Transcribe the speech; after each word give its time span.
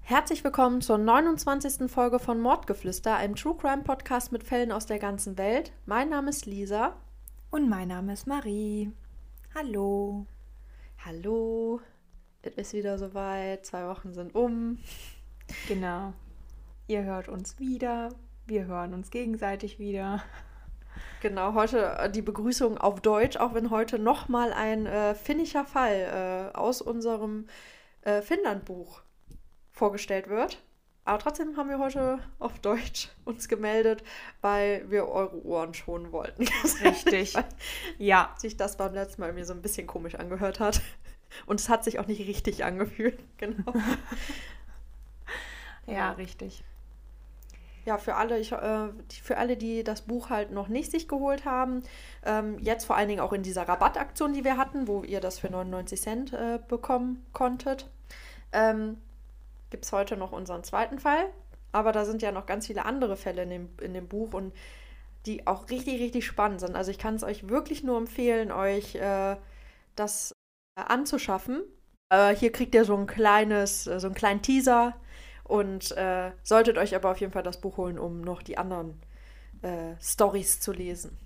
Herzlich 0.00 0.42
willkommen 0.42 0.80
zur 0.80 0.98
29. 0.98 1.88
Folge 1.88 2.18
von 2.18 2.40
Mordgeflüster, 2.40 3.14
einem 3.16 3.36
True 3.36 3.56
Crime 3.56 3.84
Podcast 3.84 4.32
mit 4.32 4.42
Fällen 4.42 4.72
aus 4.72 4.86
der 4.86 4.98
ganzen 4.98 5.38
Welt. 5.38 5.72
Mein 5.86 6.08
Name 6.08 6.30
ist 6.30 6.46
Lisa. 6.46 6.96
Und 7.50 7.68
mein 7.68 7.88
Name 7.88 8.12
ist 8.12 8.26
Marie. 8.26 8.92
Hallo. 9.54 10.26
Hallo. 11.04 11.80
Es 12.42 12.54
ist 12.56 12.72
wieder 12.72 12.98
soweit. 12.98 13.64
Zwei 13.64 13.86
Wochen 13.86 14.12
sind 14.12 14.34
um. 14.34 14.78
Genau. 15.68 16.12
Ihr 16.88 17.04
hört 17.04 17.28
uns 17.28 17.58
wieder. 17.58 18.08
Wir 18.46 18.66
hören 18.66 18.94
uns 18.94 19.10
gegenseitig 19.10 19.78
wieder. 19.78 20.24
Genau, 21.20 21.54
heute 21.54 21.98
äh, 21.98 22.10
die 22.10 22.22
Begrüßung 22.22 22.78
auf 22.78 23.00
Deutsch, 23.00 23.36
auch 23.36 23.54
wenn 23.54 23.70
heute 23.70 23.98
nochmal 23.98 24.52
ein 24.52 24.86
äh, 24.86 25.14
finnischer 25.14 25.64
Fall 25.64 26.50
äh, 26.54 26.56
aus 26.56 26.80
unserem 26.80 27.46
äh, 28.02 28.22
Finnlandbuch 28.22 29.02
vorgestellt 29.70 30.28
wird. 30.28 30.62
Aber 31.04 31.18
trotzdem 31.18 31.56
haben 31.56 31.68
wir 31.68 31.78
heute 31.78 32.20
auf 32.38 32.58
Deutsch 32.60 33.08
uns 33.24 33.48
gemeldet, 33.48 34.04
weil 34.42 34.90
wir 34.90 35.08
eure 35.08 35.44
Ohren 35.44 35.74
schonen 35.74 36.12
wollten. 36.12 36.46
Richtig. 36.84 37.34
ja. 37.98 38.34
Sich 38.38 38.56
das 38.56 38.76
beim 38.76 38.94
letzten 38.94 39.20
Mal 39.20 39.28
irgendwie 39.28 39.44
so 39.44 39.54
ein 39.54 39.62
bisschen 39.62 39.86
komisch 39.86 40.14
angehört 40.14 40.60
hat. 40.60 40.80
Und 41.46 41.60
es 41.60 41.68
hat 41.68 41.84
sich 41.84 41.98
auch 41.98 42.06
nicht 42.06 42.26
richtig 42.26 42.64
angefühlt. 42.64 43.18
Genau. 43.38 43.72
ja, 45.86 46.12
richtig. 46.12 46.62
Ja, 47.86 47.98
für 47.98 48.16
alle, 48.16 48.38
ich, 48.38 48.52
äh, 48.52 48.88
für 49.22 49.38
alle, 49.38 49.56
die 49.56 49.82
das 49.82 50.02
Buch 50.02 50.30
halt 50.30 50.50
noch 50.50 50.68
nicht 50.68 50.90
sich 50.90 51.08
geholt 51.08 51.44
haben, 51.44 51.82
ähm, 52.24 52.58
jetzt 52.60 52.84
vor 52.84 52.96
allen 52.96 53.08
Dingen 53.08 53.20
auch 53.20 53.32
in 53.32 53.42
dieser 53.42 53.68
Rabattaktion, 53.68 54.32
die 54.32 54.44
wir 54.44 54.56
hatten, 54.56 54.86
wo 54.86 55.02
ihr 55.02 55.20
das 55.20 55.38
für 55.38 55.50
99 55.50 56.00
Cent 56.00 56.32
äh, 56.32 56.58
bekommen 56.68 57.24
konntet, 57.32 57.88
ähm, 58.52 58.98
gibt 59.70 59.84
es 59.84 59.92
heute 59.92 60.16
noch 60.16 60.32
unseren 60.32 60.62
zweiten 60.64 60.98
Fall. 60.98 61.30
Aber 61.72 61.92
da 61.92 62.04
sind 62.04 62.20
ja 62.22 62.32
noch 62.32 62.46
ganz 62.46 62.66
viele 62.66 62.84
andere 62.84 63.16
Fälle 63.16 63.44
in 63.44 63.50
dem, 63.50 63.68
in 63.80 63.94
dem 63.94 64.08
Buch 64.08 64.34
und 64.34 64.52
die 65.26 65.46
auch 65.46 65.70
richtig, 65.70 66.00
richtig 66.00 66.26
spannend 66.26 66.60
sind. 66.60 66.76
Also 66.76 66.90
ich 66.90 66.98
kann 66.98 67.14
es 67.14 67.22
euch 67.22 67.48
wirklich 67.48 67.84
nur 67.84 67.98
empfehlen, 67.98 68.50
euch 68.50 68.94
äh, 68.96 69.36
das 69.94 70.32
äh, 70.76 70.82
anzuschaffen. 70.82 71.62
Äh, 72.12 72.34
hier 72.34 72.52
kriegt 72.52 72.74
ihr 72.74 72.84
so 72.84 72.96
ein 72.96 73.06
kleines, 73.06 73.86
äh, 73.86 74.00
so 74.00 74.08
einen 74.08 74.14
kleinen 74.14 74.42
Teaser 74.42 74.94
und 75.50 75.90
äh, 75.96 76.30
solltet 76.44 76.78
euch 76.78 76.94
aber 76.94 77.10
auf 77.10 77.18
jeden 77.18 77.32
Fall 77.32 77.42
das 77.42 77.60
Buch 77.60 77.76
holen, 77.76 77.98
um 77.98 78.20
noch 78.20 78.40
die 78.42 78.56
anderen 78.56 79.00
äh, 79.62 79.94
Stories 80.00 80.60
zu 80.60 80.72
lesen. 80.72 81.18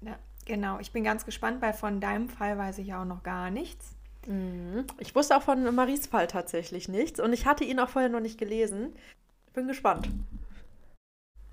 Ja, 0.00 0.16
genau. 0.44 0.80
Ich 0.80 0.90
bin 0.90 1.04
ganz 1.04 1.24
gespannt, 1.24 1.62
weil 1.62 1.72
von 1.72 2.00
deinem 2.00 2.28
Fall 2.28 2.58
weiß 2.58 2.78
ich 2.78 2.88
ja 2.88 3.00
auch 3.00 3.06
noch 3.06 3.22
gar 3.22 3.50
nichts. 3.50 3.94
Mhm. 4.26 4.86
Ich 4.98 5.14
wusste 5.14 5.36
auch 5.36 5.42
von 5.42 5.72
Maries 5.72 6.06
Fall 6.06 6.26
tatsächlich 6.26 6.88
nichts 6.88 7.20
und 7.20 7.32
ich 7.32 7.46
hatte 7.46 7.62
ihn 7.62 7.78
auch 7.78 7.88
vorher 7.88 8.10
noch 8.10 8.20
nicht 8.20 8.38
gelesen. 8.38 8.92
Bin 9.52 9.68
gespannt. 9.68 10.08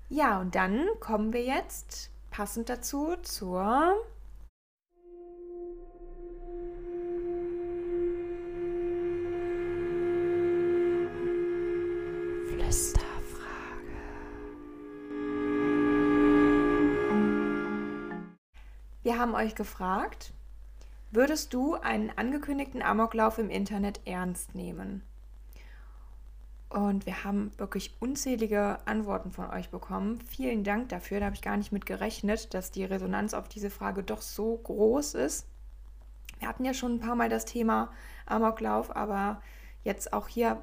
Ja, 0.08 0.40
und 0.40 0.56
dann 0.56 0.86
kommen 0.98 1.32
wir 1.32 1.44
jetzt 1.44 2.10
passend 2.32 2.68
dazu 2.68 3.14
zur 3.22 3.94
Wir 19.02 19.18
haben 19.18 19.34
euch 19.34 19.54
gefragt, 19.54 20.32
würdest 21.10 21.52
du 21.52 21.74
einen 21.74 22.10
angekündigten 22.16 22.82
Amoklauf 22.82 23.38
im 23.38 23.50
Internet 23.50 24.00
ernst 24.04 24.54
nehmen? 24.54 25.02
Und 26.68 27.04
wir 27.04 27.22
haben 27.22 27.52
wirklich 27.58 27.94
unzählige 28.00 28.78
Antworten 28.86 29.30
von 29.30 29.50
euch 29.50 29.68
bekommen. 29.68 30.20
Vielen 30.26 30.64
Dank 30.64 30.88
dafür. 30.88 31.20
Da 31.20 31.26
habe 31.26 31.34
ich 31.34 31.42
gar 31.42 31.58
nicht 31.58 31.72
mit 31.72 31.84
gerechnet, 31.84 32.54
dass 32.54 32.70
die 32.70 32.84
Resonanz 32.84 33.34
auf 33.34 33.48
diese 33.48 33.68
Frage 33.68 34.02
doch 34.02 34.22
so 34.22 34.56
groß 34.56 35.14
ist. 35.14 35.46
Wir 36.38 36.48
hatten 36.48 36.64
ja 36.64 36.72
schon 36.72 36.94
ein 36.94 37.00
paar 37.00 37.14
Mal 37.14 37.28
das 37.28 37.44
Thema 37.44 37.92
Amoklauf, 38.24 38.96
aber 38.96 39.42
jetzt 39.84 40.14
auch 40.14 40.28
hier, 40.28 40.62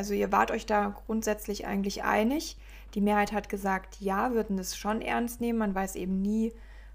also 0.00 0.14
ihr 0.14 0.32
wart 0.32 0.50
euch 0.50 0.64
da 0.64 0.94
grundsätzlich 1.04 1.66
eigentlich 1.66 2.04
einig. 2.04 2.56
Die 2.94 3.02
Mehrheit 3.02 3.32
hat 3.32 3.50
gesagt, 3.50 4.00
ja, 4.00 4.32
würden 4.32 4.58
es 4.58 4.74
schon 4.74 5.02
ernst 5.02 5.42
nehmen. 5.42 5.58
Man 5.58 5.74
weiß 5.74 5.94
eben 5.94 6.22
nie, 6.22 6.54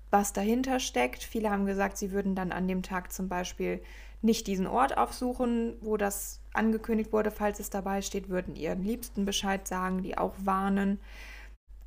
was 0.10 0.34
dahinter 0.34 0.80
steckt. 0.80 1.22
Viele 1.22 1.52
haben 1.52 1.68
gesagt, 1.68 2.00
sie 2.00 2.12
würden 2.12 2.34
dann 2.34 2.52
an 2.52 2.68
dem 2.68 2.82
Tag 2.82 3.14
zum 3.14 3.30
Beispiel 3.30 3.80
nicht 4.24 4.48
diesen 4.48 4.66
Ort 4.66 4.98
aufsuchen, 4.98 5.76
wo 5.82 5.98
das 5.98 6.40
angekündigt 6.52 7.14
wurde, 7.14 7.30
falls 7.30 7.60
es 7.60 7.70
dabei 7.70 8.02
steht, 8.02 8.30
würden 8.30 8.56
ihren 8.56 8.84
Liebsten 8.84 9.24
Bescheid 9.24 9.68
sagen, 9.68 10.02
die 10.02 10.18
auch 10.18 10.34
warnen. 10.40 11.00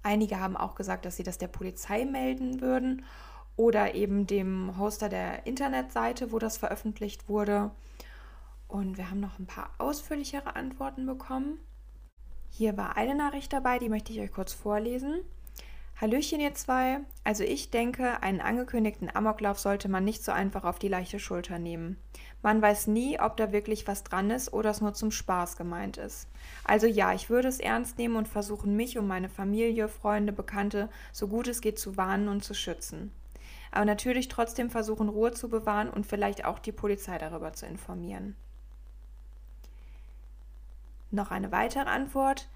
Einige 0.04 0.38
haben 0.38 0.56
auch 0.56 0.76
gesagt, 0.76 1.04
dass 1.04 1.16
sie 1.16 1.24
das 1.24 1.38
der 1.38 1.48
Polizei 1.48 2.04
melden 2.04 2.60
würden 2.60 3.04
oder 3.56 3.96
eben 3.96 4.28
dem 4.28 4.78
Hoster 4.78 5.08
der 5.08 5.48
Internetseite, 5.48 6.30
wo 6.30 6.38
das 6.38 6.58
veröffentlicht 6.58 7.28
wurde. 7.28 7.72
Und 8.68 8.98
wir 8.98 9.10
haben 9.10 9.20
noch 9.20 9.38
ein 9.38 9.46
paar 9.46 9.70
ausführlichere 9.78 10.54
Antworten 10.54 11.06
bekommen. 11.06 11.58
Hier 12.50 12.76
war 12.76 12.96
eine 12.96 13.14
Nachricht 13.14 13.52
dabei, 13.52 13.78
die 13.78 13.88
möchte 13.88 14.12
ich 14.12 14.20
euch 14.20 14.32
kurz 14.32 14.52
vorlesen. 14.52 15.20
Hallöchen, 16.00 16.38
ihr 16.38 16.54
zwei. 16.54 17.00
Also 17.24 17.42
ich 17.42 17.70
denke, 17.70 18.22
einen 18.22 18.40
angekündigten 18.40 19.10
Amoklauf 19.12 19.58
sollte 19.58 19.88
man 19.88 20.04
nicht 20.04 20.22
so 20.22 20.30
einfach 20.30 20.62
auf 20.62 20.78
die 20.78 20.86
leichte 20.86 21.18
Schulter 21.18 21.58
nehmen. 21.58 21.98
Man 22.40 22.62
weiß 22.62 22.86
nie, 22.86 23.18
ob 23.18 23.36
da 23.36 23.50
wirklich 23.50 23.88
was 23.88 24.04
dran 24.04 24.30
ist 24.30 24.52
oder 24.52 24.70
es 24.70 24.80
nur 24.80 24.94
zum 24.94 25.10
Spaß 25.10 25.56
gemeint 25.56 25.96
ist. 25.96 26.28
Also 26.62 26.86
ja, 26.86 27.12
ich 27.14 27.30
würde 27.30 27.48
es 27.48 27.58
ernst 27.58 27.98
nehmen 27.98 28.14
und 28.14 28.28
versuchen, 28.28 28.76
mich 28.76 28.96
und 28.96 29.08
meine 29.08 29.28
Familie, 29.28 29.88
Freunde, 29.88 30.32
Bekannte 30.32 30.88
so 31.12 31.26
gut 31.26 31.48
es 31.48 31.60
geht 31.60 31.80
zu 31.80 31.96
warnen 31.96 32.28
und 32.28 32.44
zu 32.44 32.54
schützen. 32.54 33.10
Aber 33.72 33.84
natürlich 33.84 34.28
trotzdem 34.28 34.70
versuchen, 34.70 35.08
Ruhe 35.08 35.32
zu 35.32 35.48
bewahren 35.48 35.90
und 35.90 36.06
vielleicht 36.06 36.44
auch 36.44 36.60
die 36.60 36.72
Polizei 36.72 37.18
darüber 37.18 37.54
zu 37.54 37.66
informieren. 37.66 38.36
Noch 41.10 41.30
eine 41.30 41.52
weitere 41.52 41.88
Antwort. 41.88 42.48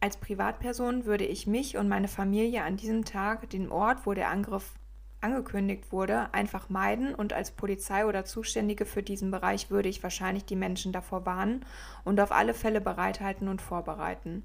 Als 0.00 0.16
Privatperson 0.16 1.04
würde 1.04 1.24
ich 1.24 1.46
mich 1.46 1.76
und 1.76 1.88
meine 1.88 2.08
Familie 2.08 2.64
an 2.64 2.76
diesem 2.76 3.04
Tag 3.04 3.50
den 3.50 3.70
Ort, 3.70 4.06
wo 4.06 4.14
der 4.14 4.30
Angriff 4.30 4.72
angekündigt 5.20 5.92
wurde, 5.92 6.32
einfach 6.32 6.70
meiden 6.70 7.14
und 7.14 7.32
als 7.32 7.50
Polizei 7.50 8.06
oder 8.06 8.24
Zuständige 8.24 8.86
für 8.86 9.02
diesen 9.02 9.30
Bereich 9.30 9.70
würde 9.70 9.88
ich 9.88 10.02
wahrscheinlich 10.02 10.44
die 10.46 10.56
Menschen 10.56 10.92
davor 10.92 11.26
warnen 11.26 11.64
und 12.04 12.18
auf 12.20 12.32
alle 12.32 12.54
Fälle 12.54 12.80
bereithalten 12.80 13.48
und 13.48 13.60
vorbereiten. 13.60 14.44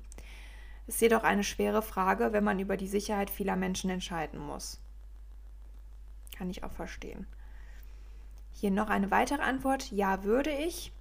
Ist 0.88 1.02
jedoch 1.02 1.24
eine 1.24 1.44
schwere 1.44 1.82
Frage, 1.82 2.34
wenn 2.34 2.44
man 2.44 2.60
über 2.60 2.78
die 2.78 2.88
Sicherheit 2.88 3.30
vieler 3.30 3.56
Menschen 3.56 3.90
entscheiden 3.90 4.40
muss. 4.40 4.80
Kann 6.38 6.50
ich 6.50 6.64
auch 6.64 6.72
verstehen. 6.72 7.26
Hier 8.52 8.72
noch 8.72 8.90
eine 8.90 9.10
weitere 9.10 9.42
Antwort. 9.42 9.92
Ja, 9.92 10.24
würde 10.24 10.52
ich. 10.52 10.92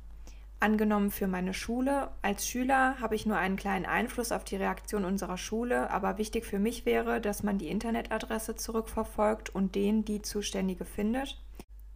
Angenommen 0.65 1.11
für 1.11 1.27
meine 1.27 1.53
Schule. 1.53 2.09
Als 2.23 2.49
Schüler 2.49 2.99
habe 2.99 3.15
ich 3.15 3.27
nur 3.27 3.37
einen 3.37 3.57
kleinen 3.57 3.85
Einfluss 3.85 4.33
auf 4.33 4.45
die 4.45 4.57
Reaktion 4.57 5.05
unserer 5.05 5.37
Schule, 5.37 5.91
aber 5.91 6.17
wichtig 6.17 6.47
für 6.47 6.59
mich 6.59 6.87
wäre, 6.87 7.21
dass 7.21 7.43
man 7.43 7.59
die 7.59 7.69
Internetadresse 7.69 8.55
zurückverfolgt 8.55 9.51
und 9.51 9.75
den, 9.75 10.07
die 10.07 10.23
Zuständige 10.23 10.87
findet. 10.87 11.39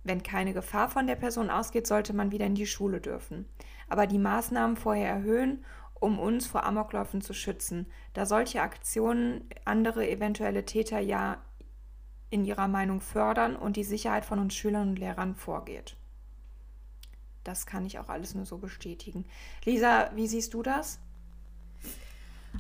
Wenn 0.05 0.23
keine 0.23 0.53
Gefahr 0.53 0.91
von 0.91 1.07
der 1.07 1.17
Person 1.17 1.49
ausgeht, 1.49 1.87
sollte 1.87 2.13
man 2.13 2.31
wieder 2.31 2.45
in 2.45 2.57
die 2.57 2.67
Schule 2.67 3.01
dürfen. 3.01 3.47
Aber 3.89 4.07
die 4.07 4.19
Maßnahmen 4.19 4.77
vorher 4.77 5.09
erhöhen 5.09 5.65
um 5.99 6.19
uns 6.19 6.47
vor 6.47 6.65
Amokläufen 6.65 7.23
zu 7.23 7.33
schützen, 7.33 7.87
da 8.13 8.27
solche 8.27 8.61
Aktionen 8.61 9.49
andere 9.65 10.11
eventuelle 10.11 10.67
Täter 10.67 11.01
ja 11.01 11.39
in 12.29 12.45
ihrer 12.45 12.69
Meinung 12.69 13.01
fördern 13.01 13.57
und 13.57 13.77
die 13.77 13.83
Sicherheit 13.83 14.27
von 14.27 14.39
uns 14.39 14.55
Schülern 14.55 14.91
und 14.91 14.99
Lehrern 14.99 15.37
vorgeht. 15.37 15.97
Das 17.49 17.65
kann 17.65 17.87
ich 17.87 17.99
auch 17.99 18.11
alles 18.11 18.35
nur 18.35 18.45
so 18.45 18.59
bestätigen. 18.59 19.25
Lisa, 19.65 20.11
wie 20.15 20.27
siehst 20.27 20.53
du 20.53 20.63
das? 20.63 20.99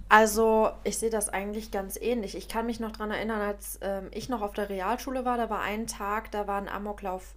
Also, 0.08 0.70
ich 0.82 0.96
sehe 0.96 1.10
das 1.10 1.28
eigentlich 1.28 1.70
ganz 1.70 1.98
ähnlich. 2.00 2.34
Ich 2.34 2.48
kann 2.48 2.64
mich 2.64 2.80
noch 2.80 2.92
daran 2.92 3.10
erinnern, 3.10 3.42
als 3.42 3.78
ähm, 3.82 4.08
ich 4.12 4.30
noch 4.30 4.40
auf 4.40 4.54
der 4.54 4.70
Realschule 4.70 5.26
war, 5.26 5.36
da 5.36 5.50
war 5.50 5.60
ein 5.60 5.86
Tag, 5.86 6.30
da 6.30 6.46
war 6.46 6.58
ein 6.58 6.70
Amoklauf 6.70 7.34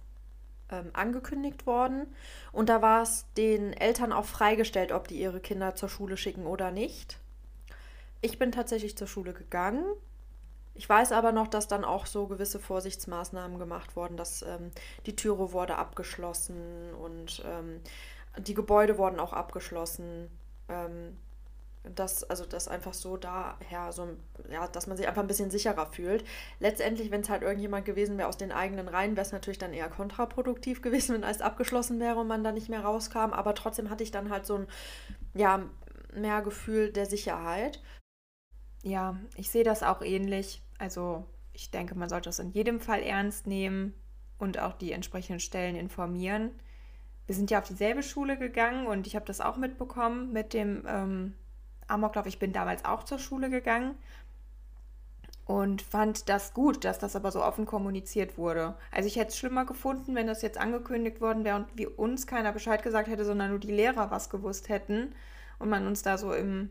ähm, 0.70 0.88
angekündigt 0.94 1.66
worden. 1.66 2.06
Und 2.52 2.70
da 2.70 2.80
war 2.80 3.02
es 3.02 3.26
den 3.36 3.74
Eltern 3.74 4.14
auch 4.14 4.24
freigestellt, 4.24 4.90
ob 4.90 5.06
die 5.08 5.20
ihre 5.20 5.40
Kinder 5.40 5.74
zur 5.74 5.90
Schule 5.90 6.16
schicken 6.16 6.46
oder 6.46 6.70
nicht. 6.70 7.18
Ich 8.22 8.38
bin 8.38 8.50
tatsächlich 8.50 8.96
zur 8.96 9.08
Schule 9.08 9.34
gegangen. 9.34 9.84
Ich 10.74 10.88
weiß 10.88 11.12
aber 11.12 11.32
noch, 11.32 11.48
dass 11.48 11.68
dann 11.68 11.84
auch 11.84 12.06
so 12.06 12.26
gewisse 12.26 12.58
Vorsichtsmaßnahmen 12.58 13.58
gemacht 13.58 13.94
wurden, 13.96 14.16
dass 14.16 14.42
ähm, 14.42 14.70
die 15.06 15.16
Türe 15.16 15.52
wurde 15.52 15.76
abgeschlossen 15.76 16.94
und 16.94 17.42
ähm, 17.46 17.80
die 18.38 18.54
Gebäude 18.54 18.96
wurden 18.96 19.20
auch 19.20 19.32
abgeschlossen. 19.32 20.30
Ähm, 20.68 21.16
dass, 21.84 22.22
also 22.24 22.44
das 22.46 22.68
einfach 22.68 22.94
so 22.94 23.16
daher, 23.16 23.90
so, 23.92 24.08
ja, 24.50 24.68
dass 24.68 24.86
man 24.86 24.96
sich 24.96 25.08
einfach 25.08 25.22
ein 25.22 25.28
bisschen 25.28 25.50
sicherer 25.50 25.86
fühlt. 25.86 26.24
Letztendlich, 26.60 27.10
wenn 27.10 27.22
es 27.22 27.28
halt 27.28 27.42
irgendjemand 27.42 27.84
gewesen 27.84 28.18
wäre 28.18 28.28
aus 28.28 28.36
den 28.36 28.52
eigenen 28.52 28.88
Reihen, 28.88 29.16
wäre 29.16 29.26
es 29.26 29.32
natürlich 29.32 29.58
dann 29.58 29.72
eher 29.72 29.88
kontraproduktiv 29.88 30.80
gewesen, 30.82 31.14
wenn 31.14 31.24
alles 31.24 31.40
abgeschlossen 31.40 31.98
wäre 31.98 32.20
und 32.20 32.28
man 32.28 32.44
da 32.44 32.52
nicht 32.52 32.68
mehr 32.68 32.84
rauskam. 32.84 33.32
Aber 33.32 33.54
trotzdem 33.54 33.90
hatte 33.90 34.04
ich 34.04 34.12
dann 34.12 34.30
halt 34.30 34.46
so 34.46 34.56
ein, 34.56 34.66
ja, 35.34 35.64
mehr 36.14 36.42
Gefühl 36.42 36.92
der 36.92 37.06
Sicherheit. 37.06 37.80
Ja, 38.82 39.16
ich 39.36 39.50
sehe 39.50 39.64
das 39.64 39.82
auch 39.82 40.02
ähnlich. 40.02 40.62
Also 40.78 41.24
ich 41.52 41.70
denke, 41.70 41.94
man 41.94 42.08
sollte 42.08 42.28
das 42.28 42.38
in 42.38 42.50
jedem 42.50 42.80
Fall 42.80 43.02
ernst 43.02 43.46
nehmen 43.46 43.94
und 44.38 44.58
auch 44.58 44.72
die 44.72 44.92
entsprechenden 44.92 45.40
Stellen 45.40 45.76
informieren. 45.76 46.50
Wir 47.26 47.34
sind 47.36 47.50
ja 47.50 47.60
auf 47.60 47.68
dieselbe 47.68 48.02
Schule 48.02 48.36
gegangen 48.36 48.86
und 48.86 49.06
ich 49.06 49.14
habe 49.14 49.24
das 49.24 49.40
auch 49.40 49.56
mitbekommen 49.56 50.32
mit 50.32 50.52
dem 50.52 50.84
ähm, 50.88 51.34
Amoklauf. 51.86 52.26
Ich 52.26 52.40
bin 52.40 52.52
damals 52.52 52.84
auch 52.84 53.04
zur 53.04 53.20
Schule 53.20 53.48
gegangen 53.50 53.94
und 55.44 55.82
fand 55.82 56.28
das 56.28 56.54
gut, 56.54 56.84
dass 56.84 56.98
das 56.98 57.14
aber 57.14 57.30
so 57.30 57.44
offen 57.44 57.66
kommuniziert 57.66 58.38
wurde. 58.38 58.74
Also 58.90 59.06
ich 59.06 59.16
hätte 59.16 59.28
es 59.28 59.38
schlimmer 59.38 59.64
gefunden, 59.64 60.14
wenn 60.14 60.26
das 60.26 60.42
jetzt 60.42 60.58
angekündigt 60.58 61.20
worden 61.20 61.44
wäre 61.44 61.56
und 61.56 61.66
wie 61.74 61.86
uns 61.86 62.26
keiner 62.26 62.52
Bescheid 62.52 62.82
gesagt 62.82 63.08
hätte, 63.08 63.24
sondern 63.24 63.50
nur 63.50 63.58
die 63.60 63.72
Lehrer 63.72 64.10
was 64.10 64.30
gewusst 64.30 64.68
hätten 64.68 65.14
und 65.58 65.68
man 65.68 65.86
uns 65.86 66.02
da 66.02 66.18
so 66.18 66.32
im 66.32 66.70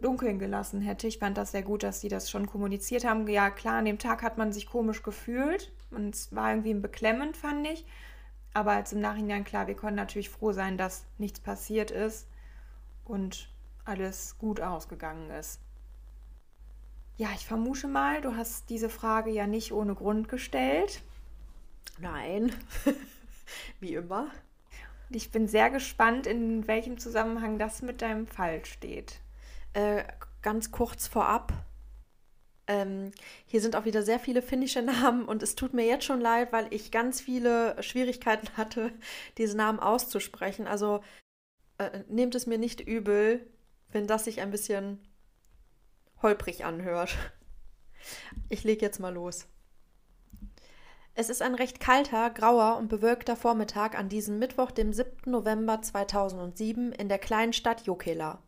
Dunkeln 0.00 0.38
gelassen 0.38 0.80
hätte. 0.80 1.06
Ich 1.06 1.18
fand 1.18 1.36
das 1.36 1.52
sehr 1.52 1.62
gut, 1.62 1.82
dass 1.82 2.00
sie 2.00 2.08
das 2.08 2.30
schon 2.30 2.46
kommuniziert 2.46 3.04
haben. 3.04 3.26
Ja, 3.28 3.50
klar, 3.50 3.74
an 3.74 3.84
dem 3.84 3.98
Tag 3.98 4.22
hat 4.22 4.38
man 4.38 4.52
sich 4.52 4.66
komisch 4.66 5.02
gefühlt 5.02 5.72
und 5.90 6.14
es 6.14 6.34
war 6.34 6.50
irgendwie 6.50 6.74
beklemmend, 6.74 7.36
fand 7.36 7.66
ich. 7.66 7.84
Aber 8.54 8.72
als 8.72 8.92
im 8.92 9.00
Nachhinein 9.00 9.44
klar, 9.44 9.66
wir 9.66 9.76
konnten 9.76 9.96
natürlich 9.96 10.28
froh 10.30 10.52
sein, 10.52 10.76
dass 10.76 11.04
nichts 11.18 11.40
passiert 11.40 11.90
ist 11.90 12.26
und 13.04 13.48
alles 13.84 14.36
gut 14.38 14.60
ausgegangen 14.60 15.30
ist. 15.30 15.60
Ja, 17.16 17.28
ich 17.34 17.46
vermute 17.46 17.88
mal, 17.88 18.20
du 18.20 18.36
hast 18.36 18.70
diese 18.70 18.88
Frage 18.88 19.30
ja 19.30 19.46
nicht 19.46 19.72
ohne 19.72 19.94
Grund 19.94 20.28
gestellt. 20.28 21.02
Nein, 21.98 22.52
wie 23.80 23.94
immer. 23.94 24.28
Ich 25.10 25.30
bin 25.30 25.46
sehr 25.46 25.70
gespannt, 25.70 26.26
in 26.26 26.66
welchem 26.66 26.98
Zusammenhang 26.98 27.58
das 27.58 27.82
mit 27.82 28.00
deinem 28.00 28.26
Fall 28.26 28.64
steht. 28.64 29.20
Äh, 29.74 30.04
ganz 30.42 30.70
kurz 30.70 31.06
vorab. 31.06 31.52
Ähm, 32.66 33.10
hier 33.46 33.60
sind 33.60 33.74
auch 33.74 33.84
wieder 33.84 34.02
sehr 34.02 34.18
viele 34.20 34.42
finnische 34.42 34.82
Namen 34.82 35.24
und 35.24 35.42
es 35.42 35.54
tut 35.54 35.74
mir 35.74 35.86
jetzt 35.86 36.04
schon 36.04 36.20
leid, 36.20 36.52
weil 36.52 36.66
ich 36.70 36.90
ganz 36.90 37.20
viele 37.20 37.80
Schwierigkeiten 37.82 38.48
hatte, 38.56 38.92
diese 39.38 39.56
Namen 39.56 39.80
auszusprechen. 39.80 40.66
Also 40.66 41.02
äh, 41.78 42.00
nehmt 42.08 42.34
es 42.34 42.46
mir 42.46 42.58
nicht 42.58 42.80
übel, 42.80 43.46
wenn 43.90 44.06
das 44.06 44.24
sich 44.24 44.40
ein 44.40 44.50
bisschen 44.50 45.00
holprig 46.22 46.64
anhört. 46.64 47.16
Ich 48.48 48.64
lege 48.64 48.84
jetzt 48.84 49.00
mal 49.00 49.14
los. 49.14 49.46
Es 51.14 51.28
ist 51.28 51.42
ein 51.42 51.54
recht 51.54 51.78
kalter, 51.78 52.30
grauer 52.30 52.78
und 52.78 52.88
bewölkter 52.88 53.36
Vormittag 53.36 53.98
an 53.98 54.08
diesem 54.08 54.38
Mittwoch, 54.38 54.70
dem 54.70 54.92
7. 54.92 55.30
November 55.30 55.82
2007 55.82 56.92
in 56.92 57.08
der 57.08 57.18
kleinen 57.18 57.52
Stadt 57.52 57.82
Jokela. 57.82 58.42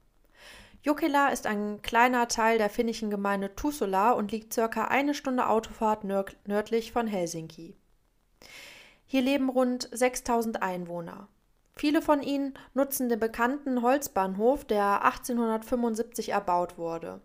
Jokela 0.85 1.29
ist 1.29 1.47
ein 1.47 1.81
kleiner 1.81 2.29
Teil 2.29 2.59
der 2.59 2.69
finnischen 2.69 3.09
Gemeinde 3.09 3.55
Tuusula 3.55 4.13
und 4.13 4.31
liegt 4.31 4.53
circa 4.53 4.85
eine 4.85 5.15
Stunde 5.15 5.49
Autofahrt 5.49 6.05
nördlich 6.05 6.93
von 6.93 7.07
Helsinki. 7.07 7.75
Hier 9.07 9.23
leben 9.23 9.49
rund 9.49 9.89
6000 9.93 10.63
Einwohner. 10.63 11.29
Viele 11.73 12.03
von 12.03 12.21
ihnen 12.21 12.53
nutzen 12.75 13.09
den 13.09 13.19
bekannten 13.19 13.81
Holzbahnhof, 13.81 14.67
der 14.67 15.03
1875 15.07 16.33
erbaut 16.33 16.77
wurde. 16.77 17.23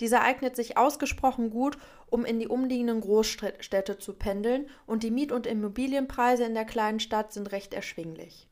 Dieser 0.00 0.20
eignet 0.20 0.54
sich 0.54 0.76
ausgesprochen 0.76 1.48
gut, 1.48 1.78
um 2.10 2.26
in 2.26 2.38
die 2.40 2.48
umliegenden 2.48 3.00
Großstädte 3.00 4.00
zu 4.00 4.12
pendeln, 4.12 4.68
und 4.84 5.02
die 5.02 5.10
Miet- 5.10 5.32
und 5.32 5.46
Immobilienpreise 5.46 6.44
in 6.44 6.52
der 6.52 6.66
kleinen 6.66 7.00
Stadt 7.00 7.32
sind 7.32 7.52
recht 7.52 7.72
erschwinglich. 7.72 8.50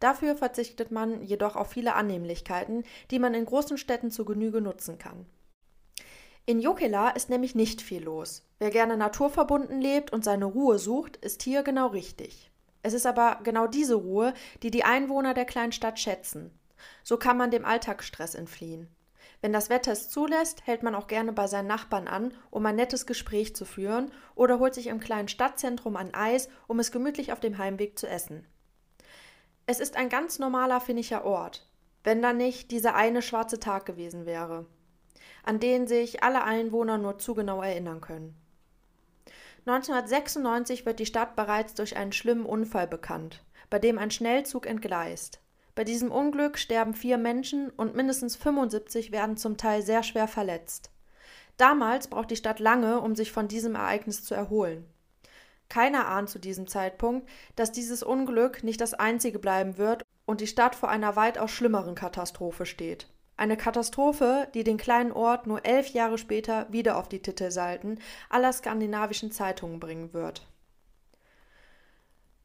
Dafür 0.00 0.34
verzichtet 0.34 0.90
man 0.90 1.22
jedoch 1.22 1.56
auf 1.56 1.68
viele 1.68 1.94
Annehmlichkeiten, 1.94 2.84
die 3.10 3.18
man 3.18 3.34
in 3.34 3.44
großen 3.44 3.78
Städten 3.78 4.10
zu 4.10 4.24
Genüge 4.24 4.60
nutzen 4.60 4.98
kann. 4.98 5.26
In 6.46 6.60
Jokela 6.60 7.10
ist 7.10 7.30
nämlich 7.30 7.54
nicht 7.54 7.82
viel 7.82 8.02
los. 8.02 8.42
Wer 8.58 8.70
gerne 8.70 8.96
naturverbunden 8.96 9.80
lebt 9.80 10.12
und 10.12 10.24
seine 10.24 10.46
Ruhe 10.46 10.78
sucht, 10.78 11.16
ist 11.18 11.42
hier 11.42 11.62
genau 11.62 11.88
richtig. 11.88 12.50
Es 12.82 12.94
ist 12.94 13.06
aber 13.06 13.40
genau 13.44 13.66
diese 13.66 13.94
Ruhe, 13.94 14.32
die 14.62 14.70
die 14.70 14.84
Einwohner 14.84 15.34
der 15.34 15.44
kleinen 15.44 15.72
Stadt 15.72 15.98
schätzen. 15.98 16.50
So 17.04 17.18
kann 17.18 17.36
man 17.36 17.50
dem 17.50 17.66
Alltagsstress 17.66 18.34
entfliehen. 18.34 18.88
Wenn 19.42 19.52
das 19.52 19.70
Wetter 19.70 19.92
es 19.92 20.08
zulässt, 20.08 20.66
hält 20.66 20.82
man 20.82 20.94
auch 20.94 21.06
gerne 21.06 21.32
bei 21.32 21.46
seinen 21.46 21.66
Nachbarn 21.66 22.08
an, 22.08 22.34
um 22.50 22.64
ein 22.66 22.76
nettes 22.76 23.06
Gespräch 23.06 23.54
zu 23.54 23.64
führen, 23.64 24.10
oder 24.34 24.58
holt 24.58 24.74
sich 24.74 24.86
im 24.86 25.00
kleinen 25.00 25.28
Stadtzentrum 25.28 25.96
ein 25.96 26.14
Eis, 26.14 26.48
um 26.66 26.78
es 26.78 26.90
gemütlich 26.90 27.32
auf 27.32 27.40
dem 27.40 27.58
Heimweg 27.58 27.98
zu 27.98 28.06
essen. 28.06 28.46
Es 29.70 29.78
ist 29.78 29.96
ein 29.96 30.08
ganz 30.08 30.40
normaler 30.40 30.80
finnischer 30.80 31.24
Ort, 31.24 31.64
wenn 32.02 32.20
da 32.20 32.32
nicht 32.32 32.72
dieser 32.72 32.96
eine 32.96 33.22
schwarze 33.22 33.60
Tag 33.60 33.86
gewesen 33.86 34.26
wäre, 34.26 34.66
an 35.44 35.60
den 35.60 35.86
sich 35.86 36.24
alle 36.24 36.42
Einwohner 36.42 36.98
nur 36.98 37.20
zu 37.20 37.36
genau 37.36 37.62
erinnern 37.62 38.00
können. 38.00 38.34
1996 39.66 40.86
wird 40.86 40.98
die 40.98 41.06
Stadt 41.06 41.36
bereits 41.36 41.74
durch 41.74 41.96
einen 41.96 42.10
schlimmen 42.10 42.46
Unfall 42.46 42.88
bekannt, 42.88 43.44
bei 43.70 43.78
dem 43.78 43.96
ein 43.96 44.10
Schnellzug 44.10 44.66
entgleist. 44.66 45.40
Bei 45.76 45.84
diesem 45.84 46.10
Unglück 46.10 46.58
sterben 46.58 46.94
vier 46.94 47.16
Menschen 47.16 47.70
und 47.70 47.94
mindestens 47.94 48.34
75 48.34 49.12
werden 49.12 49.36
zum 49.36 49.56
Teil 49.56 49.82
sehr 49.82 50.02
schwer 50.02 50.26
verletzt. 50.26 50.90
Damals 51.58 52.08
braucht 52.08 52.32
die 52.32 52.36
Stadt 52.36 52.58
lange, 52.58 53.00
um 53.00 53.14
sich 53.14 53.30
von 53.30 53.46
diesem 53.46 53.76
Ereignis 53.76 54.24
zu 54.24 54.34
erholen. 54.34 54.92
Keiner 55.70 56.08
ahnt 56.08 56.28
zu 56.28 56.38
diesem 56.38 56.66
Zeitpunkt, 56.66 57.26
dass 57.56 57.72
dieses 57.72 58.02
Unglück 58.02 58.62
nicht 58.62 58.82
das 58.82 58.92
einzige 58.92 59.38
bleiben 59.38 59.78
wird 59.78 60.02
und 60.26 60.42
die 60.42 60.46
Stadt 60.46 60.74
vor 60.74 60.90
einer 60.90 61.16
weitaus 61.16 61.50
schlimmeren 61.50 61.94
Katastrophe 61.94 62.66
steht. 62.66 63.08
Eine 63.38 63.56
Katastrophe, 63.56 64.48
die 64.52 64.64
den 64.64 64.76
kleinen 64.76 65.12
Ort 65.12 65.46
nur 65.46 65.64
elf 65.64 65.88
Jahre 65.88 66.18
später 66.18 66.70
wieder 66.70 66.98
auf 66.98 67.08
die 67.08 67.22
Titelseiten 67.22 67.98
aller 68.28 68.52
skandinavischen 68.52 69.32
Zeitungen 69.32 69.80
bringen 69.80 70.12
wird. 70.12 70.46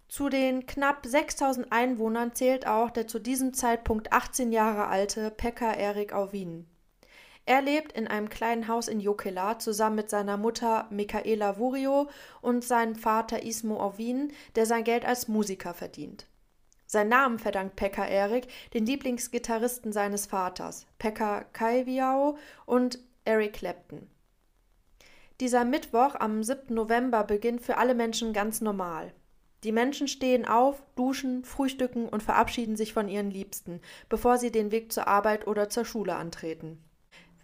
Zu 0.07 0.29
den 0.29 0.65
knapp 0.67 1.05
6000 1.05 1.71
Einwohnern 1.71 2.33
zählt 2.33 2.67
auch 2.67 2.91
der 2.91 3.07
zu 3.07 3.19
diesem 3.19 3.53
Zeitpunkt 3.53 4.13
18 4.13 4.51
Jahre 4.51 4.87
alte 4.87 5.31
Pekka 5.31 5.73
Erik 5.73 6.13
Auvin. 6.13 6.67
Er 7.47 7.61
lebt 7.61 7.91
in 7.91 8.07
einem 8.07 8.29
kleinen 8.29 8.67
Haus 8.67 8.87
in 8.87 8.99
Jokela 8.99 9.59
zusammen 9.59 9.97
mit 9.97 10.09
seiner 10.09 10.35
Mutter 10.35 10.87
Michaela 10.89 11.59
Vurio 11.59 12.09
und 12.41 12.63
seinem 12.63 12.95
Vater 12.95 13.43
Ismo 13.43 13.85
Ovin, 13.85 14.31
der 14.55 14.65
sein 14.65 14.83
Geld 14.83 15.05
als 15.05 15.27
Musiker 15.27 15.75
verdient. 15.75 16.25
Sein 16.87 17.09
Namen 17.09 17.37
verdankt 17.37 17.75
Pekka 17.75 18.05
Erik 18.05 18.47
den 18.73 18.85
Lieblingsgitarristen 18.85 19.91
seines 19.91 20.25
Vaters, 20.25 20.87
Pekka 20.97 21.43
Kaiviao 21.53 22.37
und 22.65 22.99
Eric 23.25 23.53
Clapton. 23.53 24.07
Dieser 25.39 25.65
Mittwoch 25.65 26.15
am 26.15 26.43
7. 26.43 26.73
November 26.73 27.23
beginnt 27.23 27.61
für 27.61 27.77
alle 27.77 27.93
Menschen 27.93 28.33
ganz 28.33 28.61
normal. 28.61 29.13
Die 29.63 29.71
Menschen 29.71 30.07
stehen 30.07 30.45
auf, 30.45 30.81
duschen, 30.95 31.43
frühstücken 31.43 32.07
und 32.07 32.23
verabschieden 32.23 32.75
sich 32.75 32.93
von 32.93 33.09
ihren 33.09 33.31
Liebsten, 33.31 33.81
bevor 34.09 34.37
sie 34.37 34.51
den 34.51 34.71
Weg 34.71 34.91
zur 34.93 35.07
Arbeit 35.07 35.47
oder 35.47 35.69
zur 35.69 35.85
Schule 35.85 36.15
antreten. 36.15 36.84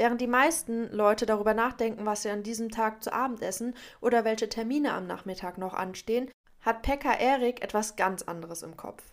Während 0.01 0.20
die 0.20 0.25
meisten 0.25 0.91
Leute 0.91 1.27
darüber 1.27 1.53
nachdenken, 1.53 2.08
was 2.08 2.24
sie 2.24 2.31
an 2.31 2.41
diesem 2.41 2.72
Tag 2.72 3.03
zu 3.03 3.13
Abend 3.13 3.43
essen 3.43 3.75
oder 4.01 4.25
welche 4.25 4.50
Termine 4.50 4.93
am 4.93 5.05
Nachmittag 5.05 5.60
noch 5.60 5.75
anstehen, 5.75 6.31
hat 6.62 6.81
Pekka 6.81 7.13
Erik 7.13 7.62
etwas 7.62 7.98
ganz 7.98 8.24
anderes 8.24 8.63
im 8.63 8.75
Kopf. 8.75 9.03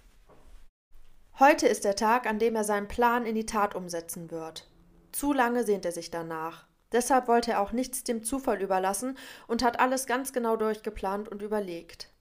Heute 1.38 1.68
ist 1.68 1.84
der 1.84 1.94
Tag, 1.94 2.26
an 2.26 2.38
dem 2.38 2.56
er 2.56 2.64
seinen 2.64 2.88
Plan 2.88 3.26
in 3.26 3.34
die 3.34 3.44
Tat 3.44 3.74
umsetzen 3.74 4.30
wird. 4.30 4.66
Zu 5.12 5.34
lange 5.34 5.62
sehnt 5.64 5.84
er 5.84 5.92
sich 5.92 6.10
danach. 6.10 6.66
Deshalb 6.90 7.28
wollte 7.28 7.50
er 7.50 7.60
auch 7.60 7.72
nichts 7.72 8.02
dem 8.02 8.24
Zufall 8.24 8.62
überlassen 8.62 9.18
und 9.46 9.62
hat 9.62 9.80
alles 9.80 10.06
ganz 10.06 10.32
genau 10.32 10.56
durchgeplant 10.56 11.28
und 11.28 11.42
überlegt. 11.42 12.14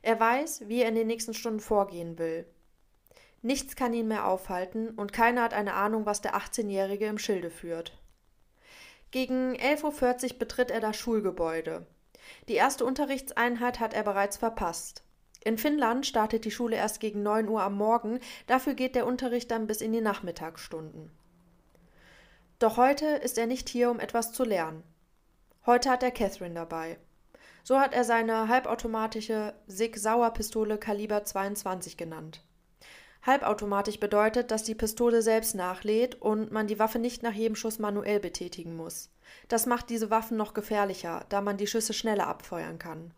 Er 0.00 0.18
weiß, 0.18 0.66
wie 0.66 0.80
er 0.80 0.88
in 0.88 0.94
den 0.94 1.08
nächsten 1.08 1.34
Stunden 1.34 1.60
vorgehen 1.60 2.18
will. 2.18 2.46
Nichts 3.42 3.76
kann 3.76 3.92
ihn 3.92 4.08
mehr 4.08 4.26
aufhalten 4.26 4.90
und 4.90 5.12
keiner 5.12 5.42
hat 5.42 5.54
eine 5.54 5.74
Ahnung, 5.74 6.06
was 6.06 6.20
der 6.20 6.36
18-Jährige 6.36 7.06
im 7.06 7.18
Schilde 7.18 7.50
führt. 7.50 7.97
Gegen 9.10 9.56
11.40 9.56 10.32
Uhr 10.32 10.38
betritt 10.38 10.70
er 10.70 10.80
das 10.80 10.96
Schulgebäude. 10.96 11.86
Die 12.48 12.54
erste 12.54 12.84
Unterrichtseinheit 12.84 13.80
hat 13.80 13.94
er 13.94 14.02
bereits 14.02 14.36
verpasst. 14.36 15.02
In 15.44 15.56
Finnland 15.56 16.04
startet 16.06 16.44
die 16.44 16.50
Schule 16.50 16.76
erst 16.76 17.00
gegen 17.00 17.22
9 17.22 17.48
Uhr 17.48 17.62
am 17.62 17.76
Morgen, 17.76 18.20
dafür 18.46 18.74
geht 18.74 18.94
der 18.94 19.06
Unterricht 19.06 19.50
dann 19.50 19.66
bis 19.66 19.80
in 19.80 19.92
die 19.92 20.00
Nachmittagsstunden. 20.00 21.10
Doch 22.58 22.76
heute 22.76 23.06
ist 23.06 23.38
er 23.38 23.46
nicht 23.46 23.68
hier, 23.68 23.90
um 23.90 24.00
etwas 24.00 24.32
zu 24.32 24.44
lernen. 24.44 24.82
Heute 25.64 25.90
hat 25.90 26.02
er 26.02 26.10
Catherine 26.10 26.54
dabei. 26.54 26.98
So 27.62 27.78
hat 27.78 27.94
er 27.94 28.04
seine 28.04 28.48
halbautomatische 28.48 29.54
Sig-Sauer-Pistole 29.68 30.76
Kaliber 30.76 31.24
22 31.24 31.96
genannt. 31.96 32.42
Halbautomatisch 33.28 34.00
bedeutet, 34.00 34.50
dass 34.50 34.62
die 34.62 34.74
Pistole 34.74 35.20
selbst 35.20 35.54
nachlädt 35.54 36.14
und 36.14 36.50
man 36.50 36.66
die 36.66 36.78
Waffe 36.78 36.98
nicht 36.98 37.22
nach 37.22 37.34
jedem 37.34 37.56
Schuss 37.56 37.78
manuell 37.78 38.20
betätigen 38.20 38.74
muss. 38.74 39.10
Das 39.48 39.66
macht 39.66 39.90
diese 39.90 40.10
Waffen 40.10 40.38
noch 40.38 40.54
gefährlicher, 40.54 41.26
da 41.28 41.42
man 41.42 41.58
die 41.58 41.66
Schüsse 41.66 41.92
schneller 41.92 42.26
abfeuern 42.26 42.78
kann. 42.78 43.12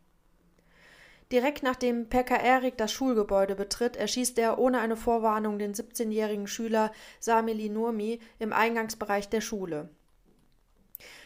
Direkt 1.31 1.63
nachdem 1.63 2.09
Pekka 2.09 2.35
Erik 2.35 2.77
das 2.77 2.91
Schulgebäude 2.91 3.55
betritt, 3.55 3.95
erschießt 3.95 4.37
er 4.41 4.59
ohne 4.59 4.81
eine 4.81 4.97
Vorwarnung 4.97 5.61
den 5.61 5.75
17-jährigen 5.75 6.49
Schüler 6.49 6.91
Samili 7.21 7.69
Nurmi 7.69 8.19
im 8.41 8.53
Eingangsbereich 8.53 9.29
der 9.29 9.41
Schule. 9.41 9.91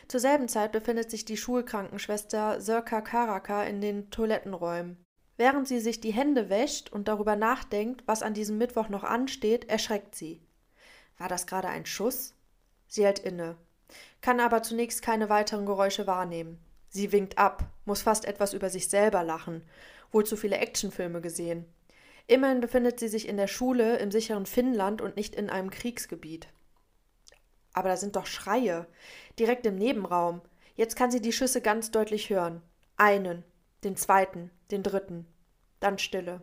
Zur 0.09 0.21
selben 0.21 0.47
Zeit 0.47 0.73
befindet 0.73 1.11
sich 1.11 1.25
die 1.25 1.39
Schulkrankenschwester 1.39 2.61
Sirka 2.61 3.01
Karaka 3.01 3.65
in 3.65 3.81
den 3.81 4.11
Toilettenräumen. 4.11 5.04
Während 5.37 5.67
sie 5.67 5.81
sich 5.81 6.01
die 6.01 6.13
Hände 6.13 6.49
wäscht 6.49 6.93
und 6.93 7.09
darüber 7.09 7.37
nachdenkt, 7.37 8.03
was 8.07 8.23
an 8.23 8.35
diesem 8.35 8.59
Mittwoch 8.59 8.89
noch 8.89 9.05
ansteht, 9.05 9.69
erschreckt 9.69 10.15
sie. 10.15 10.41
War 11.19 11.29
das 11.29 11.47
gerade 11.47 11.69
ein 11.69 11.87
Schuss? 11.87 12.35
Sie 12.87 13.05
hält 13.05 13.19
inne, 13.19 13.57
kann 14.21 14.41
aber 14.41 14.63
zunächst 14.63 15.03
keine 15.03 15.29
weiteren 15.29 15.67
Geräusche 15.67 16.07
wahrnehmen. 16.07 16.59
Sie 16.89 17.11
winkt 17.11 17.39
ab, 17.39 17.65
muss 17.85 18.03
fast 18.03 18.25
etwas 18.25 18.55
über 18.55 18.71
sich 18.71 18.89
selber 18.89 19.25
lachen 19.25 19.63
wohl 20.15 20.25
zu 20.25 20.37
viele 20.37 20.59
Actionfilme 20.59 21.21
gesehen. 21.21 21.67
Immerhin 22.27 22.61
befindet 22.61 22.99
sie 22.99 23.09
sich 23.09 23.29
in 23.29 23.37
der 23.37 23.49
Schule 23.49 23.99
im 23.99 24.11
sicheren 24.11 24.47
Finnland 24.47 25.03
und 25.03 25.17
nicht 25.17 25.35
in 25.35 25.51
einem 25.51 25.71
Kriegsgebiet. 25.71 26.49
Aber 27.75 27.91
da 27.91 27.97
sind 27.97 28.17
doch 28.17 28.25
Schreie. 28.25 28.87
Direkt 29.39 29.67
im 29.67 29.75
Nebenraum. 29.75 30.41
Jetzt 30.77 30.97
kann 30.97 31.11
sie 31.11 31.21
die 31.21 31.33
Schüsse 31.33 31.61
ganz 31.61 31.91
deutlich 31.91 32.31
hören. 32.31 32.63
Einen, 32.97 33.45
den 33.85 33.97
zweiten, 33.97 34.51
den 34.71 34.83
dritten. 34.83 35.27
Dann 35.81 35.99
Stille. 35.99 36.43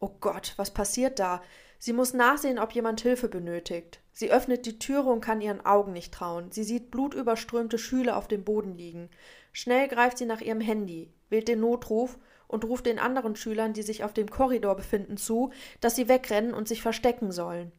Oh 0.00 0.10
Gott, 0.20 0.54
was 0.56 0.72
passiert 0.72 1.18
da? 1.18 1.42
Sie 1.78 1.92
muss 1.92 2.12
nachsehen, 2.12 2.58
ob 2.58 2.72
jemand 2.72 3.00
Hilfe 3.00 3.28
benötigt. 3.28 4.00
Sie 4.12 4.30
öffnet 4.30 4.66
die 4.66 4.78
Türe 4.78 5.10
und 5.10 5.20
kann 5.20 5.40
ihren 5.40 5.64
Augen 5.64 5.92
nicht 5.92 6.12
trauen. 6.12 6.50
Sie 6.52 6.64
sieht 6.64 6.90
blutüberströmte 6.90 7.78
Schüler 7.78 8.16
auf 8.16 8.28
dem 8.28 8.44
Boden 8.44 8.76
liegen. 8.76 9.10
Schnell 9.52 9.88
greift 9.88 10.18
sie 10.18 10.26
nach 10.26 10.40
ihrem 10.40 10.60
Handy, 10.60 11.12
wählt 11.28 11.48
den 11.48 11.60
Notruf 11.60 12.18
und 12.46 12.64
ruft 12.64 12.86
den 12.86 12.98
anderen 12.98 13.34
Schülern, 13.34 13.72
die 13.72 13.82
sich 13.82 14.04
auf 14.04 14.12
dem 14.12 14.30
Korridor 14.30 14.76
befinden, 14.76 15.16
zu, 15.16 15.50
dass 15.80 15.96
sie 15.96 16.08
wegrennen 16.08 16.54
und 16.54 16.68
sich 16.68 16.82
verstecken 16.82 17.32
sollen. 17.32 17.72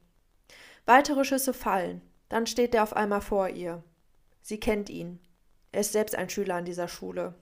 Weitere 0.86 1.24
Schüsse 1.24 1.53
fallen, 1.53 2.01
dann 2.29 2.48
steht 2.48 2.75
er 2.75 2.84
auf 2.84 2.96
einmal 2.96 3.22
vor 3.22 3.50
ihr. 3.50 3.84
Sie 4.41 4.60
kennt 4.60 4.89
ihn. 4.89 5.20
Er 5.72 5.82
ist 5.82 5.93
selbst 5.93 6.15
ein 6.15 6.29
Schüler 6.29 6.55
an 6.55 6.65
dieser 6.65 6.88
Schule. 6.88 7.36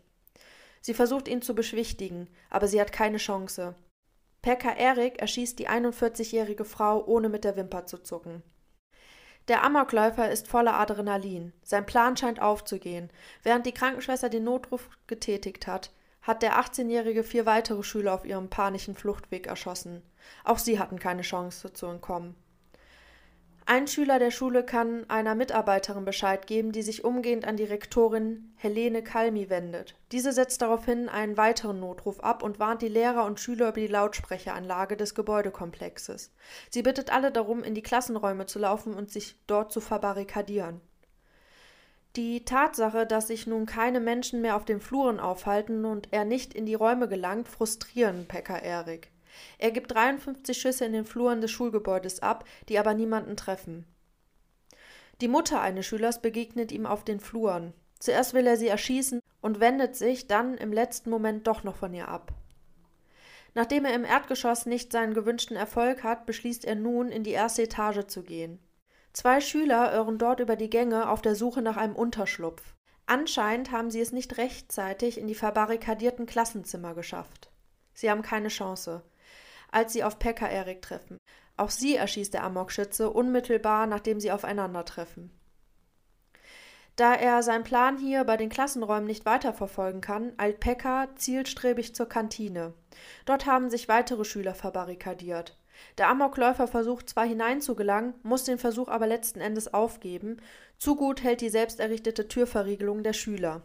Sie 0.82 0.94
versucht 0.94 1.28
ihn 1.28 1.42
zu 1.42 1.56
beschwichtigen, 1.56 2.28
aber 2.50 2.68
sie 2.68 2.82
hat 2.82 2.92
keine 2.92 3.18
Chance. 3.18 3.76
Pekka 4.42 4.74
Erik 4.74 5.22
erschießt 5.22 5.60
die 5.60 5.70
41-jährige 5.70 6.66
Frau, 6.66 7.06
ohne 7.06 7.30
mit 7.30 7.44
der 7.44 7.56
Wimper 7.56 7.86
zu 7.86 8.00
zucken. 8.00 8.42
Der 9.48 9.64
Amokläufer 9.64 10.30
ist 10.32 10.48
voller 10.48 10.76
Adrenalin. 10.76 11.54
Sein 11.64 11.86
Plan 11.86 12.18
scheint 12.18 12.42
aufzugehen. 12.42 13.12
Während 13.44 13.66
die 13.66 13.74
Krankenschwester 13.74 14.30
den 14.30 14.44
Notruf 14.44 14.90
getätigt 15.08 15.68
hat, 15.68 15.92
hat 16.22 16.44
der 16.44 16.60
18-Jährige 16.60 17.24
vier 17.24 17.46
weitere 17.46 17.84
Schüler 17.84 18.14
auf 18.14 18.26
ihrem 18.26 18.50
panischen 18.50 18.96
Fluchtweg 18.96 19.48
erschossen. 19.48 20.04
Auch 20.44 20.60
sie 20.60 20.80
hatten 20.80 21.00
keine 21.00 21.24
Chance 21.24 21.74
zu 21.74 21.88
entkommen. 21.88 22.36
Ein 23.66 23.88
Schüler 23.88 24.18
der 24.18 24.32
Schule 24.32 24.66
kann 24.66 25.10
einer 25.10 25.36
Mitarbeiterin 25.36 26.04
Bescheid 26.04 26.48
geben, 26.48 26.72
die 26.72 26.82
sich 26.82 27.04
umgehend 27.04 27.46
an 27.46 27.58
die 27.58 27.64
Rektorin 27.64 28.54
Helene 28.56 29.04
Kalmi 29.04 29.50
wendet. 29.50 29.96
Diese 30.12 30.34
setzt 30.34 30.62
daraufhin 30.62 31.08
einen 31.08 31.38
weiteren 31.38 31.80
Notruf 31.80 32.20
ab 32.22 32.44
und 32.44 32.60
warnt 32.60 32.82
die 32.82 32.88
Lehrer 32.88 33.24
und 33.26 33.40
Schüler 33.40 33.70
über 33.70 33.80
die 33.80 33.88
Lautsprecheranlage 33.88 34.98
des 34.98 35.16
Gebäudekomplexes. 35.16 36.34
Sie 36.70 36.82
bittet 36.82 37.14
alle 37.14 37.32
darum, 37.32 37.64
in 37.64 37.76
die 37.76 37.84
Klassenräume 37.84 38.48
zu 38.48 38.60
laufen 38.60 38.94
und 38.94 39.12
sich 39.12 39.36
dort 39.48 39.72
zu 39.72 39.80
verbarrikadieren. 39.80 40.82
Die 42.18 42.44
Tatsache, 42.44 43.06
dass 43.06 43.28
sich 43.28 43.48
nun 43.48 43.66
keine 43.66 44.02
Menschen 44.02 44.42
mehr 44.42 44.58
auf 44.58 44.66
den 44.66 44.82
Fluren 44.82 45.20
aufhalten 45.20 45.86
und 45.86 46.10
er 46.12 46.26
nicht 46.26 46.54
in 46.54 46.66
die 46.66 46.76
Räume 46.76 47.08
gelangt, 47.08 47.48
frustrieren 47.48 48.26
Pekka 48.28 48.58
Erik. 48.58 49.11
Er 49.58 49.72
gibt 49.72 49.92
53 49.92 50.60
Schüsse 50.60 50.86
in 50.86 50.94
den 50.94 51.06
Fluren 51.06 51.42
des 51.42 51.52
Schulgebäudes 51.52 52.22
ab, 52.22 52.46
die 52.70 52.80
aber 52.80 52.94
niemanden 52.94 53.38
treffen. 53.38 53.86
Die 55.22 55.28
Mutter 55.28 55.62
eines 55.62 55.86
Schülers 55.86 56.22
begegnet 56.22 56.72
ihm 56.72 56.86
auf 56.86 57.04
den 57.04 57.20
Fluren. 57.20 57.74
Zuerst 58.00 58.34
will 58.34 58.48
er 58.48 58.58
sie 58.58 58.68
erschießen 58.68 59.22
und 59.42 59.60
wendet 59.60 59.96
sich 59.96 60.28
dann 60.28 60.58
im 60.58 60.74
letzten 60.74 61.10
Moment 61.12 61.46
doch 61.46 61.64
noch 61.64 61.76
von 61.76 61.94
ihr 61.94 62.08
ab. 62.08 62.34
Nachdem 63.54 63.86
er 63.86 63.94
im 63.94 64.06
Erdgeschoss 64.06 64.66
nicht 64.66 64.92
seinen 64.92 65.14
gewünschten 65.14 65.58
Erfolg 65.58 66.04
hat, 66.04 66.26
beschließt 66.26 66.66
er 66.66 66.76
nun, 66.76 67.10
in 67.10 67.24
die 67.24 67.32
erste 67.32 67.64
Etage 67.64 68.08
zu 68.08 68.24
gehen. 68.24 68.60
Zwei 69.14 69.42
Schüler 69.42 69.94
irren 69.94 70.18
dort 70.18 70.40
über 70.40 70.56
die 70.56 70.70
Gänge 70.70 71.10
auf 71.10 71.22
der 71.22 71.36
Suche 71.36 71.62
nach 71.62 71.76
einem 71.76 71.96
Unterschlupf. 71.96 72.76
Anscheinend 73.06 73.72
haben 73.72 73.92
sie 73.92 74.00
es 74.00 74.14
nicht 74.14 74.38
rechtzeitig 74.38 75.18
in 75.18 75.28
die 75.28 75.36
verbarrikadierten 75.36 76.26
Klassenzimmer 76.26 76.96
geschafft. 76.96 77.52
Sie 77.94 78.10
haben 78.10 78.22
keine 78.22 78.48
Chance. 78.48 79.04
Als 79.72 79.94
sie 79.94 80.04
auf 80.04 80.20
Pekka 80.20 80.48
Erik 80.48 80.82
treffen. 80.82 81.18
Auch 81.58 81.70
sie 81.70 81.96
erschießt 81.96 82.34
der 82.34 82.44
Amokschütze 82.44 83.10
unmittelbar, 83.10 83.88
nachdem 83.88 84.20
sie 84.20 84.32
aufeinandertreffen. 84.32 85.32
Da 86.96 87.14
er 87.14 87.42
seinen 87.42 87.64
Plan 87.64 87.98
hier 87.98 88.24
bei 88.26 88.38
den 88.38 88.50
Klassenräumen 88.50 89.08
nicht 89.08 89.26
weiterverfolgen 89.26 90.02
kann, 90.02 90.34
eilt 90.38 90.60
Pekka 90.60 91.08
zielstrebig 91.16 91.96
zur 91.96 92.08
Kantine. 92.08 92.74
Dort 93.26 93.46
haben 93.46 93.70
sich 93.70 93.88
weitere 93.88 94.26
Schüler 94.26 94.54
verbarrikadiert. 94.54 95.58
Der 95.98 96.10
Amokläufer 96.10 96.68
versucht 96.68 97.10
zwar 97.10 97.26
hineinzugelangen, 97.26 98.14
muss 98.24 98.44
den 98.44 98.58
Versuch 98.58 98.90
aber 98.90 99.08
letzten 99.08 99.40
Endes 99.40 99.74
aufgeben. 99.74 100.38
Zu 100.78 100.96
gut 100.96 101.24
hält 101.24 101.42
die 101.42 101.50
selbst 101.50 101.80
errichtete 101.80 102.28
Türverriegelung 102.28 103.04
der 103.04 103.14
Schüler. 103.14 103.62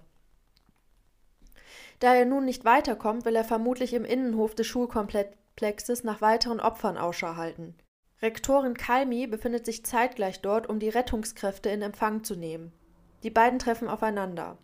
Da 1.98 2.14
er 2.14 2.26
nun 2.26 2.44
nicht 2.44 2.64
weiterkommt, 2.64 3.25
will 3.25 3.36
er 3.36 3.44
vermutlich 3.44 3.94
im 3.94 4.04
Innenhof 4.04 4.54
des 4.54 4.66
Schulkomplexes 5.56 6.04
nach 6.04 6.20
weiteren 6.20 6.60
Opfern 6.60 6.98
Ausschau 6.98 7.36
halten. 7.36 7.75
Rektorin 8.20 8.75
Kalmi 8.75 9.26
befindet 9.26 9.64
sich 9.64 9.86
zeitgleich 9.86 10.42
dort, 10.42 10.68
um 10.68 10.78
die 10.78 10.90
Rettungskräfte 10.90 11.70
in 11.70 11.80
Empfang 11.80 12.25
zu 12.25 12.36
nehmen. 12.36 12.72
Die 13.22 13.30
beiden 13.30 13.58
treffen 13.58 13.88
aufeinander. 13.88 14.58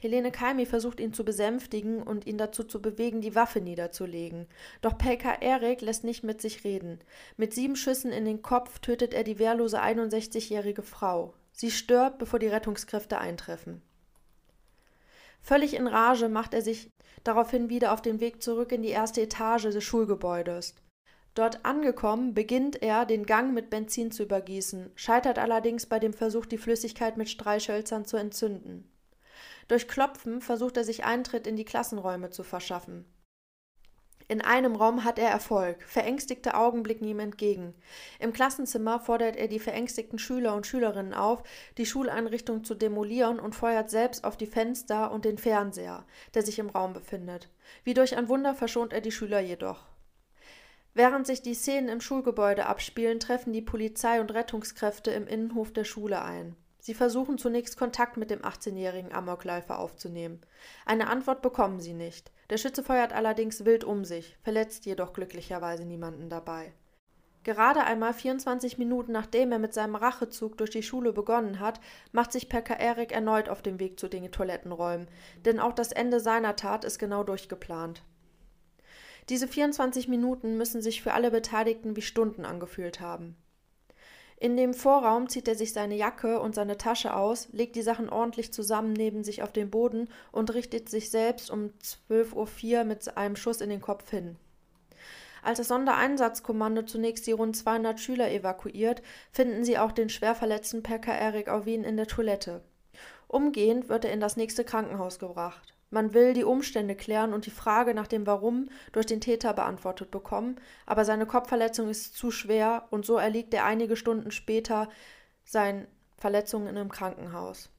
Helene 0.00 0.32
Kalmi 0.32 0.66
versucht 0.66 0.98
ihn 0.98 1.12
zu 1.12 1.24
besänftigen 1.24 2.02
und 2.02 2.26
ihn 2.26 2.38
dazu 2.38 2.64
zu 2.64 2.82
bewegen, 2.82 3.20
die 3.20 3.36
Waffe 3.36 3.60
niederzulegen. 3.60 4.48
Doch 4.82 4.98
Pekka 4.98 5.34
Erik 5.40 5.80
lässt 5.80 6.02
nicht 6.02 6.24
mit 6.24 6.40
sich 6.40 6.64
reden. 6.64 6.98
Mit 7.36 7.54
sieben 7.54 7.76
Schüssen 7.76 8.10
in 8.10 8.24
den 8.24 8.42
Kopf 8.42 8.80
tötet 8.80 9.14
er 9.14 9.22
die 9.22 9.38
wehrlose 9.38 9.80
61-jährige 9.80 10.82
Frau. 10.82 11.34
Sie 11.52 11.70
stirbt, 11.70 12.18
bevor 12.18 12.40
die 12.40 12.48
Rettungskräfte 12.48 13.18
eintreffen. 13.18 13.80
Völlig 15.46 15.74
in 15.74 15.86
Rage 15.86 16.28
macht 16.28 16.54
er 16.54 16.62
sich 16.62 16.90
daraufhin 17.22 17.68
wieder 17.68 17.92
auf 17.92 18.02
den 18.02 18.18
Weg 18.18 18.42
zurück 18.42 18.72
in 18.72 18.82
die 18.82 18.88
erste 18.88 19.20
Etage 19.20 19.62
des 19.62 19.84
Schulgebäudes. 19.84 20.74
Dort 21.36 21.64
angekommen, 21.64 22.34
beginnt 22.34 22.82
er, 22.82 23.06
den 23.06 23.26
Gang 23.26 23.54
mit 23.54 23.70
Benzin 23.70 24.10
zu 24.10 24.24
übergießen, 24.24 24.90
scheitert 24.96 25.38
allerdings 25.38 25.86
bei 25.86 26.00
dem 26.00 26.12
Versuch, 26.12 26.46
die 26.46 26.58
Flüssigkeit 26.58 27.16
mit 27.16 27.30
Streichhölzern 27.30 28.04
zu 28.04 28.16
entzünden. 28.16 28.90
Durch 29.68 29.86
Klopfen 29.86 30.40
versucht 30.40 30.78
er 30.78 30.82
sich 30.82 31.04
Eintritt 31.04 31.46
in 31.46 31.54
die 31.54 31.64
Klassenräume 31.64 32.30
zu 32.30 32.42
verschaffen. 32.42 33.04
In 34.28 34.40
einem 34.40 34.74
Raum 34.74 35.04
hat 35.04 35.20
er 35.20 35.30
Erfolg. 35.30 35.84
Verängstigte 35.84 36.54
Augen 36.54 36.82
blicken 36.82 37.04
ihm 37.04 37.20
entgegen. 37.20 37.74
Im 38.18 38.32
Klassenzimmer 38.32 38.98
fordert 38.98 39.36
er 39.36 39.46
die 39.46 39.60
verängstigten 39.60 40.18
Schüler 40.18 40.56
und 40.56 40.66
Schülerinnen 40.66 41.14
auf, 41.14 41.44
die 41.78 41.86
Schuleinrichtung 41.86 42.64
zu 42.64 42.74
demolieren 42.74 43.38
und 43.38 43.54
feuert 43.54 43.88
selbst 43.88 44.24
auf 44.24 44.36
die 44.36 44.48
Fenster 44.48 45.12
und 45.12 45.24
den 45.24 45.38
Fernseher, 45.38 46.04
der 46.34 46.42
sich 46.42 46.58
im 46.58 46.70
Raum 46.70 46.92
befindet. 46.92 47.50
Wie 47.84 47.94
durch 47.94 48.16
ein 48.16 48.28
Wunder 48.28 48.54
verschont 48.54 48.92
er 48.92 49.00
die 49.00 49.12
Schüler 49.12 49.38
jedoch. 49.38 49.86
Während 50.92 51.26
sich 51.26 51.42
die 51.42 51.54
Szenen 51.54 51.88
im 51.88 52.00
Schulgebäude 52.00 52.66
abspielen, 52.66 53.20
treffen 53.20 53.52
die 53.52 53.62
Polizei 53.62 54.20
und 54.20 54.34
Rettungskräfte 54.34 55.12
im 55.12 55.28
Innenhof 55.28 55.72
der 55.72 55.84
Schule 55.84 56.22
ein. 56.22 56.56
Sie 56.86 56.94
versuchen 56.94 57.36
zunächst 57.36 57.76
Kontakt 57.76 58.16
mit 58.16 58.30
dem 58.30 58.42
18-jährigen 58.42 59.12
Amokläufer 59.12 59.80
aufzunehmen. 59.80 60.40
Eine 60.84 61.08
Antwort 61.08 61.42
bekommen 61.42 61.80
sie 61.80 61.94
nicht. 61.94 62.30
Der 62.48 62.58
Schütze 62.58 62.84
feuert 62.84 63.12
allerdings 63.12 63.64
wild 63.64 63.82
um 63.82 64.04
sich, 64.04 64.38
verletzt 64.44 64.86
jedoch 64.86 65.12
glücklicherweise 65.12 65.84
niemanden 65.84 66.30
dabei. 66.30 66.72
Gerade 67.42 67.82
einmal 67.82 68.14
24 68.14 68.78
Minuten 68.78 69.10
nachdem 69.10 69.50
er 69.50 69.58
mit 69.58 69.74
seinem 69.74 69.96
Rachezug 69.96 70.58
durch 70.58 70.70
die 70.70 70.84
Schule 70.84 71.12
begonnen 71.12 71.58
hat, 71.58 71.80
macht 72.12 72.30
sich 72.30 72.48
Pekka 72.48 72.74
Erik 72.74 73.10
erneut 73.10 73.48
auf 73.48 73.62
den 73.62 73.80
Weg 73.80 73.98
zu 73.98 74.06
den 74.06 74.30
Toilettenräumen, 74.30 75.08
denn 75.44 75.58
auch 75.58 75.72
das 75.72 75.90
Ende 75.90 76.20
seiner 76.20 76.54
Tat 76.54 76.84
ist 76.84 77.00
genau 77.00 77.24
durchgeplant. 77.24 78.04
Diese 79.28 79.48
24 79.48 80.06
Minuten 80.06 80.56
müssen 80.56 80.80
sich 80.80 81.02
für 81.02 81.14
alle 81.14 81.32
Beteiligten 81.32 81.96
wie 81.96 82.02
Stunden 82.02 82.44
angefühlt 82.44 83.00
haben. 83.00 83.36
In 84.38 84.56
dem 84.56 84.74
Vorraum 84.74 85.30
zieht 85.30 85.48
er 85.48 85.54
sich 85.54 85.72
seine 85.72 85.96
Jacke 85.96 86.40
und 86.40 86.54
seine 86.54 86.76
Tasche 86.76 87.14
aus, 87.14 87.48
legt 87.52 87.74
die 87.74 87.82
Sachen 87.82 88.10
ordentlich 88.10 88.52
zusammen 88.52 88.92
neben 88.92 89.24
sich 89.24 89.42
auf 89.42 89.50
den 89.50 89.70
Boden 89.70 90.08
und 90.30 90.52
richtet 90.52 90.90
sich 90.90 91.10
selbst 91.10 91.50
um 91.50 91.70
12.04 92.10 92.78
Uhr 92.78 92.84
mit 92.84 93.16
einem 93.16 93.36
Schuss 93.36 93.62
in 93.62 93.70
den 93.70 93.80
Kopf 93.80 94.10
hin. 94.10 94.36
Als 95.42 95.58
das 95.58 95.68
Sondereinsatzkommando 95.68 96.82
zunächst 96.82 97.26
die 97.26 97.32
rund 97.32 97.56
200 97.56 97.98
Schüler 97.98 98.30
evakuiert, 98.30 99.00
finden 99.30 99.64
sie 99.64 99.78
auch 99.78 99.92
den 99.92 100.10
schwer 100.10 100.34
verletzten 100.34 100.82
Pekka 100.82 101.12
Erik 101.12 101.48
Auvin 101.48 101.84
in 101.84 101.96
der 101.96 102.08
Toilette. 102.08 102.62
Umgehend 103.28 103.88
wird 103.88 104.04
er 104.04 104.12
in 104.12 104.20
das 104.20 104.36
nächste 104.36 104.64
Krankenhaus 104.64 105.18
gebracht. 105.18 105.75
Man 105.90 106.14
will 106.14 106.32
die 106.32 106.44
Umstände 106.44 106.96
klären 106.96 107.32
und 107.32 107.46
die 107.46 107.50
Frage 107.50 107.94
nach 107.94 108.08
dem 108.08 108.26
Warum 108.26 108.68
durch 108.92 109.06
den 109.06 109.20
Täter 109.20 109.52
beantwortet 109.54 110.10
bekommen, 110.10 110.60
aber 110.84 111.04
seine 111.04 111.26
Kopfverletzung 111.26 111.88
ist 111.88 112.16
zu 112.16 112.30
schwer 112.32 112.88
und 112.90 113.06
so 113.06 113.16
erliegt 113.16 113.54
er 113.54 113.64
einige 113.64 113.96
Stunden 113.96 114.32
später 114.32 114.88
seinen 115.44 115.86
Verletzungen 116.18 116.76
im 116.76 116.90
Krankenhaus. 116.90 117.70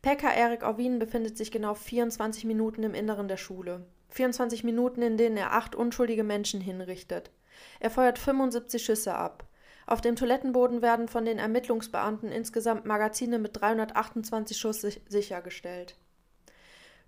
Pekka 0.00 0.30
Erik 0.30 0.62
Orwin 0.62 1.00
befindet 1.00 1.36
sich 1.36 1.50
genau 1.50 1.74
24 1.74 2.44
Minuten 2.44 2.84
im 2.84 2.94
Inneren 2.94 3.26
der 3.26 3.36
Schule. 3.36 3.84
24 4.10 4.62
Minuten, 4.62 5.02
in 5.02 5.16
denen 5.16 5.36
er 5.36 5.54
acht 5.54 5.74
unschuldige 5.74 6.22
Menschen 6.22 6.60
hinrichtet. 6.60 7.32
Er 7.80 7.90
feuert 7.90 8.18
75 8.18 8.84
Schüsse 8.84 9.14
ab. 9.14 9.44
Auf 9.88 10.00
dem 10.00 10.14
Toilettenboden 10.14 10.82
werden 10.82 11.08
von 11.08 11.24
den 11.24 11.38
Ermittlungsbeamten 11.38 12.30
insgesamt 12.30 12.84
Magazine 12.84 13.40
mit 13.40 13.60
328 13.60 14.56
Schuss 14.56 14.86
sichergestellt 15.08 15.96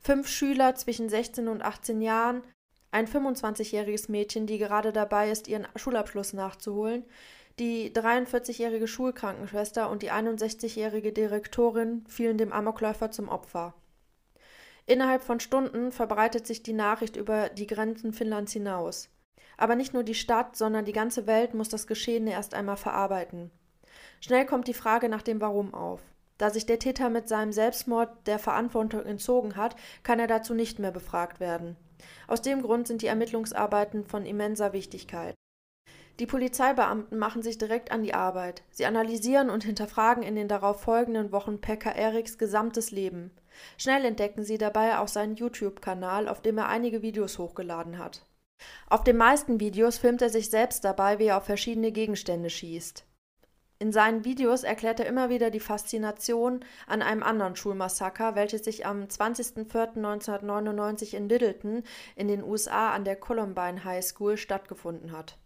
fünf 0.01 0.29
Schüler 0.29 0.75
zwischen 0.75 1.09
16 1.09 1.49
und 1.49 1.63
18 1.63 2.01
Jahren, 2.01 2.43
ein 2.91 3.07
25-jähriges 3.07 4.11
Mädchen, 4.11 4.47
die 4.47 4.59
gerade 4.59 4.93
dabei 4.93 5.31
ist, 5.31 5.47
ihren 5.47 5.69
Schulabschluss 5.77 6.33
nachzuholen, 6.33 7.05
die 7.59 7.93
43-jährige 7.93 8.89
Schulkrankenschwester 8.89 9.91
und 9.91 10.03
die 10.03 10.11
61-jährige 10.11 11.13
Direktorin 11.13 12.05
fielen 12.09 12.39
dem 12.39 12.53
Amokläufer 12.53 13.11
zum 13.11 13.29
Opfer. 13.29 13.75
Innerhalb 14.87 15.23
von 15.23 15.41
Stunden 15.41 15.93
verbreitet 15.93 16.47
sich 16.47 16.63
die 16.63 16.73
Nachricht 16.73 17.17
über 17.17 17.49
die 17.49 17.67
Grenzen 17.67 18.13
Finnlands 18.13 18.53
hinaus. 18.53 19.09
Aber 19.57 19.77
nicht 19.77 19.93
nur 19.93 20.03
die 20.03 20.15
Stadt, 20.15 20.57
sondern 20.57 20.87
die 20.87 20.93
ganze 20.93 21.27
Welt 21.27 21.55
muss 21.55 21.69
das 21.69 21.87
Geschehene 21.87 22.33
erst 22.33 22.55
einmal 22.55 22.79
verarbeiten. 22.79 23.51
Schnell 24.21 24.47
kommt 24.47 24.67
die 24.67 24.75
Frage 24.75 25.09
nach 25.09 25.23
dem 25.23 25.41
Warum 25.41 25.75
auf. 25.75 26.01
Da 26.41 26.49
sich 26.49 26.65
der 26.65 26.79
Täter 26.79 27.11
mit 27.11 27.29
seinem 27.29 27.53
Selbstmord 27.53 28.27
der 28.27 28.39
Verantwortung 28.39 29.05
entzogen 29.05 29.57
hat, 29.57 29.77
kann 30.03 30.19
er 30.19 30.27
dazu 30.27 30.55
nicht 30.55 30.79
mehr 30.79 30.91
befragt 30.91 31.39
werden. 31.39 31.77
Aus 32.29 32.41
dem 32.41 32.63
Grund 32.63 32.89
sind 32.89 33.03
die 33.03 33.09
Ermittlungsarbeiten 33.09 34.07
von 34.07 34.25
immenser 34.25 34.73
Wichtigkeit. 34.73 35.35
Die 36.19 36.25
Polizeibeamten 36.25 37.19
machen 37.19 37.43
sich 37.43 37.59
direkt 37.59 37.93
an 37.93 38.03
die 38.03 38.15
Arbeit. 38.15 38.63
Sie 38.71 38.87
analysieren 38.87 39.51
und 39.51 39.65
hinterfragen 39.65 40.23
in 40.23 40.35
den 40.35 40.49
darauf 40.49 40.81
folgenden 40.81 41.31
Wochen 41.31 41.61
Pekka 41.61 41.91
Eriks 41.91 42.39
gesamtes 42.39 42.91
Leben. 42.91 43.33
Schnell 43.77 44.07
entdecken 44.07 44.43
sie 44.43 44.57
dabei 44.57 44.99
auch 44.99 45.09
seinen 45.09 45.37
YouTube-Kanal, 45.37 46.27
auf 46.27 46.41
dem 46.41 46.57
er 46.57 46.71
einige 46.71 47.03
Videos 47.03 47.39
hochgeladen 47.39 47.99
hat. 47.99 48.25
Auf 48.89 49.05
den 49.05 49.19
meisten 49.19 49.61
Videos 49.61 49.99
filmt 49.99 50.23
er 50.23 50.31
sich 50.31 50.49
selbst 50.49 50.87
dabei, 50.87 51.19
wie 51.19 51.27
er 51.27 51.37
auf 51.37 51.45
verschiedene 51.45 51.93
Gegenstände 51.93 52.49
schießt. 52.49 53.05
In 53.83 53.93
seinen 53.93 54.27
Videos 54.27 54.63
erklärt 54.63 55.01
er 55.01 55.07
immer 55.07 55.31
wieder 55.31 55.51
die 55.51 55.59
Faszination 55.59 56.63
an 56.87 57.01
einem 57.01 57.23
anderen 57.23 57.57
Schulmassaker, 57.57 58.35
welches 58.35 58.63
sich 58.63 58.85
am 58.85 59.05
20.04.1999 59.05 61.15
in 61.15 61.31
Littleton 61.31 61.83
in 62.15 62.29
den 62.29 62.45
USA 62.45 62.91
an 62.91 63.05
der 63.05 63.17
Columbine 63.17 63.83
High 63.83 64.05
School 64.05 64.37
stattgefunden 64.37 65.13
hat. 65.13 65.39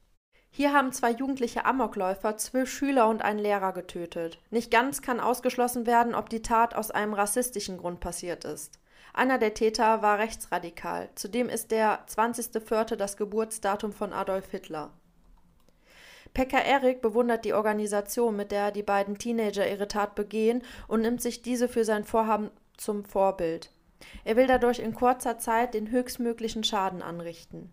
Hier 0.50 0.72
haben 0.72 0.90
zwei 0.90 1.12
jugendliche 1.12 1.64
Amokläufer 1.64 2.36
zwölf 2.36 2.68
Schüler 2.68 3.08
und 3.08 3.22
einen 3.22 3.38
Lehrer 3.38 3.72
getötet. 3.72 4.40
Nicht 4.50 4.72
ganz 4.72 5.00
kann 5.00 5.20
ausgeschlossen 5.20 5.86
werden, 5.86 6.16
ob 6.16 6.28
die 6.28 6.42
Tat 6.42 6.74
aus 6.74 6.90
einem 6.90 7.14
rassistischen 7.14 7.78
Grund 7.78 8.00
passiert 8.00 8.44
ist. 8.44 8.80
Einer 9.12 9.38
der 9.38 9.54
Täter 9.54 10.02
war 10.02 10.18
rechtsradikal. 10.18 11.08
Zudem 11.14 11.48
ist 11.48 11.70
der 11.70 12.04
20.04. 12.08 12.96
das 12.96 13.16
Geburtsdatum 13.16 13.92
von 13.92 14.12
Adolf 14.12 14.50
Hitler. 14.50 14.90
Pekka 16.34 16.58
Erik 16.58 17.00
bewundert 17.00 17.44
die 17.44 17.52
Organisation, 17.52 18.34
mit 18.34 18.50
der 18.50 18.72
die 18.72 18.82
beiden 18.82 19.18
Teenager 19.18 19.70
ihre 19.70 19.86
Tat 19.86 20.16
begehen 20.16 20.62
und 20.88 21.00
nimmt 21.00 21.22
sich 21.22 21.42
diese 21.42 21.68
für 21.68 21.84
sein 21.84 22.04
Vorhaben 22.04 22.50
zum 22.76 23.04
Vorbild. 23.04 23.70
Er 24.24 24.36
will 24.36 24.48
dadurch 24.48 24.80
in 24.80 24.94
kurzer 24.94 25.38
Zeit 25.38 25.74
den 25.74 25.90
höchstmöglichen 25.90 26.64
Schaden 26.64 27.02
anrichten. 27.02 27.72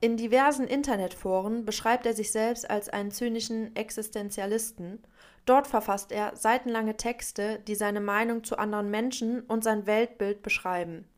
In 0.00 0.16
diversen 0.16 0.66
Internetforen 0.66 1.64
beschreibt 1.64 2.04
er 2.04 2.14
sich 2.14 2.32
selbst 2.32 2.68
als 2.68 2.88
einen 2.88 3.12
zynischen 3.12 3.74
Existenzialisten. 3.76 5.02
Dort 5.46 5.66
verfasst 5.68 6.10
er 6.10 6.36
seitenlange 6.36 6.96
Texte, 6.96 7.60
die 7.68 7.76
seine 7.76 8.00
Meinung 8.00 8.42
zu 8.42 8.58
anderen 8.58 8.90
Menschen 8.90 9.40
und 9.42 9.62
sein 9.62 9.86
Weltbild 9.86 10.42
beschreiben. 10.42 11.08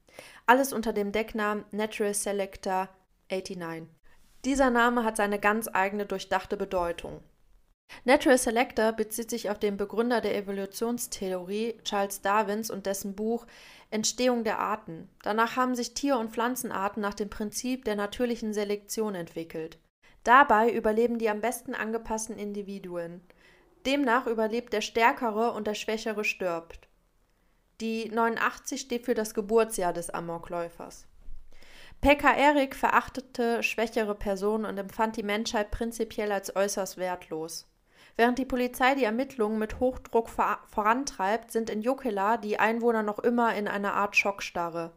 Alles 0.45 0.73
unter 0.73 0.93
dem 0.93 1.11
Decknamen 1.11 1.65
Natural 1.73 2.15
Selector 2.15 2.89
89. 3.31 3.96
Dieser 4.47 4.71
Name 4.71 5.03
hat 5.03 5.17
seine 5.17 5.41
ganz 5.41 5.69
eigene 5.73 6.07
durchdachte 6.07 6.57
Bedeutung. 6.57 7.21
Natural 8.05 8.39
Selector 8.39 8.93
bezieht 8.93 9.29
sich 9.29 9.51
auf 9.51 9.59
den 9.59 9.77
Begründer 9.77 10.21
der 10.21 10.37
Evolutionstheorie 10.37 11.81
Charles 11.83 12.23
Darwins 12.23 12.71
und 12.71 12.87
dessen 12.87 13.17
Buch 13.17 13.45
Entstehung 13.91 14.45
der 14.45 14.61
Arten. 14.61 15.09
Danach 15.25 15.57
haben 15.57 15.75
sich 15.75 15.95
Tier- 15.95 16.17
und 16.17 16.31
Pflanzenarten 16.31 17.03
nach 17.03 17.15
dem 17.15 17.29
Prinzip 17.29 17.85
der 17.85 17.97
natürlichen 17.97 18.55
Selektion 18.55 19.17
entwickelt. 19.17 19.81
Dabei 20.23 20.71
überleben 20.71 21.19
die 21.19 21.29
am 21.29 21.41
besten 21.41 21.75
angepassten 21.75 22.39
Individuen. 22.39 23.23
Demnach 23.85 24.29
überlebt 24.29 24.73
der 24.73 24.81
Stärkere 24.81 25.51
und 25.55 25.67
der 25.67 25.75
Schwächere 25.75 26.23
stirbt. 26.23 26.89
Die 27.81 28.09
89 28.11 28.81
steht 28.81 29.07
für 29.07 29.15
das 29.15 29.35
Geburtsjahr 29.35 29.93
des 29.93 30.11
Amokläufers. 30.11 31.09
Pekka 32.01 32.35
Erik 32.35 32.75
verachtete 32.75 33.63
schwächere 33.63 34.15
Personen 34.15 34.65
und 34.65 34.79
empfand 34.79 35.17
die 35.17 35.23
Menschheit 35.23 35.71
prinzipiell 35.71 36.31
als 36.31 36.55
äußerst 36.55 36.99
wertlos. 36.99 37.67
Während 38.17 38.39
die 38.39 38.45
Polizei 38.45 38.95
die 38.95 39.05
Ermittlungen 39.05 39.59
mit 39.59 39.81
Hochdruck 39.81 40.29
vor 40.29 40.59
vorantreibt, 40.67 41.51
sind 41.51 41.69
in 41.69 41.83
Jokela 41.83 42.39
die 42.39 42.59
Einwohner 42.59 43.03
noch 43.03 43.19
immer 43.19 43.55
in 43.55 43.69
einer 43.69 43.95
Art 43.95 44.17
Schockstarre. 44.17 44.93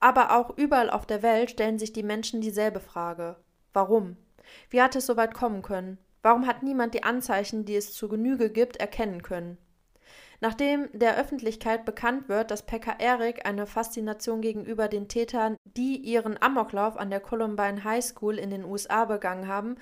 Aber 0.00 0.36
auch 0.36 0.56
überall 0.56 0.90
auf 0.90 1.06
der 1.06 1.22
Welt 1.22 1.50
stellen 1.50 1.78
sich 1.78 1.92
die 1.92 2.02
Menschen 2.02 2.40
dieselbe 2.40 2.80
Frage. 2.80 3.36
Warum? 3.72 4.16
Wie 4.70 4.82
hat 4.82 4.96
es 4.96 5.06
so 5.06 5.16
weit 5.16 5.34
kommen 5.34 5.62
können? 5.62 5.98
Warum 6.22 6.46
hat 6.46 6.62
niemand 6.62 6.94
die 6.94 7.04
Anzeichen, 7.04 7.64
die 7.64 7.76
es 7.76 7.92
zu 7.92 8.08
Genüge 8.08 8.50
gibt, 8.50 8.76
erkennen 8.78 9.22
können? 9.22 9.58
Nachdem 10.42 10.88
der 10.92 11.16
Öffentlichkeit 11.18 11.84
bekannt 11.84 12.28
wird, 12.28 12.50
dass 12.50 12.66
Pekka 12.66 12.96
Erik 12.98 13.46
eine 13.46 13.64
Faszination 13.64 14.40
gegenüber 14.40 14.88
den 14.88 15.06
Tätern, 15.06 15.56
die 15.62 15.96
ihren 15.98 16.36
Amoklauf 16.42 16.96
an 16.96 17.10
der 17.10 17.20
Columbine 17.20 17.84
High 17.84 18.04
School 18.04 18.38
in 18.38 18.50
den 18.50 18.64
USA 18.64 19.04
begangen 19.04 19.46
haben, 19.46 19.76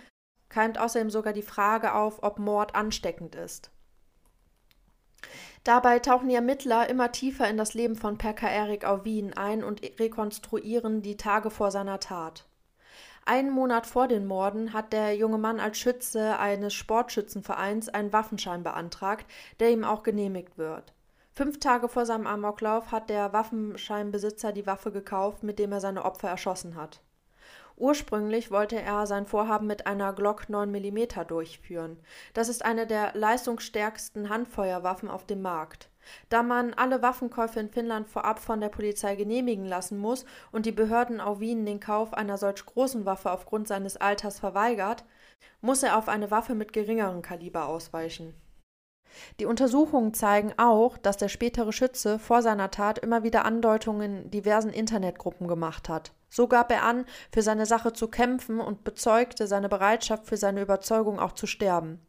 keimt 0.50 0.76
außerdem 0.76 1.08
sogar 1.08 1.32
die 1.32 1.40
Frage 1.40 1.94
auf, 1.94 2.22
ob 2.22 2.38
Mord 2.38 2.74
ansteckend 2.74 3.36
ist. 3.36 3.70
Dabei 5.64 5.98
tauchen 5.98 6.28
die 6.28 6.34
Ermittler 6.34 6.90
immer 6.90 7.10
tiefer 7.10 7.48
in 7.48 7.56
das 7.56 7.72
Leben 7.72 7.96
von 7.96 8.18
Pekka 8.18 8.46
Erik 8.46 8.84
Wien 9.02 9.32
ein 9.32 9.64
und 9.64 9.80
rekonstruieren 9.98 11.00
die 11.00 11.16
Tage 11.16 11.48
vor 11.48 11.70
seiner 11.70 12.00
Tat. 12.00 12.49
Einen 13.30 13.50
Monat 13.50 13.86
vor 13.86 14.08
den 14.08 14.26
Morden 14.26 14.72
hat 14.72 14.92
der 14.92 15.14
junge 15.14 15.38
Mann 15.38 15.60
als 15.60 15.78
Schütze 15.78 16.36
eines 16.40 16.74
Sportschützenvereins 16.74 17.88
einen 17.88 18.12
Waffenschein 18.12 18.64
beantragt, 18.64 19.24
der 19.60 19.70
ihm 19.70 19.84
auch 19.84 20.02
genehmigt 20.02 20.58
wird. 20.58 20.92
Fünf 21.30 21.60
Tage 21.60 21.88
vor 21.88 22.06
seinem 22.06 22.26
Amoklauf 22.26 22.90
hat 22.90 23.08
der 23.08 23.32
Waffenscheinbesitzer 23.32 24.50
die 24.50 24.66
Waffe 24.66 24.90
gekauft, 24.90 25.44
mit 25.44 25.60
dem 25.60 25.70
er 25.70 25.78
seine 25.78 26.04
Opfer 26.04 26.28
erschossen 26.28 26.74
hat. 26.74 27.02
Ursprünglich 27.76 28.50
wollte 28.50 28.82
er 28.82 29.06
sein 29.06 29.26
Vorhaben 29.26 29.68
mit 29.68 29.86
einer 29.86 30.12
Glock 30.12 30.48
9 30.48 30.68
mm 30.68 31.24
durchführen. 31.28 32.00
Das 32.34 32.48
ist 32.48 32.64
eine 32.64 32.84
der 32.88 33.12
leistungsstärksten 33.14 34.28
Handfeuerwaffen 34.28 35.08
auf 35.08 35.24
dem 35.24 35.40
Markt. 35.40 35.88
Da 36.28 36.42
man 36.42 36.74
alle 36.74 37.02
Waffenkäufe 37.02 37.60
in 37.60 37.70
Finnland 37.70 38.08
vorab 38.08 38.38
von 38.38 38.60
der 38.60 38.68
Polizei 38.68 39.16
genehmigen 39.16 39.66
lassen 39.66 39.98
muss 39.98 40.24
und 40.52 40.66
die 40.66 40.72
Behörden 40.72 41.20
auf 41.20 41.40
Wien 41.40 41.66
den 41.66 41.80
Kauf 41.80 42.14
einer 42.14 42.38
solch 42.38 42.64
großen 42.64 43.04
Waffe 43.04 43.30
aufgrund 43.30 43.68
seines 43.68 43.96
Alters 43.96 44.38
verweigert, 44.38 45.04
muss 45.60 45.82
er 45.82 45.96
auf 45.96 46.08
eine 46.08 46.30
Waffe 46.30 46.54
mit 46.54 46.72
geringerem 46.72 47.22
Kaliber 47.22 47.66
ausweichen. 47.66 48.34
Die 49.40 49.46
Untersuchungen 49.46 50.14
zeigen 50.14 50.52
auch, 50.56 50.96
dass 50.96 51.16
der 51.16 51.28
spätere 51.28 51.72
Schütze 51.72 52.18
vor 52.18 52.42
seiner 52.42 52.70
Tat 52.70 52.98
immer 52.98 53.22
wieder 53.22 53.44
Andeutungen 53.44 54.24
in 54.24 54.30
diversen 54.30 54.70
Internetgruppen 54.70 55.48
gemacht 55.48 55.88
hat. 55.88 56.12
So 56.28 56.46
gab 56.46 56.70
er 56.70 56.84
an, 56.84 57.04
für 57.32 57.42
seine 57.42 57.66
Sache 57.66 57.92
zu 57.92 58.06
kämpfen 58.06 58.60
und 58.60 58.84
bezeugte 58.84 59.48
seine 59.48 59.68
Bereitschaft, 59.68 60.26
für 60.26 60.36
seine 60.36 60.62
Überzeugung 60.62 61.18
auch 61.18 61.32
zu 61.32 61.46
sterben. 61.46 62.00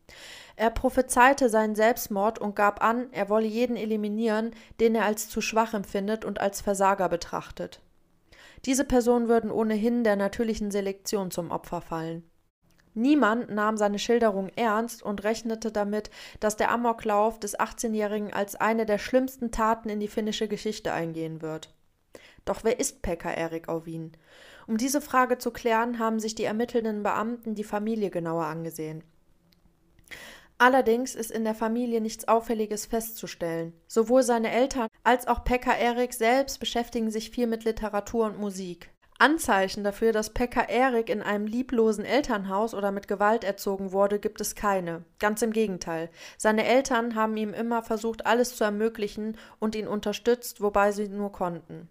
Er 0.62 0.69
prophezeite 0.69 1.50
seinen 1.50 1.74
Selbstmord 1.74 2.38
und 2.38 2.56
gab 2.56 2.84
an, 2.84 3.12
er 3.13 3.30
wolle 3.30 3.47
jeden 3.47 3.76
eliminieren, 3.76 4.52
den 4.80 4.93
er 4.93 5.06
als 5.06 5.28
zu 5.28 5.41
schwach 5.41 5.74
empfindet 5.74 6.24
und 6.24 6.39
als 6.39 6.62
Versager 6.62 7.10
betrachtet. 7.10 7.82
Diese 8.65 8.86
Personen 8.86 9.28
würden 9.28 9.50
ohnehin 9.50 10.04
der 10.04 10.15
natürlichen 10.15 10.69
Selektion 10.69 11.32
zum 11.32 11.50
Opfer 11.50 11.82
fallen. 11.82 12.30
Niemand 12.93 13.50
nahm 13.50 13.76
seine 13.76 13.97
Schilderung 13.97 14.50
ernst 14.56 15.02
und 15.02 15.24
rechnete 15.24 15.71
damit, 15.71 16.12
dass 16.39 16.58
der 16.58 16.69
Amoklauf 16.69 17.39
des 17.39 17.60
18-Jährigen 17.60 18.32
als 18.32 18.54
eine 18.54 18.86
der 18.86 19.00
schlimmsten 19.00 19.50
Taten 19.50 19.89
in 19.89 20.00
die 20.00 20.08
finnische 20.08 20.47
Geschichte 20.47 20.93
eingehen 20.93 21.41
wird. 21.41 21.74
Doch 22.45 22.63
wer 22.63 22.80
ist 22.80 23.02
Pekka 23.02 23.32
Erik 23.32 23.67
Auvin? 23.67 24.12
Um 24.67 24.78
diese 24.78 25.02
Frage 25.02 25.39
zu 25.39 25.50
klären, 25.50 25.97
haben 25.97 26.19
sich 26.19 26.36
die 26.36 26.43
ermittelnden 26.43 27.02
Beamten 27.02 27.56
die 27.56 27.63
Familie 27.63 28.12
genauer 28.12 28.45
angesehen. 28.45 29.04
Allerdings 30.62 31.15
ist 31.15 31.32
in 31.32 31.43
der 31.43 31.56
Familie 31.56 32.02
nichts 32.02 32.28
Auffälliges 32.28 32.86
festzustellen. 32.86 33.74
Sowohl 33.88 34.21
seine 34.21 34.52
Eltern 34.52 34.89
als 35.04 35.28
auch 35.28 35.43
Pekka 35.43 35.74
Erik 35.74 36.13
selbst 36.13 36.60
beschäftigen 36.60 37.10
sich 37.10 37.32
viel 37.32 37.47
mit 37.47 37.63
Literatur 37.63 38.28
und 38.28 38.39
Musik. 38.39 38.91
Anzeichen 39.17 39.84
dafür, 39.84 40.12
dass 40.12 40.30
Pekka 40.30 40.62
Erik 40.62 41.10
in 41.10 41.24
einem 41.24 41.47
lieblosen 41.47 42.06
Elternhaus 42.06 42.76
oder 42.76 42.91
mit 42.91 43.08
Gewalt 43.08 43.43
erzogen 43.43 43.91
wurde, 43.91 44.19
gibt 44.19 44.39
es 44.39 44.54
keine. 44.54 45.04
Ganz 45.17 45.41
im 45.41 45.52
Gegenteil. 45.52 46.12
Seine 46.38 46.63
Eltern 46.63 47.15
haben 47.15 47.36
ihm 47.38 47.56
immer 47.56 47.82
versucht, 47.82 48.28
alles 48.28 48.56
zu 48.56 48.63
ermöglichen 48.63 49.39
und 49.58 49.74
ihn 49.74 49.88
unterstützt, 49.88 50.62
wobei 50.62 50.91
sie 50.91 51.08
nur 51.08 51.32
konnten. 51.32 51.89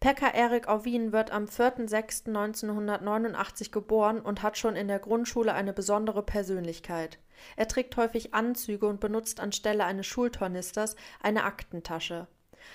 Pekka 0.00 0.28
Erik 0.28 0.68
Auvin 0.68 1.12
wird 1.12 1.30
am 1.30 1.46
4.6.1989 1.46 3.70
geboren 3.70 4.20
und 4.20 4.42
hat 4.42 4.58
schon 4.58 4.76
in 4.76 4.88
der 4.88 4.98
Grundschule 4.98 5.54
eine 5.54 5.72
besondere 5.72 6.22
Persönlichkeit. 6.22 7.18
Er 7.56 7.66
trägt 7.66 7.96
häufig 7.96 8.34
Anzüge 8.34 8.86
und 8.86 9.00
benutzt 9.00 9.40
anstelle 9.40 9.84
eines 9.84 10.06
Schultornisters 10.06 10.96
eine 11.22 11.44
Aktentasche. 11.44 12.26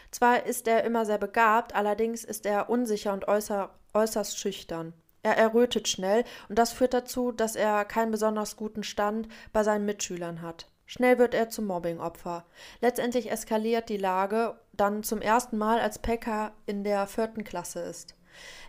Zwar 0.09 0.45
ist 0.45 0.67
er 0.67 0.83
immer 0.83 1.05
sehr 1.05 1.19
begabt, 1.19 1.75
allerdings 1.75 2.23
ist 2.23 2.45
er 2.45 2.69
unsicher 2.69 3.13
und 3.13 3.27
äußer, 3.27 3.69
äußerst 3.93 4.39
schüchtern. 4.39 4.93
Er 5.23 5.37
errötet 5.37 5.87
schnell 5.87 6.23
und 6.49 6.57
das 6.57 6.71
führt 6.71 6.95
dazu, 6.95 7.31
dass 7.31 7.55
er 7.55 7.85
keinen 7.85 8.11
besonders 8.11 8.55
guten 8.55 8.83
Stand 8.83 9.27
bei 9.53 9.63
seinen 9.63 9.85
Mitschülern 9.85 10.41
hat. 10.41 10.70
Schnell 10.91 11.17
wird 11.17 11.33
er 11.33 11.47
zum 11.47 11.67
Mobbingopfer. 11.67 12.43
Letztendlich 12.81 13.31
eskaliert 13.31 13.87
die 13.87 13.95
Lage 13.95 14.59
dann 14.73 15.03
zum 15.03 15.21
ersten 15.21 15.57
Mal, 15.57 15.79
als 15.79 15.99
Pekka 15.99 16.51
in 16.65 16.83
der 16.83 17.07
vierten 17.07 17.45
Klasse 17.45 17.79
ist. 17.79 18.13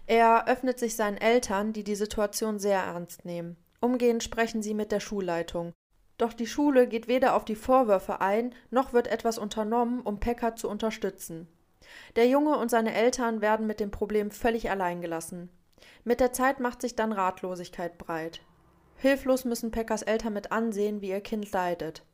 Er 0.07 0.47
öffnet 0.47 0.79
sich 0.79 0.95
seinen 0.95 1.17
Eltern, 1.17 1.73
die 1.73 1.83
die 1.83 1.97
Situation 1.97 2.61
sehr 2.61 2.79
ernst 2.79 3.25
nehmen. 3.25 3.57
Umgehend 3.81 4.23
sprechen 4.23 4.63
sie 4.63 4.73
mit 4.73 4.93
der 4.93 5.01
Schulleitung. 5.01 5.73
Doch 6.17 6.33
die 6.33 6.47
Schule 6.47 6.87
geht 6.87 7.09
weder 7.09 7.35
auf 7.35 7.45
die 7.45 7.57
Vorwürfe 7.57 8.21
ein, 8.21 8.55
noch 8.71 8.93
wird 8.93 9.09
etwas 9.09 9.37
unternommen, 9.37 10.01
um 10.01 10.21
Pekka 10.21 10.55
zu 10.55 10.69
unterstützen. 10.69 11.49
Der 12.15 12.29
Junge 12.29 12.57
und 12.57 12.71
seine 12.71 12.95
Eltern 12.95 13.41
werden 13.41 13.67
mit 13.67 13.81
dem 13.81 13.91
Problem 13.91 14.31
völlig 14.31 14.71
allein 14.71 15.01
gelassen. 15.01 15.49
Mit 16.05 16.21
der 16.21 16.33
Zeit 16.33 16.61
macht 16.61 16.83
sich 16.83 16.95
dann 16.95 17.11
Ratlosigkeit 17.11 17.99
breit. 17.99 18.43
Hilflos 18.97 19.45
müssen 19.45 19.73
Pekkas 19.73 20.03
Eltern 20.03 20.35
mit 20.35 20.53
ansehen, 20.53 21.01
wie 21.01 21.09
ihr 21.09 21.21
Kind 21.21 21.51
leidet. 21.51 22.05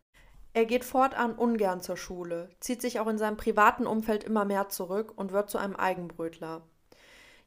Er 0.53 0.65
geht 0.65 0.85
fortan 0.85 1.35
ungern 1.35 1.81
zur 1.81 1.97
Schule, 1.97 2.51
zieht 2.61 2.81
sich 2.81 3.01
auch 3.01 3.07
in 3.07 3.19
seinem 3.19 3.37
privaten 3.37 3.87
Umfeld 3.87 4.25
immer 4.25 4.45
mehr 4.45 4.69
zurück 4.69 5.13
und 5.17 5.33
wird 5.33 5.51
zu 5.51 5.59
einem 5.59 5.77
Eigenbrötler. 5.77 6.63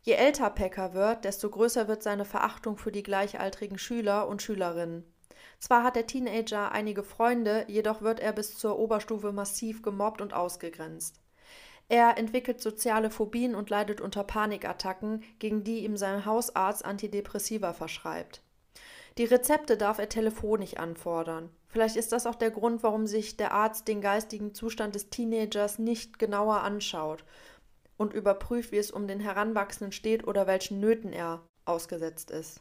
Je 0.04 0.14
älter 0.14 0.50
Pekka 0.50 0.94
wird, 0.94 1.26
desto 1.26 1.50
größer 1.50 1.88
wird 1.88 2.02
seine 2.02 2.26
Verachtung 2.26 2.78
für 2.78 2.92
die 2.92 3.04
gleichaltrigen 3.04 3.78
Schüler 3.78 4.28
und 4.28 4.42
Schülerinnen. 4.42 5.04
Zwar 5.60 5.84
hat 5.84 5.96
der 5.96 6.08
Teenager 6.08 6.72
einige 6.72 7.04
Freunde, 7.04 7.66
jedoch 7.68 8.02
wird 8.02 8.20
er 8.20 8.34
bis 8.34 8.58
zur 8.58 8.80
Oberstufe 8.80 9.32
massiv 9.32 9.84
gemobbt 9.84 10.22
und 10.22 10.34
ausgegrenzt. 10.34 11.22
Er 11.88 12.18
entwickelt 12.18 12.62
soziale 12.62 13.12
Phobien 13.12 13.54
und 13.54 13.70
leidet 13.70 14.02
unter 14.02 14.24
Panikattacken, 14.24 15.24
gegen 15.40 15.64
die 15.64 15.84
ihm 15.84 15.98
sein 15.98 16.26
Hausarzt 16.26 16.86
Antidepressiva 16.86 17.74
verschreibt. 17.74 18.42
Die 19.18 19.26
Rezepte 19.26 19.78
darf 19.78 20.00
er 20.00 20.10
telefonisch 20.10 20.78
anfordern. 20.78 21.50
Vielleicht 21.72 21.96
ist 21.96 22.12
das 22.12 22.28
auch 22.28 22.36
der 22.36 22.52
Grund, 22.52 22.84
warum 22.84 23.08
sich 23.08 23.38
der 23.38 23.54
Arzt 23.54 23.88
den 23.88 24.02
geistigen 24.02 24.54
Zustand 24.54 24.94
des 24.94 25.10
Teenagers 25.10 25.80
nicht 25.80 26.20
genauer 26.20 26.62
anschaut 26.62 27.24
und 27.96 28.14
überprüft, 28.14 28.74
wie 28.74 28.78
es 28.78 28.92
um 28.92 29.08
den 29.08 29.22
Heranwachsenden 29.22 29.94
steht 29.94 30.28
oder 30.28 30.48
welchen 30.48 30.82
Nöten 30.82 31.14
er 31.14 31.42
ausgesetzt 31.64 32.30
ist. 32.30 32.60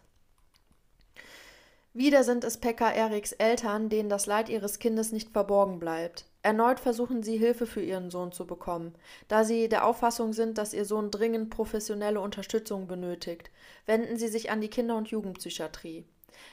Wieder 1.93 2.23
sind 2.23 2.45
es 2.45 2.59
Pekka 2.59 2.89
Eriks 2.89 3.33
Eltern, 3.33 3.89
denen 3.89 4.09
das 4.09 4.27
Leid 4.27 4.49
ihres 4.49 4.79
Kindes 4.79 5.11
nicht 5.11 5.31
verborgen 5.31 5.81
bleibt. 5.81 6.25
Erneut 6.43 6.79
versuchen 6.79 7.25
sie 7.25 7.37
Hilfe 7.37 7.67
für 7.67 7.83
ihren 7.83 8.11
Sohn 8.11 8.31
zu 8.31 8.47
bekommen, 8.47 8.95
da 9.27 9.43
sie 9.43 9.69
der 9.69 9.85
Auffassung 9.85 10.33
sind, 10.33 10.57
dass 10.57 10.73
ihr 10.73 10.85
Sohn 10.85 11.11
dringend 11.11 11.51
professionelle 11.51 12.21
Unterstützung 12.21 12.87
benötigt. 12.87 13.51
Wenden 13.87 14.17
sie 14.19 14.29
sich 14.29 14.53
an 14.53 14.61
die 14.61 14.71
Kinder- 14.71 14.97
und 14.97 15.09
Jugendpsychiatrie. 15.09 16.05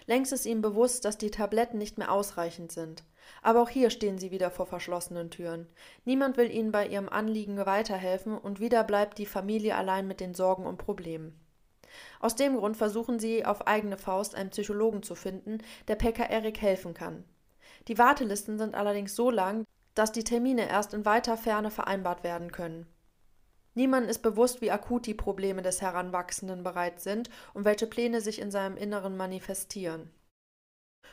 Längst 0.06 0.34
ist 0.34 0.46
ihm 0.46 0.62
bewusst, 0.62 1.06
dass 1.06 1.18
die 1.18 1.32
Tabletten 1.32 1.78
nicht 1.78 1.98
mehr 1.98 2.12
ausreichend 2.12 2.72
sind. 2.72 3.04
Aber 3.42 3.62
auch 3.62 3.70
hier 3.70 3.90
stehen 3.90 4.18
sie 4.18 4.32
wieder 4.32 4.52
vor 4.52 4.66
verschlossenen 4.66 5.30
Türen. 5.30 5.68
Niemand 6.06 6.38
will 6.38 6.52
ihnen 6.52 6.72
bei 6.72 6.88
ihrem 6.88 7.10
Anliegen 7.10 7.58
weiterhelfen 7.66 8.38
und 8.38 8.60
wieder 8.60 8.84
bleibt 8.84 9.18
die 9.18 9.26
Familie 9.26 9.76
allein 9.76 10.08
mit 10.08 10.20
den 10.20 10.34
Sorgen 10.34 10.66
und 10.66 10.78
Problemen. 10.78 11.40
Aus 12.20 12.36
dem 12.36 12.58
Grund 12.58 12.78
versuchen 12.78 13.20
sie 13.20 13.46
auf 13.46 13.68
eigene 13.68 13.98
Faust 13.98 14.36
einen 14.36 14.50
Psychologen 14.50 15.04
zu 15.04 15.16
finden, 15.16 15.60
der 15.88 15.96
Pekka 15.96 16.24
Erik 16.24 16.62
helfen 16.62 16.94
kann. 16.94 17.24
Die 17.88 17.98
Wartelisten 17.98 18.58
sind 18.58 18.76
allerdings 18.76 19.16
so 19.16 19.30
lang, 19.30 19.66
dass 19.96 20.12
die 20.12 20.24
Termine 20.24 20.70
erst 20.70 20.94
in 20.94 21.06
weiter 21.06 21.38
Ferne 21.38 21.72
vereinbart 21.72 22.24
werden 22.24 22.52
können. 22.52 22.86
Niemand 23.78 24.10
ist 24.10 24.24
bewusst, 24.24 24.60
wie 24.62 24.72
akut 24.72 25.06
die 25.06 25.14
Probleme 25.14 25.62
des 25.62 25.84
Heranwachsenden 25.84 26.64
bereits 26.64 27.04
sind 27.04 27.30
und 27.54 27.64
welche 27.64 27.86
Pläne 27.86 28.22
sich 28.22 28.42
in 28.42 28.50
seinem 28.50 28.76
Inneren 28.76 29.16
manifestieren. 29.16 30.10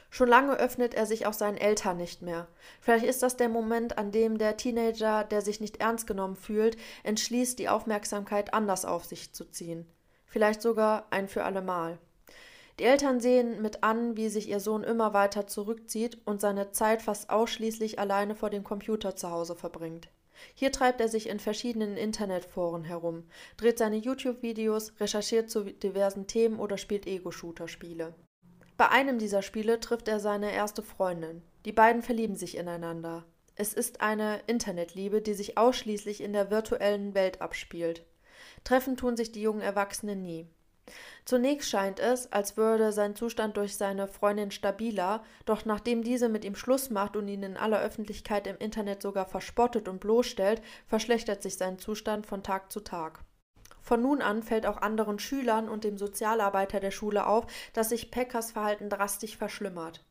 Schon 0.09 0.29
lange 0.29 0.55
öffnet 0.55 0.95
er 0.95 1.05
sich 1.05 1.27
auch 1.27 1.35
seinen 1.35 1.59
Eltern 1.59 1.99
nicht 1.99 2.23
mehr. 2.23 2.49
Vielleicht 2.81 3.05
ist 3.05 3.23
das 3.23 3.37
der 3.37 3.51
Moment, 3.51 3.99
an 3.99 4.13
dem 4.13 4.39
der 4.39 4.57
Teenager, 4.57 5.25
der 5.25 5.43
sich 5.43 5.61
nicht 5.61 5.83
ernst 5.83 6.07
genommen 6.07 6.37
fühlt, 6.37 6.79
entschließt, 7.03 7.59
die 7.59 7.69
Aufmerksamkeit 7.69 8.55
anders 8.55 8.87
auf 8.87 9.05
sich 9.05 9.35
zu 9.35 9.45
ziehen. 9.45 9.87
Vielleicht 10.25 10.63
sogar 10.63 11.09
ein 11.11 11.29
für 11.29 11.45
allemal. 11.45 11.99
Die 12.79 12.85
Eltern 12.85 13.21
sehen 13.21 13.61
mit 13.61 13.85
an, 13.85 14.17
wie 14.17 14.31
sich 14.31 14.49
ihr 14.49 14.61
Sohn 14.61 14.85
immer 14.85 15.13
weiter 15.13 15.47
zurückzieht 15.47 16.17
und 16.25 16.41
seine 16.41 16.73
Zeit 16.73 17.03
fast 17.03 17.29
ausschließlich 17.29 17.99
alleine 17.99 18.35
vor 18.35 18.49
dem 18.49 18.65
Computer 18.65 19.17
zu 19.17 19.31
Hause 19.31 19.55
verbringt. 19.55 20.09
Hier 20.55 20.73
treibt 20.73 21.01
er 21.01 21.09
sich 21.09 21.29
in 21.29 21.39
verschiedenen 21.39 21.97
Internetforen 21.97 22.85
herum, 22.85 23.25
dreht 23.57 23.79
seine 23.79 23.97
YouTube-Videos, 23.97 24.95
recherchiert 25.01 25.51
zu 25.51 25.65
diversen 25.65 26.27
Themen 26.27 26.59
oder 26.59 26.79
spielt 26.79 27.07
Ego-Shooter-Spiele. 27.07 28.15
Bei 28.77 28.89
einem 28.89 29.19
dieser 29.19 29.43
Spiele 29.43 29.79
trifft 29.81 30.09
er 30.09 30.19
seine 30.19 30.53
erste 30.53 30.83
Freundin. 30.83 31.43
Die 31.65 31.73
beiden 31.73 32.03
verlieben 32.03 32.37
sich 32.37 32.57
ineinander. 32.57 33.25
Es 33.55 33.73
ist 33.73 34.01
eine 34.01 34.41
Internetliebe, 34.49 35.23
die 35.23 35.35
sich 35.35 35.57
ausschließlich 35.57 36.21
in 36.21 36.33
der 36.33 36.51
virtuellen 36.51 37.15
Welt 37.15 37.41
abspielt. 37.41 38.05
Treffen 38.65 38.97
tun 38.97 39.17
sich 39.17 39.31
die 39.31 39.43
jungen 39.43 39.61
Erwachsenen 39.61 40.23
nie. 40.23 40.49
Zunächst 41.25 41.71
scheint 41.71 42.01
es, 42.01 42.31
als 42.33 42.57
würde 42.57 42.93
sein 42.93 43.17
Zustand 43.17 43.57
durch 43.57 43.77
seine 43.77 44.09
Freundin 44.09 44.51
stabiler, 44.51 45.25
doch 45.47 45.65
nachdem 45.65 46.03
diese 46.03 46.29
mit 46.29 46.45
ihm 46.45 46.55
Schluss 46.55 46.91
macht 46.91 47.17
und 47.17 47.29
ihn 47.29 47.43
in 47.43 47.57
aller 47.57 47.81
Öffentlichkeit 47.81 48.47
im 48.47 48.59
Internet 48.59 49.01
sogar 49.01 49.27
verspottet 49.27 49.89
und 49.89 50.01
bloßstellt, 50.01 50.61
verschlechtert 50.87 51.43
sich 51.43 51.57
sein 51.57 51.79
Zustand 51.79 52.27
von 52.27 52.43
Tag 52.43 52.71
zu 52.71 52.81
Tag. 52.81 53.21
Von 53.81 54.03
nun 54.03 54.23
an 54.23 54.43
fällt 54.43 54.67
auch 54.67 54.79
anderen 54.79 55.19
Schülern 55.19 55.69
und 55.69 55.85
dem 55.85 55.99
Sozialarbeiter 55.99 56.81
der 56.81 56.91
Schule 56.91 57.27
auf, 57.27 57.47
dass 57.73 57.91
sich 57.91 58.11
Peckers 58.11 58.53
Verhalten 58.53 58.89
drastisch 58.89 59.37
verschlimmert. 59.37 60.05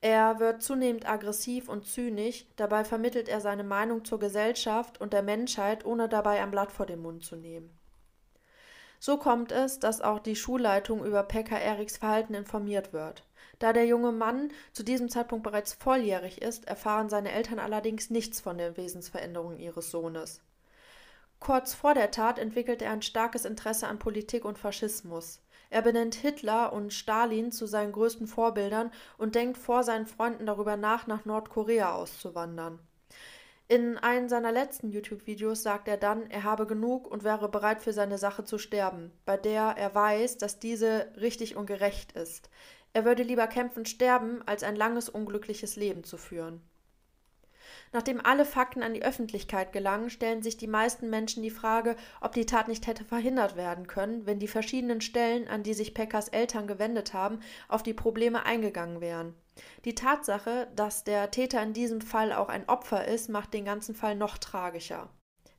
Er 0.00 0.38
wird 0.38 0.62
zunehmend 0.62 1.08
aggressiv 1.08 1.68
und 1.68 1.86
zynisch, 1.86 2.46
dabei 2.56 2.84
vermittelt 2.84 3.28
er 3.28 3.40
seine 3.40 3.64
Meinung 3.64 4.04
zur 4.04 4.18
Gesellschaft 4.18 5.00
und 5.00 5.12
der 5.12 5.22
Menschheit, 5.22 5.84
ohne 5.84 6.08
dabei 6.08 6.42
ein 6.42 6.50
Blatt 6.50 6.72
vor 6.72 6.86
den 6.86 7.00
Mund 7.00 7.24
zu 7.24 7.36
nehmen. 7.36 7.70
So 9.04 9.18
kommt 9.18 9.52
es, 9.52 9.78
dass 9.80 10.00
auch 10.00 10.18
die 10.18 10.34
Schulleitung 10.34 11.04
über 11.04 11.24
Pekka 11.24 11.58
Eriks 11.58 11.98
Verhalten 11.98 12.32
informiert 12.32 12.94
wird. 12.94 13.22
Da 13.58 13.74
der 13.74 13.84
junge 13.84 14.12
Mann 14.12 14.50
zu 14.72 14.82
diesem 14.82 15.10
Zeitpunkt 15.10 15.44
bereits 15.44 15.74
volljährig 15.74 16.40
ist, 16.40 16.66
erfahren 16.66 17.10
seine 17.10 17.30
Eltern 17.30 17.58
allerdings 17.58 18.08
nichts 18.08 18.40
von 18.40 18.56
den 18.56 18.78
Wesensveränderungen 18.78 19.58
ihres 19.58 19.90
Sohnes. 19.90 20.40
Kurz 21.38 21.74
vor 21.74 21.92
der 21.92 22.12
Tat 22.12 22.38
entwickelt 22.38 22.80
er 22.80 22.92
ein 22.92 23.02
starkes 23.02 23.44
Interesse 23.44 23.88
an 23.88 23.98
Politik 23.98 24.46
und 24.46 24.56
Faschismus. 24.56 25.42
Er 25.68 25.82
benennt 25.82 26.14
Hitler 26.14 26.72
und 26.72 26.90
Stalin 26.94 27.52
zu 27.52 27.66
seinen 27.66 27.92
größten 27.92 28.26
Vorbildern 28.26 28.90
und 29.18 29.34
denkt 29.34 29.58
vor 29.58 29.82
seinen 29.82 30.06
Freunden 30.06 30.46
darüber 30.46 30.78
nach, 30.78 31.06
nach 31.06 31.26
Nordkorea 31.26 31.94
auszuwandern. 31.94 32.78
In 33.66 33.96
einem 33.96 34.28
seiner 34.28 34.52
letzten 34.52 34.90
YouTube-Videos 34.90 35.62
sagt 35.62 35.88
er 35.88 35.96
dann, 35.96 36.30
er 36.30 36.42
habe 36.42 36.66
genug 36.66 37.10
und 37.10 37.24
wäre 37.24 37.48
bereit 37.48 37.80
für 37.80 37.94
seine 37.94 38.18
Sache 38.18 38.44
zu 38.44 38.58
sterben, 38.58 39.10
bei 39.24 39.38
der 39.38 39.74
er 39.78 39.94
weiß, 39.94 40.36
dass 40.36 40.58
diese 40.58 41.10
richtig 41.18 41.56
und 41.56 41.64
gerecht 41.64 42.12
ist. 42.12 42.50
Er 42.92 43.06
würde 43.06 43.22
lieber 43.22 43.46
kämpfen 43.46 43.86
sterben, 43.86 44.42
als 44.44 44.64
ein 44.64 44.76
langes 44.76 45.08
unglückliches 45.08 45.76
Leben 45.76 46.04
zu 46.04 46.18
führen. 46.18 46.60
Nachdem 47.94 48.20
alle 48.20 48.44
Fakten 48.44 48.82
an 48.82 48.92
die 48.92 49.02
Öffentlichkeit 49.02 49.72
gelangen, 49.72 50.10
stellen 50.10 50.42
sich 50.42 50.58
die 50.58 50.66
meisten 50.66 51.08
Menschen 51.08 51.42
die 51.42 51.50
Frage, 51.50 51.96
ob 52.20 52.32
die 52.32 52.44
Tat 52.44 52.68
nicht 52.68 52.86
hätte 52.86 53.04
verhindert 53.04 53.56
werden 53.56 53.86
können, 53.86 54.26
wenn 54.26 54.40
die 54.40 54.48
verschiedenen 54.48 55.00
Stellen, 55.00 55.48
an 55.48 55.62
die 55.62 55.74
sich 55.74 55.94
Peckers 55.94 56.28
Eltern 56.28 56.66
gewendet 56.66 57.14
haben, 57.14 57.40
auf 57.68 57.82
die 57.82 57.94
Probleme 57.94 58.44
eingegangen 58.44 59.00
wären. 59.00 59.34
Die 59.84 59.94
Tatsache, 59.94 60.68
dass 60.74 61.04
der 61.04 61.30
Täter 61.30 61.62
in 61.62 61.72
diesem 61.72 62.00
Fall 62.00 62.32
auch 62.32 62.48
ein 62.48 62.68
Opfer 62.68 63.06
ist, 63.06 63.28
macht 63.28 63.54
den 63.54 63.64
ganzen 63.64 63.94
Fall 63.94 64.16
noch 64.16 64.38
tragischer. 64.38 65.10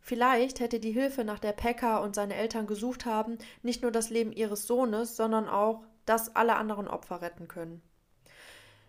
Vielleicht 0.02 0.60
hätte 0.60 0.80
die 0.80 0.92
Hilfe, 0.92 1.24
nach 1.24 1.40
der 1.40 1.54
Pecker 1.54 2.02
und 2.02 2.14
seine 2.14 2.36
Eltern 2.36 2.68
gesucht 2.68 3.06
haben, 3.06 3.38
nicht 3.64 3.82
nur 3.82 3.92
das 3.92 4.10
Leben 4.10 4.32
ihres 4.32 4.68
Sohnes, 4.68 5.16
sondern 5.16 5.50
auch 5.50 5.84
das 6.06 6.36
aller 6.36 6.58
anderen 6.58 6.88
Opfer 6.88 7.22
retten 7.22 7.48
können. 7.48 7.82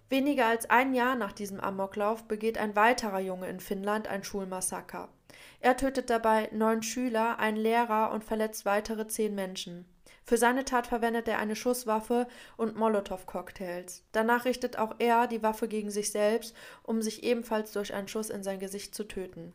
Weniger 0.08 0.46
als 0.46 0.70
ein 0.70 0.94
Jahr 0.94 1.16
nach 1.16 1.32
diesem 1.32 1.58
Amoklauf 1.58 2.24
begeht 2.24 2.58
ein 2.58 2.76
weiterer 2.76 3.20
Junge 3.20 3.48
in 3.48 3.60
Finnland 3.60 4.08
ein 4.08 4.22
Schulmassaker. 4.22 5.08
Er 5.60 5.76
tötet 5.76 6.10
dabei 6.10 6.48
neun 6.52 6.82
Schüler, 6.82 7.38
einen 7.38 7.56
Lehrer 7.56 8.12
und 8.12 8.22
verletzt 8.22 8.66
weitere 8.66 9.08
zehn 9.08 9.34
Menschen. 9.34 9.86
Für 10.28 10.36
seine 10.36 10.64
Tat 10.64 10.88
verwendet 10.88 11.28
er 11.28 11.38
eine 11.38 11.54
Schusswaffe 11.54 12.26
und 12.56 12.76
Molotow-Cocktails. 12.76 14.02
Danach 14.10 14.44
richtet 14.44 14.76
auch 14.76 14.96
er 14.98 15.28
die 15.28 15.44
Waffe 15.44 15.68
gegen 15.68 15.90
sich 15.90 16.10
selbst, 16.10 16.54
um 16.82 17.00
sich 17.00 17.22
ebenfalls 17.22 17.70
durch 17.70 17.94
einen 17.94 18.08
Schuss 18.08 18.30
in 18.30 18.42
sein 18.42 18.58
Gesicht 18.58 18.92
zu 18.92 19.04
töten. 19.04 19.54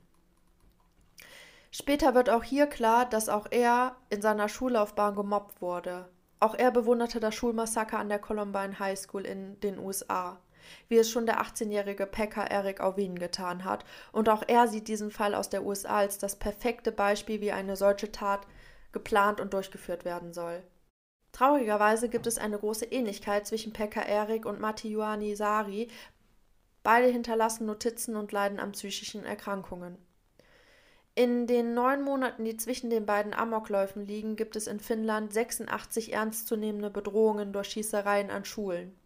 Später 1.72 2.16
wird 2.16 2.30
auch 2.30 2.44
hier 2.44 2.68
klar, 2.68 3.06
dass 3.06 3.28
auch 3.28 3.48
er 3.52 3.98
in 4.10 4.22
seiner 4.22 4.48
Schullaufbahn 4.48 5.16
gemobbt 5.16 5.62
wurde. 5.62 6.08
Auch 6.40 6.56
er 6.56 6.72
bewunderte 6.72 7.20
das 7.20 7.36
Schulmassaker 7.36 8.00
an 8.00 8.08
der 8.08 8.20
Columbine 8.20 8.80
High 8.80 8.98
School 8.98 9.26
in 9.26 9.60
den 9.60 9.78
USA, 9.78 10.40
wie 10.88 10.98
es 10.98 11.12
schon 11.12 11.26
der 11.26 11.42
18-jährige 11.42 12.06
Packer 12.06 12.50
Eric 12.50 12.80
Auvin 12.80 13.20
getan 13.20 13.66
hat, 13.66 13.84
und 14.14 14.30
auch 14.30 14.44
er 14.48 14.70
sieht 14.70 14.88
diesen 14.88 15.12
Fall 15.12 15.36
aus 15.36 15.50
der 15.50 15.66
USA 15.66 15.98
als 15.98 16.18
das 16.18 16.38
perfekte 16.38 16.94
Beispiel, 16.94 17.42
wie 17.42 17.52
eine 17.52 17.76
solche 17.76 18.12
Tat 18.12 18.48
geplant 18.93 19.39
und 19.39 19.54
durchgeführt 19.54 20.06
werden 20.06 20.34
soll. 20.34 20.63
Traurigerweise 21.32 22.10
gibt 22.10 22.27
es 22.27 22.38
eine 22.38 22.58
große 22.58 22.86
Ähnlichkeit 22.86 23.47
zwischen 23.47 23.73
Pekka 23.73 24.01
Erik 24.01 24.45
und 24.45 24.60
Matti 24.60 24.95
Sari. 25.36 25.88
Beide 26.84 27.08
hinterlassen 27.08 27.65
Notizen 27.65 28.15
und 28.15 28.32
leiden 28.32 28.60
an 28.60 28.73
psychischen 28.73 29.23
Erkrankungen. 29.23 29.97
In 31.13 31.45
den 31.45 31.73
neun 31.73 32.04
Monaten, 32.04 32.45
die 32.45 32.56
zwischen 32.56 32.89
den 32.89 33.06
beiden 33.06 33.34
Amokläufen 33.34 34.06
liegen, 34.06 34.38
gibt 34.38 34.56
es 34.56 34.67
in 34.67 34.80
Finnland 34.80 35.34
86 35.34 36.13
ernstzunehmende 36.13 36.89
Bedrohungen 36.89 37.51
durch 37.51 37.67
Schießereien 37.67 38.30
an 38.30 38.45
Schulen. 38.45 38.97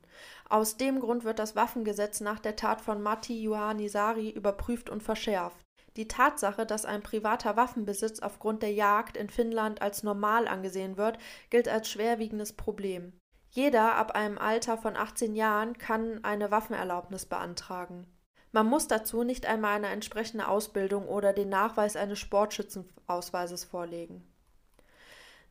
Aus 0.48 0.78
dem 0.78 1.00
Grund 1.00 1.24
wird 1.24 1.40
das 1.40 1.56
Waffengesetz 1.56 2.22
nach 2.22 2.40
der 2.40 2.56
Tat 2.56 2.82
von 2.82 3.02
Matti 3.02 3.42
Juhanisari 3.42 4.30
überprüft 4.30 4.90
und 4.90 5.02
verschärft. 5.02 5.65
Die 5.98 6.08
Tatsache, 6.08 6.66
dass 6.66 6.86
ein 6.86 7.02
privater 7.02 7.56
Waffenbesitz 7.56 8.20
aufgrund 8.20 8.62
der 8.62 8.74
Jagd 8.74 9.16
in 9.16 9.30
Finnland 9.30 9.82
als 9.82 10.04
normal 10.04 10.48
angesehen 10.48 10.98
wird, 10.98 11.18
gilt 11.50 11.70
als 11.70 11.90
schwerwiegendes 11.90 12.54
Problem. 12.54 13.14
Jeder 13.50 13.96
ab 13.96 14.12
einem 14.12 14.38
Alter 14.38 14.78
von 14.78 14.98
18 14.98 15.34
Jahren 15.34 15.78
kann 15.78 16.22
eine 16.26 16.52
Waffenerlaubnis 16.52 17.26
beantragen. 17.26 18.06
Man 18.52 18.68
muss 18.68 18.88
dazu 18.88 19.24
nicht 19.24 19.46
einmal 19.46 19.76
eine 19.76 19.88
entsprechende 19.88 20.48
Ausbildung 20.48 21.08
oder 21.08 21.32
den 21.32 21.50
Nachweis 21.50 21.96
eines 21.96 22.20
Sportschützenausweises 22.20 23.64
vorlegen. 23.64 24.28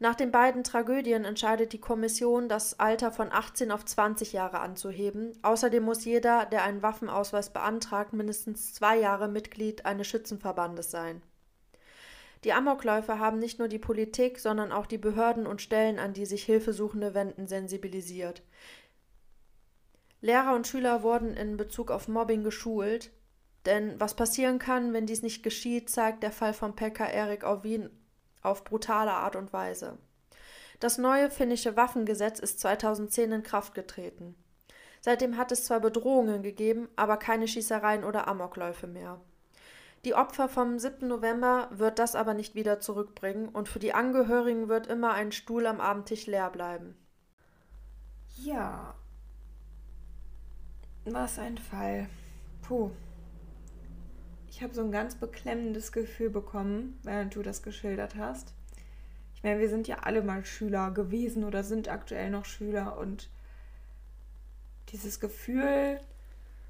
Nach 0.00 0.14
den 0.16 0.32
beiden 0.32 0.64
Tragödien 0.64 1.24
entscheidet 1.24 1.72
die 1.72 1.80
Kommission, 1.80 2.48
das 2.48 2.80
Alter 2.80 3.12
von 3.12 3.30
18 3.30 3.70
auf 3.70 3.84
20 3.84 4.32
Jahre 4.32 4.58
anzuheben. 4.58 5.32
Außerdem 5.42 5.84
muss 5.84 6.04
jeder, 6.04 6.46
der 6.46 6.64
einen 6.64 6.82
Waffenausweis 6.82 7.52
beantragt, 7.52 8.12
mindestens 8.12 8.74
zwei 8.74 8.98
Jahre 8.98 9.28
Mitglied 9.28 9.86
eines 9.86 10.08
Schützenverbandes 10.08 10.90
sein. 10.90 11.22
Die 12.42 12.52
Amokläufe 12.52 13.18
haben 13.18 13.38
nicht 13.38 13.58
nur 13.58 13.68
die 13.68 13.78
Politik, 13.78 14.38
sondern 14.40 14.72
auch 14.72 14.86
die 14.86 14.98
Behörden 14.98 15.46
und 15.46 15.62
Stellen, 15.62 15.98
an 15.98 16.12
die 16.12 16.26
sich 16.26 16.44
Hilfesuchende 16.44 17.14
wenden, 17.14 17.46
sensibilisiert. 17.46 18.42
Lehrer 20.20 20.54
und 20.54 20.66
Schüler 20.66 21.02
wurden 21.02 21.34
in 21.34 21.56
Bezug 21.56 21.90
auf 21.90 22.08
Mobbing 22.08 22.42
geschult, 22.42 23.12
denn 23.64 23.98
was 23.98 24.14
passieren 24.14 24.58
kann, 24.58 24.92
wenn 24.92 25.06
dies 25.06 25.22
nicht 25.22 25.42
geschieht, 25.42 25.88
zeigt 25.88 26.22
der 26.22 26.32
Fall 26.32 26.52
von 26.52 26.76
Pekka 26.76 27.06
Erik 27.06 27.44
Wien 27.62 27.88
auf 28.44 28.64
brutale 28.64 29.12
Art 29.12 29.36
und 29.36 29.52
Weise. 29.52 29.98
Das 30.80 30.98
neue 30.98 31.30
finnische 31.30 31.76
Waffengesetz 31.76 32.38
ist 32.38 32.60
2010 32.60 33.32
in 33.32 33.42
Kraft 33.42 33.74
getreten. 33.74 34.34
Seitdem 35.00 35.36
hat 35.36 35.52
es 35.52 35.64
zwar 35.64 35.80
Bedrohungen 35.80 36.42
gegeben, 36.42 36.88
aber 36.96 37.16
keine 37.16 37.48
Schießereien 37.48 38.04
oder 38.04 38.26
Amokläufe 38.28 38.86
mehr. 38.86 39.20
Die 40.04 40.14
Opfer 40.14 40.48
vom 40.48 40.78
7. 40.78 41.08
November 41.08 41.68
wird 41.70 41.98
das 41.98 42.14
aber 42.14 42.34
nicht 42.34 42.54
wieder 42.54 42.80
zurückbringen 42.80 43.48
und 43.48 43.68
für 43.68 43.78
die 43.78 43.94
Angehörigen 43.94 44.68
wird 44.68 44.86
immer 44.86 45.12
ein 45.12 45.32
Stuhl 45.32 45.66
am 45.66 45.80
Abendtisch 45.80 46.26
leer 46.26 46.50
bleiben. 46.50 46.96
Ja, 48.36 48.94
was 51.06 51.38
ein 51.38 51.58
Fall. 51.58 52.08
Puh. 52.62 52.90
Ich 54.54 54.62
habe 54.62 54.72
so 54.72 54.82
ein 54.82 54.92
ganz 54.92 55.16
beklemmendes 55.16 55.90
Gefühl 55.90 56.30
bekommen, 56.30 56.96
während 57.02 57.34
du 57.34 57.42
das 57.42 57.64
geschildert 57.64 58.14
hast. 58.14 58.54
Ich 59.34 59.42
meine, 59.42 59.58
wir 59.58 59.68
sind 59.68 59.88
ja 59.88 59.98
alle 60.02 60.22
mal 60.22 60.44
Schüler 60.44 60.92
gewesen 60.92 61.42
oder 61.42 61.64
sind 61.64 61.88
aktuell 61.88 62.30
noch 62.30 62.44
Schüler 62.44 62.96
und 62.96 63.28
dieses 64.90 65.18
Gefühl, 65.18 65.98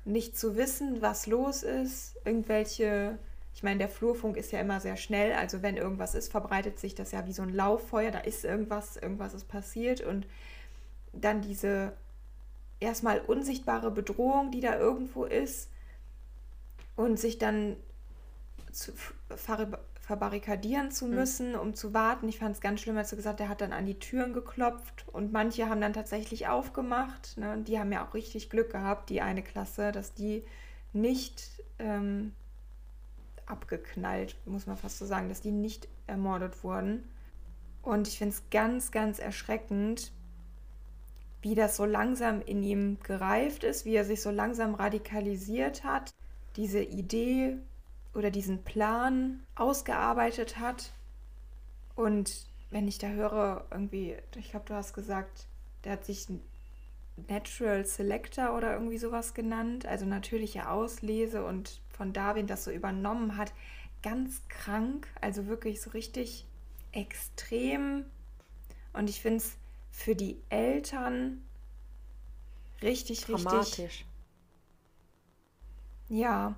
nicht 0.06 0.38
zu 0.38 0.56
wissen, 0.56 1.02
was 1.02 1.26
los 1.26 1.62
ist, 1.62 2.16
irgendwelche, 2.24 3.18
ich 3.54 3.62
meine, 3.62 3.80
der 3.80 3.90
Flurfunk 3.90 4.38
ist 4.38 4.50
ja 4.50 4.60
immer 4.60 4.80
sehr 4.80 4.96
schnell, 4.96 5.34
also 5.34 5.60
wenn 5.60 5.76
irgendwas 5.76 6.14
ist, 6.14 6.30
verbreitet 6.30 6.78
sich 6.78 6.94
das 6.94 7.12
ja 7.12 7.26
wie 7.26 7.34
so 7.34 7.42
ein 7.42 7.52
Lauffeuer, 7.52 8.10
da 8.10 8.20
ist 8.20 8.46
irgendwas, 8.46 8.96
irgendwas 8.96 9.34
ist 9.34 9.46
passiert 9.46 10.00
und 10.00 10.26
dann 11.12 11.42
diese 11.42 11.92
erstmal 12.80 13.20
unsichtbare 13.20 13.90
Bedrohung, 13.90 14.52
die 14.52 14.60
da 14.62 14.78
irgendwo 14.78 15.26
ist 15.26 15.68
und 16.96 17.18
sich 17.18 17.38
dann 17.38 17.76
zu, 18.72 18.92
verbarrikadieren 20.00 20.90
zu 20.90 21.06
hm. 21.06 21.14
müssen, 21.14 21.52
mhm. 21.52 21.58
um 21.58 21.74
zu 21.74 21.94
warten. 21.94 22.28
Ich 22.28 22.38
fand 22.38 22.54
es 22.54 22.60
ganz 22.60 22.80
schlimm, 22.80 22.96
als 22.96 23.10
du 23.10 23.16
gesagt 23.16 23.40
hast, 23.40 23.46
er 23.46 23.48
hat 23.48 23.60
dann 23.60 23.72
an 23.72 23.86
die 23.86 23.98
Türen 23.98 24.32
geklopft 24.32 25.06
und 25.12 25.32
manche 25.32 25.68
haben 25.68 25.80
dann 25.80 25.92
tatsächlich 25.92 26.46
aufgemacht. 26.46 27.36
Ne? 27.38 27.62
Die 27.66 27.78
haben 27.78 27.92
ja 27.92 28.06
auch 28.06 28.14
richtig 28.14 28.50
Glück 28.50 28.70
gehabt, 28.70 29.10
die 29.10 29.20
eine 29.22 29.42
Klasse, 29.42 29.92
dass 29.92 30.14
die 30.14 30.44
nicht 30.92 31.62
ähm, 31.78 32.32
abgeknallt, 33.46 34.36
muss 34.44 34.66
man 34.66 34.76
fast 34.76 34.98
so 34.98 35.06
sagen, 35.06 35.28
dass 35.28 35.40
die 35.40 35.52
nicht 35.52 35.88
ermordet 36.06 36.62
wurden. 36.62 37.08
Und 37.82 38.08
ich 38.08 38.18
finde 38.18 38.34
es 38.34 38.42
ganz, 38.50 38.90
ganz 38.90 39.18
erschreckend, 39.18 40.12
wie 41.42 41.54
das 41.54 41.76
so 41.76 41.84
langsam 41.84 42.40
in 42.40 42.62
ihm 42.62 42.98
gereift 43.02 43.64
ist, 43.64 43.84
wie 43.84 43.94
er 43.94 44.04
sich 44.04 44.22
so 44.22 44.30
langsam 44.30 44.74
radikalisiert 44.74 45.84
hat, 45.84 46.14
diese 46.56 46.82
Idee 46.82 47.56
oder 48.14 48.30
diesen 48.30 48.62
Plan 48.62 49.42
ausgearbeitet 49.54 50.58
hat. 50.58 50.92
Und 51.96 52.46
wenn 52.70 52.88
ich 52.88 52.98
da 52.98 53.08
höre, 53.08 53.66
irgendwie, 53.70 54.16
ich 54.36 54.50
glaube, 54.50 54.66
du 54.66 54.74
hast 54.74 54.94
gesagt, 54.94 55.46
der 55.84 55.92
hat 55.92 56.04
sich 56.04 56.26
Natural 57.28 57.84
Selector 57.84 58.56
oder 58.56 58.72
irgendwie 58.74 58.98
sowas 58.98 59.34
genannt, 59.34 59.86
also 59.86 60.04
natürliche 60.04 60.68
Auslese 60.68 61.44
und 61.44 61.80
von 61.90 62.12
Darwin 62.12 62.46
das 62.46 62.64
so 62.64 62.70
übernommen 62.70 63.36
hat, 63.36 63.52
ganz 64.02 64.42
krank, 64.48 65.08
also 65.20 65.46
wirklich 65.46 65.80
so 65.80 65.90
richtig 65.90 66.46
extrem. 66.92 68.04
Und 68.92 69.08
ich 69.08 69.20
finde 69.20 69.38
es 69.38 69.56
für 69.90 70.16
die 70.16 70.38
Eltern 70.50 71.42
richtig, 72.82 73.24
Dramatisch. 73.24 73.78
richtig. 73.78 74.06
Ja, 76.08 76.54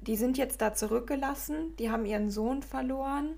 die 0.00 0.16
sind 0.16 0.38
jetzt 0.38 0.60
da 0.60 0.74
zurückgelassen, 0.74 1.76
die 1.78 1.90
haben 1.90 2.06
ihren 2.06 2.30
Sohn 2.30 2.62
verloren. 2.62 3.34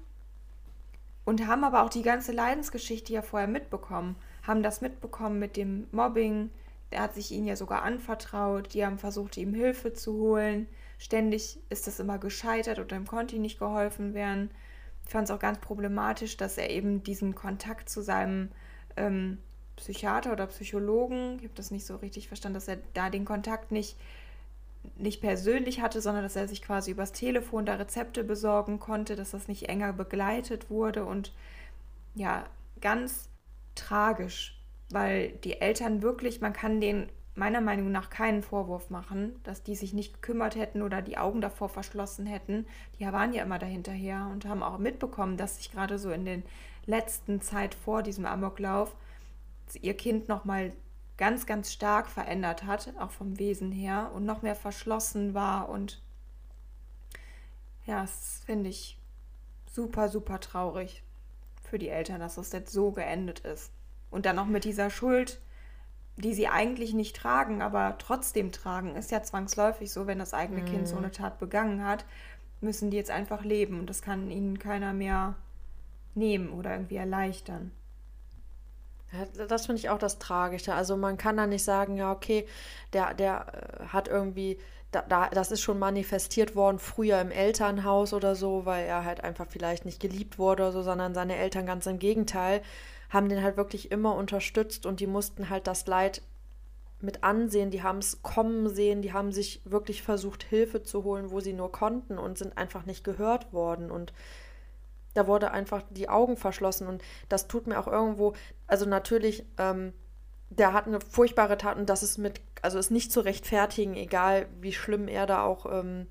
Und 1.25 1.47
haben 1.47 1.65
aber 1.65 1.83
auch 1.83 1.91
die 1.91 2.03
ganze 2.03 2.33
Leidensgeschichte 2.33 3.13
ja 3.13 3.23
vorher 3.23 3.49
mitbekommen. 3.49 4.17
Haben 4.43 4.63
das 4.63 4.81
mitbekommen 4.81 5.39
mit 5.39 5.57
dem 5.57 5.87
Mobbing. 5.93 6.51
Der 6.91 7.03
hat 7.03 7.15
sich 7.15 7.31
ihnen 7.31 7.47
ja 7.47 7.57
sogar 7.57 7.83
anvertraut. 7.83 8.75
Die 8.75 8.85
haben 8.85 8.99
versucht, 8.99 9.37
ihm 9.37 9.55
Hilfe 9.55 9.93
zu 9.93 10.15
holen. 10.15 10.67
Ständig 10.99 11.59
ist 11.69 11.87
das 11.87 12.01
immer 12.01 12.19
gescheitert 12.19 12.79
oder 12.79 12.97
ihm 12.97 13.07
konnte 13.07 13.37
ihm 13.37 13.43
nicht 13.43 13.59
geholfen 13.59 14.13
werden. 14.13 14.51
Ich 15.05 15.13
fand 15.13 15.29
es 15.29 15.35
auch 15.35 15.39
ganz 15.39 15.59
problematisch, 15.59 16.37
dass 16.37 16.59
er 16.59 16.71
eben 16.71 17.03
diesen 17.03 17.35
Kontakt 17.35 17.89
zu 17.89 18.03
seinem 18.03 18.51
ähm, 18.97 19.39
Psychiater 19.77 20.33
oder 20.33 20.47
Psychologen, 20.47 21.37
ich 21.39 21.45
habe 21.45 21.55
das 21.55 21.71
nicht 21.71 21.87
so 21.87 21.97
richtig 21.97 22.29
verstanden, 22.29 22.55
dass 22.55 22.69
er 22.69 22.79
da 22.93 23.09
den 23.09 23.25
Kontakt 23.25 23.73
nicht, 23.73 23.97
nicht 24.97 25.21
persönlich 25.21 25.81
hatte, 25.81 26.01
sondern 26.01 26.23
dass 26.23 26.37
er 26.37 26.49
sich 26.49 26.63
quasi 26.63 26.91
übers 26.91 27.13
Telefon 27.13 27.67
da 27.67 27.75
Rezepte 27.75 28.25
besorgen 28.25 28.79
konnte, 28.79 29.17
dass 29.17 29.33
das 29.33 29.49
nicht 29.49 29.69
enger 29.69 29.93
begleitet 29.93 30.71
wurde 30.71 31.05
und 31.05 31.33
ja, 32.15 32.45
ganz 32.81 33.29
tragisch, 33.75 34.61
weil 34.91 35.31
die 35.45 35.61
Eltern 35.61 36.03
wirklich, 36.03 36.41
man 36.41 36.53
kann 36.53 36.81
denen 36.81 37.09
meiner 37.35 37.61
Meinung 37.61 37.93
nach 37.93 38.11
keinen 38.11 38.43
Vorwurf 38.43 38.91
machen, 38.91 39.41
dass 39.45 39.63
die 39.63 39.77
sich 39.77 39.95
nicht 39.95 40.15
gekümmert 40.15 40.57
hätten 40.57 40.83
oder 40.83 41.01
die 41.01 41.17
Augen 41.17 41.41
davor 41.41 41.69
verschlossen 41.69 42.27
hätten. 42.27 42.67
Die 42.99 43.07
waren 43.07 43.33
ja 43.33 43.43
immer 43.43 43.59
dahinterher 43.59 44.29
und 44.33 44.47
haben 44.47 44.63
auch 44.63 44.79
mitbekommen, 44.79 45.37
dass 45.37 45.57
sich 45.57 45.71
gerade 45.71 45.99
so 45.99 46.11
in 46.11 46.25
den 46.25 46.43
letzten 46.87 47.41
Zeit 47.41 47.75
vor 47.75 48.03
diesem 48.03 48.27
Amoklauf 48.27 48.95
ihr 49.81 49.97
Kind 49.97 50.29
noch 50.29 50.45
mal 50.45 50.73
ganz, 51.21 51.45
ganz 51.45 51.71
stark 51.71 52.09
verändert 52.09 52.65
hat, 52.65 52.95
auch 52.99 53.11
vom 53.11 53.39
Wesen 53.39 53.71
her 53.71 54.11
und 54.15 54.25
noch 54.25 54.41
mehr 54.41 54.57
verschlossen 54.57 55.35
war 55.35 55.69
und 55.69 56.01
ja, 57.85 58.01
das 58.01 58.41
finde 58.47 58.71
ich 58.71 58.99
super, 59.71 60.09
super 60.09 60.41
traurig 60.41 61.03
für 61.63 61.79
die 61.79 61.91
Eltern, 61.91 62.21
dass 62.21 62.37
das 62.37 62.53
jetzt 62.53 62.73
so 62.73 62.91
geendet 62.91 63.41
ist. 63.41 63.71
Und 64.11 64.25
dann 64.25 64.37
noch 64.37 64.47
mit 64.47 64.65
dieser 64.65 64.89
Schuld, 64.91 65.41
die 66.17 66.33
sie 66.33 66.49
eigentlich 66.49 66.95
nicht 66.95 67.17
tragen, 67.17 67.63
aber 67.63 67.97
trotzdem 67.99 68.51
tragen. 68.51 68.97
Ist 68.97 69.11
ja 69.11 69.23
zwangsläufig 69.23 69.93
so, 69.93 70.07
wenn 70.07 70.19
das 70.19 70.35
eigene 70.35 70.63
mm. 70.63 70.67
Kind 70.67 70.89
so 70.89 70.97
mhm. 70.97 71.05
eine 71.05 71.13
Tat 71.13 71.39
begangen 71.39 71.85
hat, 71.85 72.05
müssen 72.61 72.91
die 72.91 72.97
jetzt 72.97 73.11
einfach 73.11 73.45
leben 73.45 73.79
und 73.79 73.91
das 73.91 74.03
kann 74.03 74.31
ihnen 74.31 74.59
keiner 74.59 74.93
mehr 74.95 75.35
nehmen 76.15 76.51
oder 76.51 76.73
irgendwie 76.73 76.97
erleichtern. 76.97 77.73
Das 79.49 79.67
finde 79.67 79.81
ich 79.81 79.89
auch 79.89 79.99
das 79.99 80.19
Tragische. 80.19 80.75
Also 80.75 80.97
man 80.97 81.17
kann 81.17 81.37
da 81.37 81.47
nicht 81.47 81.65
sagen, 81.65 81.97
ja, 81.97 82.13
okay, 82.13 82.47
der, 82.93 83.15
der 83.15 83.81
äh, 83.81 83.87
hat 83.87 84.09
irgendwie, 84.09 84.59
da, 84.93 85.03
da, 85.03 85.29
das 85.29 85.51
ist 85.51 85.63
schon 85.63 85.79
manifestiert 85.79 86.55
worden 86.55 86.79
früher 86.79 87.21
im 87.21 87.31
Elternhaus 87.31 88.13
oder 88.13 88.37
so, 88.37 88.67
weil 88.67 88.87
er 88.87 89.05
halt 89.05 89.25
einfach 89.25 89.47
vielleicht 89.49 89.85
nicht 89.85 90.01
geliebt 90.01 90.39
wurde 90.39 90.63
oder 90.65 90.73
so, 90.73 90.83
sondern 90.83 91.15
seine 91.15 91.37
Eltern 91.37 91.67
ganz 91.67 91.87
im 91.87 91.99
Gegenteil 91.99 92.63
haben 93.11 93.29
den 93.29 93.43
halt 93.43 93.57
wirklich 93.57 93.91
immer 93.91 94.15
unterstützt 94.15 94.87
und 94.87 95.01
die 95.01 95.09
mussten 95.09 95.51
halt 95.51 95.67
das 95.67 95.87
Leid 95.87 96.23
mit 97.01 97.25
ansehen, 97.25 97.71
die 97.71 97.83
haben 97.83 97.99
es 97.99 98.23
kommen 98.23 98.69
sehen, 98.69 99.03
die 99.03 99.13
haben 99.13 99.33
sich 99.33 99.63
wirklich 99.65 100.03
versucht, 100.03 100.43
Hilfe 100.43 100.83
zu 100.83 101.03
holen, 101.05 101.31
wo 101.31 101.41
sie 101.41 101.53
nur 101.53 101.73
konnten 101.73 102.19
und 102.19 102.39
sind 102.39 102.57
einfach 102.57 102.87
nicht 102.87 103.05
gehört 103.05 103.53
worden. 103.53 103.91
Und 103.91 104.13
da 105.15 105.27
wurde 105.27 105.51
einfach 105.51 105.83
die 105.91 106.09
Augen 106.09 106.37
verschlossen. 106.37 106.87
Und 106.87 107.03
das 107.29 107.49
tut 107.49 107.67
mir 107.67 107.79
auch 107.79 107.87
irgendwo, 107.87 108.35
also 108.67 108.87
natürlich, 108.87 109.45
ähm, 109.59 109.93
der 110.51 110.73
hat 110.73 110.87
eine 110.87 111.01
furchtbare 111.01 111.59
Tat 111.59 111.79
und 111.79 111.89
das 111.89 112.03
ist 112.03 112.19
mit, 112.19 112.41
also 112.63 112.79
ist 112.79 112.91
nicht 112.91 113.13
zu 113.13 113.21
rechtfertigen, 113.21 113.95
egal 113.95 114.49
wie 114.61 114.73
schlimm 114.73 115.07
er 115.07 115.27
da 115.27 115.43
auch 115.45 115.67
ähm, 115.67 116.09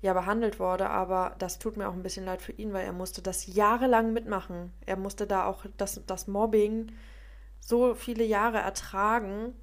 ja 0.00 0.12
behandelt 0.12 0.60
wurde, 0.60 0.90
aber 0.90 1.34
das 1.38 1.58
tut 1.58 1.76
mir 1.76 1.88
auch 1.88 1.92
ein 1.92 2.04
bisschen 2.04 2.24
leid 2.24 2.40
für 2.40 2.52
ihn, 2.52 2.72
weil 2.72 2.84
er 2.84 2.92
musste 2.92 3.20
das 3.20 3.46
jahrelang 3.46 4.12
mitmachen. 4.12 4.72
Er 4.86 4.96
musste 4.96 5.26
da 5.26 5.46
auch 5.46 5.64
das, 5.76 6.00
das 6.06 6.28
Mobbing 6.28 6.92
so 7.60 7.94
viele 7.94 8.24
Jahre 8.24 8.58
ertragen, 8.58 9.54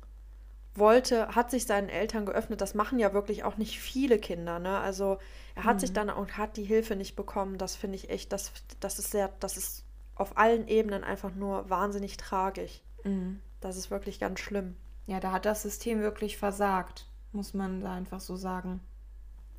wollte, 0.77 1.29
hat 1.29 1.51
sich 1.51 1.65
seinen 1.65 1.89
Eltern 1.89 2.25
geöffnet. 2.25 2.61
Das 2.61 2.73
machen 2.73 2.99
ja 2.99 3.13
wirklich 3.13 3.43
auch 3.43 3.57
nicht 3.57 3.79
viele 3.79 4.19
Kinder, 4.19 4.59
ne? 4.59 4.79
Also 4.79 5.17
er 5.55 5.63
hat 5.63 5.77
mhm. 5.77 5.79
sich 5.79 5.93
dann 5.93 6.09
und 6.09 6.37
hat 6.37 6.57
die 6.57 6.63
Hilfe 6.63 6.95
nicht 6.95 7.15
bekommen. 7.15 7.57
Das 7.57 7.75
finde 7.75 7.95
ich 7.95 8.09
echt, 8.09 8.31
das, 8.31 8.51
das 8.79 8.99
ist 8.99 9.11
sehr, 9.11 9.31
das 9.39 9.57
ist 9.57 9.83
auf 10.15 10.37
allen 10.37 10.67
Ebenen 10.67 11.03
einfach 11.03 11.33
nur 11.33 11.69
wahnsinnig 11.69 12.17
tragisch. 12.17 12.81
Mhm. 13.03 13.39
Das 13.61 13.77
ist 13.77 13.91
wirklich 13.91 14.19
ganz 14.19 14.39
schlimm. 14.39 14.75
Ja, 15.07 15.19
da 15.19 15.31
hat 15.31 15.45
das 15.45 15.61
System 15.61 16.01
wirklich 16.01 16.37
versagt, 16.37 17.07
muss 17.31 17.53
man 17.53 17.81
da 17.81 17.93
einfach 17.93 18.19
so 18.19 18.35
sagen. 18.35 18.81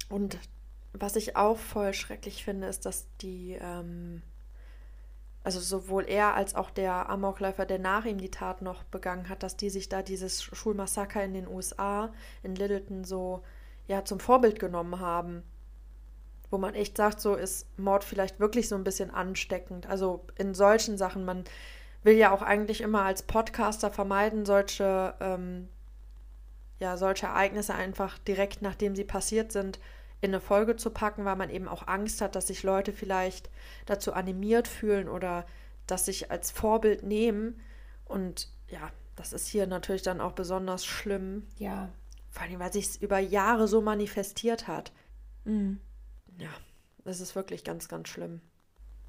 Und 0.09 0.39
was 0.93 1.17
ich 1.17 1.37
auch 1.37 1.59
voll 1.59 1.95
schrecklich 1.95 2.45
finde, 2.45 2.67
ist, 2.69 2.87
dass 2.87 3.07
die, 3.21 3.59
ähm, 3.61 4.23
also 5.47 5.61
sowohl 5.61 6.09
er 6.09 6.35
als 6.35 6.57
auch 6.57 6.71
der 6.71 7.09
Amokläufer, 7.09 7.67
der 7.67 7.79
nach 7.79 8.05
ihm 8.05 8.19
die 8.19 8.33
Tat 8.33 8.63
noch 8.63 8.83
begangen 8.83 9.29
hat, 9.29 9.45
dass 9.45 9.57
die 9.57 9.71
sich 9.71 9.89
da 9.89 10.03
dieses 10.03 10.43
Schulmassaker 10.43 11.23
in 11.23 11.35
den 11.35 11.47
USA, 11.47 12.13
in 12.43 12.57
Littleton, 12.57 13.05
so 13.05 13.45
ja 13.87 14.05
zum 14.05 14.19
Vorbild 14.19 14.59
genommen 14.59 14.99
haben. 14.99 15.45
Wo 16.51 16.59
man 16.59 16.75
echt 16.75 16.97
sagt, 16.97 17.21
so 17.21 17.37
ist 17.37 17.69
Mord 17.79 18.03
vielleicht 18.03 18.41
wirklich 18.41 18.69
so 18.69 18.75
ein 18.75 18.83
bisschen 18.83 19.09
ansteckend. 19.13 19.87
Also 19.89 20.25
in 20.37 20.53
solchen 20.53 20.99
Sachen, 20.99 21.25
man 21.25 21.45
will 22.03 22.17
ja 22.17 22.33
auch 22.33 22.43
eigentlich 22.43 22.81
immer 22.81 23.03
als 23.03 23.23
Podcaster 23.23 23.93
vermeiden, 23.93 24.47
solche, 24.47 25.15
ähm, 25.21 25.69
ja, 26.81 26.97
solche 26.97 27.27
Ereignisse 27.27 27.73
einfach 27.73 28.19
direkt 28.19 28.63
nachdem 28.63 28.97
sie 28.97 29.05
passiert 29.05 29.53
sind, 29.53 29.79
in 30.21 30.31
eine 30.31 30.41
Folge 30.41 30.77
zu 30.77 30.91
packen, 30.91 31.25
weil 31.25 31.37
man 31.37 31.51
eben 31.51 31.69
auch 31.69 31.87
Angst 31.87 32.21
hat, 32.21 32.35
dass 32.35 32.47
sich 32.47 32.63
Leute 32.63 32.93
vielleicht 32.93 33.51
dazu 33.85 34.13
animiert 34.13 34.67
fühlen 34.69 35.09
oder 35.09 35.47
das 35.87 36.07
sich 36.07 36.31
als 36.31 36.51
Vorbild 36.51 37.03
nehmen. 37.03 37.61
Und 38.05 38.49
ja, 38.69 38.91
das 39.15 39.33
ist 39.33 39.47
hier 39.49 39.67
natürlich 39.67 40.03
dann 40.03 40.21
auch 40.21 40.33
besonders 40.33 40.85
schlimm. 40.85 41.47
Ja. 41.59 41.91
Vor 42.31 42.43
allem, 42.43 42.59
weil 42.59 42.73
sich 42.73 42.87
es 42.87 42.97
über 42.97 43.19
Jahre 43.19 43.69
so 43.69 43.81
manifestiert 43.81 44.69
hat. 44.69 44.93
Mhm. 45.45 45.81
Ja, 46.39 46.51
das 47.05 47.21
ist 47.21 47.35
wirklich 47.35 47.65
ganz, 47.65 47.89
ganz 47.89 48.09
schlimm. 48.09 48.41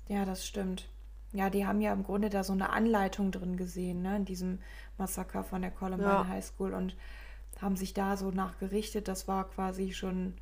Ja, 0.07 0.25
das 0.25 0.45
stimmt. 0.45 0.87
Ja, 1.33 1.49
die 1.49 1.65
haben 1.65 1.81
ja 1.81 1.91
im 1.91 2.03
Grunde 2.03 2.29
da 2.29 2.43
so 2.43 2.53
eine 2.53 2.69
Anleitung 2.69 3.31
drin 3.31 3.57
gesehen, 3.57 4.01
ne, 4.01 4.15
in 4.15 4.25
diesem 4.25 4.59
Massaker 4.97 5.43
von 5.43 5.61
der 5.61 5.71
Columbine 5.71 6.09
ja. 6.09 6.27
High 6.27 6.45
School 6.45 6.73
und 6.73 6.95
haben 7.61 7.75
sich 7.75 7.93
da 7.93 8.15
so 8.15 8.31
nachgerichtet. 8.31 9.07
Das 9.07 9.27
war 9.27 9.49
quasi 9.49 9.91
schon 9.91 10.35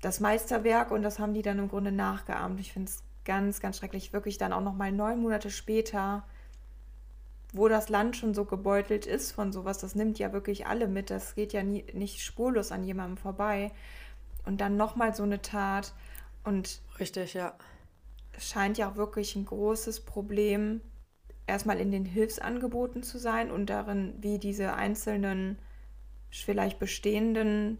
das 0.00 0.20
Meisterwerk 0.20 0.90
und 0.90 1.02
das 1.02 1.18
haben 1.18 1.34
die 1.34 1.42
dann 1.42 1.58
im 1.58 1.68
Grunde 1.68 1.92
nachgeahmt. 1.92 2.60
Ich 2.60 2.72
finde 2.72 2.90
es 2.90 3.02
ganz, 3.24 3.60
ganz 3.60 3.78
schrecklich. 3.78 4.12
Wirklich 4.12 4.38
dann 4.38 4.52
auch 4.52 4.62
noch 4.62 4.74
mal 4.74 4.92
neun 4.92 5.20
Monate 5.20 5.50
später, 5.50 6.24
wo 7.52 7.68
das 7.68 7.88
Land 7.88 8.16
schon 8.16 8.34
so 8.34 8.44
gebeutelt 8.44 9.06
ist 9.06 9.32
von 9.32 9.52
sowas, 9.52 9.78
das 9.78 9.94
nimmt 9.94 10.18
ja 10.18 10.32
wirklich 10.32 10.66
alle 10.66 10.88
mit. 10.88 11.10
Das 11.10 11.34
geht 11.34 11.52
ja 11.52 11.62
nie, 11.62 11.84
nicht 11.92 12.22
spurlos 12.22 12.72
an 12.72 12.84
jemandem 12.84 13.16
vorbei. 13.16 13.72
Und 14.46 14.60
dann 14.60 14.76
noch 14.76 14.96
mal 14.96 15.14
so 15.14 15.22
eine 15.22 15.42
Tat 15.42 15.92
und 16.44 16.80
richtig, 16.98 17.34
ja. 17.34 17.54
Es 18.32 18.48
scheint 18.48 18.78
ja 18.78 18.90
auch 18.90 18.96
wirklich 18.96 19.36
ein 19.36 19.44
großes 19.44 20.00
Problem 20.00 20.80
erstmal 21.46 21.78
in 21.78 21.90
den 21.90 22.04
Hilfsangeboten 22.04 23.02
zu 23.02 23.18
sein 23.18 23.50
und 23.50 23.66
darin, 23.66 24.14
wie 24.20 24.38
diese 24.38 24.74
einzelnen 24.74 25.58
vielleicht 26.30 26.78
bestehenden 26.78 27.78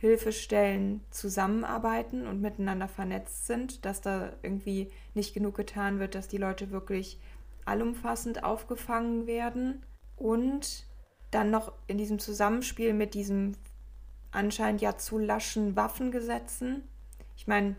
Hilfestellen 0.00 1.02
zusammenarbeiten 1.10 2.26
und 2.26 2.40
miteinander 2.40 2.88
vernetzt 2.88 3.46
sind, 3.46 3.84
dass 3.84 4.00
da 4.00 4.32
irgendwie 4.42 4.90
nicht 5.12 5.34
genug 5.34 5.56
getan 5.56 5.98
wird, 5.98 6.14
dass 6.14 6.26
die 6.26 6.38
Leute 6.38 6.70
wirklich 6.70 7.20
allumfassend 7.66 8.42
aufgefangen 8.42 9.26
werden 9.26 9.82
und 10.16 10.86
dann 11.30 11.50
noch 11.50 11.72
in 11.86 11.98
diesem 11.98 12.18
Zusammenspiel 12.18 12.94
mit 12.94 13.12
diesem 13.12 13.52
anscheinend 14.32 14.80
ja 14.80 14.96
zu 14.96 15.18
laschen 15.18 15.76
Waffengesetzen. 15.76 16.82
Ich 17.36 17.46
meine, 17.46 17.76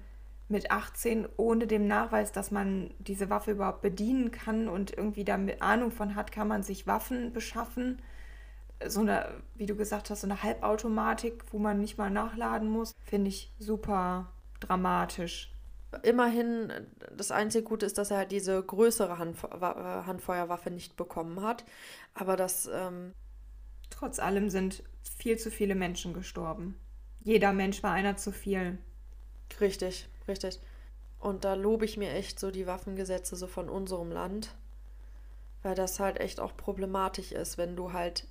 mit 0.47 0.69
18 0.69 1.27
ohne 1.37 1.65
dem 1.65 1.87
Nachweis, 1.87 2.31
dass 2.31 2.51
man 2.51 2.93
diese 2.99 3.31
Waffe 3.31 3.51
überhaupt 3.51 3.81
bedienen 3.81 4.29
kann 4.29 4.67
und 4.67 4.95
irgendwie 4.95 5.23
damit 5.23 5.63
Ahnung 5.63 5.89
von 5.89 6.13
hat, 6.13 6.31
kann 6.31 6.47
man 6.47 6.61
sich 6.61 6.85
Waffen 6.85 7.33
beschaffen 7.33 7.99
so 8.87 9.01
eine, 9.01 9.29
wie 9.55 9.65
du 9.65 9.75
gesagt 9.75 10.09
hast, 10.09 10.21
so 10.21 10.27
eine 10.27 10.43
Halbautomatik, 10.43 11.43
wo 11.51 11.59
man 11.59 11.79
nicht 11.79 11.97
mal 11.97 12.09
nachladen 12.09 12.69
muss, 12.69 12.95
finde 13.05 13.29
ich 13.29 13.51
super 13.59 14.31
dramatisch. 14.59 15.53
Immerhin, 16.03 16.71
das 17.15 17.31
einzige 17.31 17.65
Gute 17.65 17.85
ist, 17.85 17.97
dass 17.97 18.11
er 18.11 18.17
halt 18.17 18.31
diese 18.31 18.61
größere 18.61 19.17
Handf 19.17 19.43
äh, 19.43 19.57
Handfeuerwaffe 19.57 20.71
nicht 20.71 20.95
bekommen 20.95 21.41
hat. 21.41 21.65
Aber 22.13 22.35
das. 22.35 22.69
Ähm 22.71 23.13
Trotz 23.91 24.17
allem 24.17 24.49
sind 24.49 24.83
viel 25.03 25.37
zu 25.37 25.51
viele 25.51 25.75
Menschen 25.75 26.13
gestorben. 26.13 26.79
Jeder 27.23 27.53
Mensch 27.53 27.83
war 27.83 27.91
einer 27.91 28.17
zu 28.17 28.31
viel. 28.31 28.79
Richtig, 29.59 30.07
richtig. 30.27 30.59
Und 31.19 31.43
da 31.43 31.53
lobe 31.53 31.85
ich 31.85 31.97
mir 31.97 32.11
echt 32.11 32.39
so 32.39 32.49
die 32.49 32.65
Waffengesetze 32.65 33.35
so 33.35 33.45
von 33.45 33.69
unserem 33.69 34.11
Land. 34.11 34.55
Weil 35.61 35.75
das 35.75 35.99
halt 35.99 36.19
echt 36.19 36.39
auch 36.39 36.57
problematisch 36.57 37.31
ist, 37.31 37.59
wenn 37.59 37.75
du 37.75 37.93
halt 37.93 38.25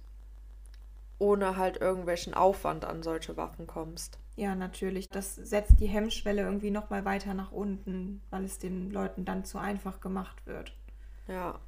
ohne 1.20 1.56
halt 1.56 1.80
irgendwelchen 1.80 2.34
Aufwand 2.34 2.84
an 2.84 3.02
solche 3.02 3.36
Waffen 3.36 3.66
kommst. 3.66 4.18
Ja, 4.36 4.54
natürlich. 4.54 5.08
Das 5.08 5.36
setzt 5.36 5.78
die 5.78 5.86
Hemmschwelle 5.86 6.42
irgendwie 6.42 6.70
noch 6.70 6.90
mal 6.90 7.04
weiter 7.04 7.34
nach 7.34 7.52
unten, 7.52 8.22
weil 8.30 8.44
es 8.44 8.58
den 8.58 8.90
Leuten 8.90 9.24
dann 9.24 9.44
zu 9.44 9.58
einfach 9.58 10.00
gemacht 10.00 10.46
wird. 10.46 10.74
Ja. 11.28 11.60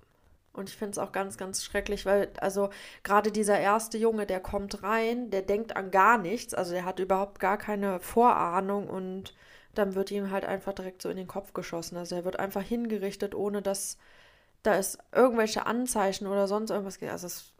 Und 0.55 0.69
ich 0.69 0.77
finde 0.77 0.93
es 0.93 0.99
auch 0.99 1.13
ganz, 1.13 1.39
ganz 1.39 1.65
schrecklich, 1.65 2.05
weil, 2.05 2.31
also 2.41 2.69
gerade 3.03 3.33
dieser 3.33 3.59
erste 3.59 3.97
Junge, 3.97 4.27
der 4.27 4.41
kommt 4.41 4.83
rein, 4.83 5.31
der 5.31 5.43
denkt 5.43 5.77
an 5.77 5.91
gar 5.91 6.19
nichts, 6.19 6.53
also 6.53 6.73
der 6.73 6.85
hat 6.85 6.99
überhaupt 6.99 7.41
gar 7.41 7.57
keine 7.57 8.01
Vorahnung 8.01 8.89
und 8.89 9.35
dann 9.75 9.95
wird 9.95 10.11
ihm 10.11 10.31
halt 10.31 10.45
einfach 10.45 10.75
direkt 10.75 11.01
so 11.01 11.09
in 11.09 11.17
den 11.17 11.27
Kopf 11.27 11.55
geschossen. 11.55 11.97
Also 11.97 12.17
er 12.17 12.27
wird 12.27 12.39
einfach 12.39 12.61
hingerichtet, 12.63 13.35
ohne 13.35 13.63
dass 13.63 13.97
da 14.63 14.75
ist 14.75 14.99
irgendwelche 15.13 15.67
Anzeichen 15.67 16.27
oder 16.27 16.47
sonst 16.47 16.71
irgendwas. 16.71 17.03
Also 17.03 17.27
es, 17.27 17.55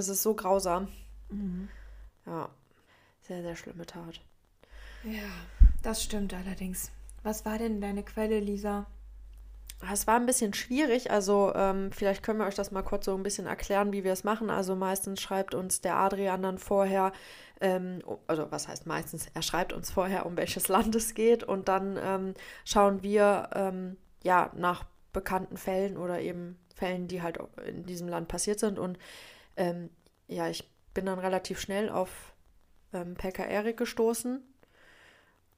es 0.00 0.08
ist 0.08 0.22
so 0.22 0.34
grausam. 0.34 0.88
Ja, 2.26 2.48
sehr, 3.22 3.42
sehr 3.42 3.54
schlimme 3.54 3.86
Tat. 3.86 4.20
Ja, 5.04 5.30
das 5.82 6.02
stimmt 6.02 6.34
allerdings. 6.34 6.90
Was 7.22 7.44
war 7.44 7.58
denn 7.58 7.80
deine 7.80 8.02
Quelle, 8.02 8.40
Lisa? 8.40 8.86
Es 9.90 10.06
war 10.06 10.16
ein 10.16 10.26
bisschen 10.26 10.52
schwierig, 10.52 11.10
also 11.10 11.52
ähm, 11.54 11.90
vielleicht 11.90 12.22
können 12.22 12.38
wir 12.38 12.46
euch 12.46 12.54
das 12.54 12.70
mal 12.70 12.82
kurz 12.82 13.06
so 13.06 13.14
ein 13.14 13.22
bisschen 13.22 13.46
erklären, 13.46 13.92
wie 13.92 14.04
wir 14.04 14.12
es 14.12 14.24
machen. 14.24 14.50
Also 14.50 14.76
meistens 14.76 15.22
schreibt 15.22 15.54
uns 15.54 15.80
der 15.80 15.96
Adrian 15.96 16.42
dann 16.42 16.58
vorher, 16.58 17.12
ähm, 17.62 18.02
also 18.26 18.50
was 18.50 18.68
heißt 18.68 18.86
meistens, 18.86 19.28
er 19.32 19.40
schreibt 19.40 19.72
uns 19.72 19.90
vorher, 19.90 20.26
um 20.26 20.36
welches 20.36 20.68
Land 20.68 20.94
es 20.96 21.14
geht 21.14 21.44
und 21.44 21.68
dann 21.68 21.98
ähm, 22.02 22.34
schauen 22.66 23.02
wir 23.02 23.48
ähm, 23.54 23.96
ja 24.22 24.50
nach 24.54 24.84
bekannten 25.14 25.56
Fällen 25.56 25.96
oder 25.96 26.20
eben 26.20 26.58
Fällen, 26.74 27.08
die 27.08 27.22
halt 27.22 27.38
in 27.66 27.84
diesem 27.84 28.08
Land 28.08 28.28
passiert 28.28 28.60
sind. 28.60 28.78
Und 28.78 28.98
ähm, 29.60 29.90
ja, 30.26 30.48
ich 30.48 30.68
bin 30.94 31.06
dann 31.06 31.18
relativ 31.18 31.60
schnell 31.60 31.90
auf 31.90 32.32
ähm, 32.92 33.14
Pekka 33.14 33.44
Erik 33.44 33.76
gestoßen 33.76 34.42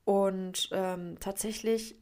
und 0.04 0.68
ähm, 0.72 1.16
tatsächlich 1.20 1.94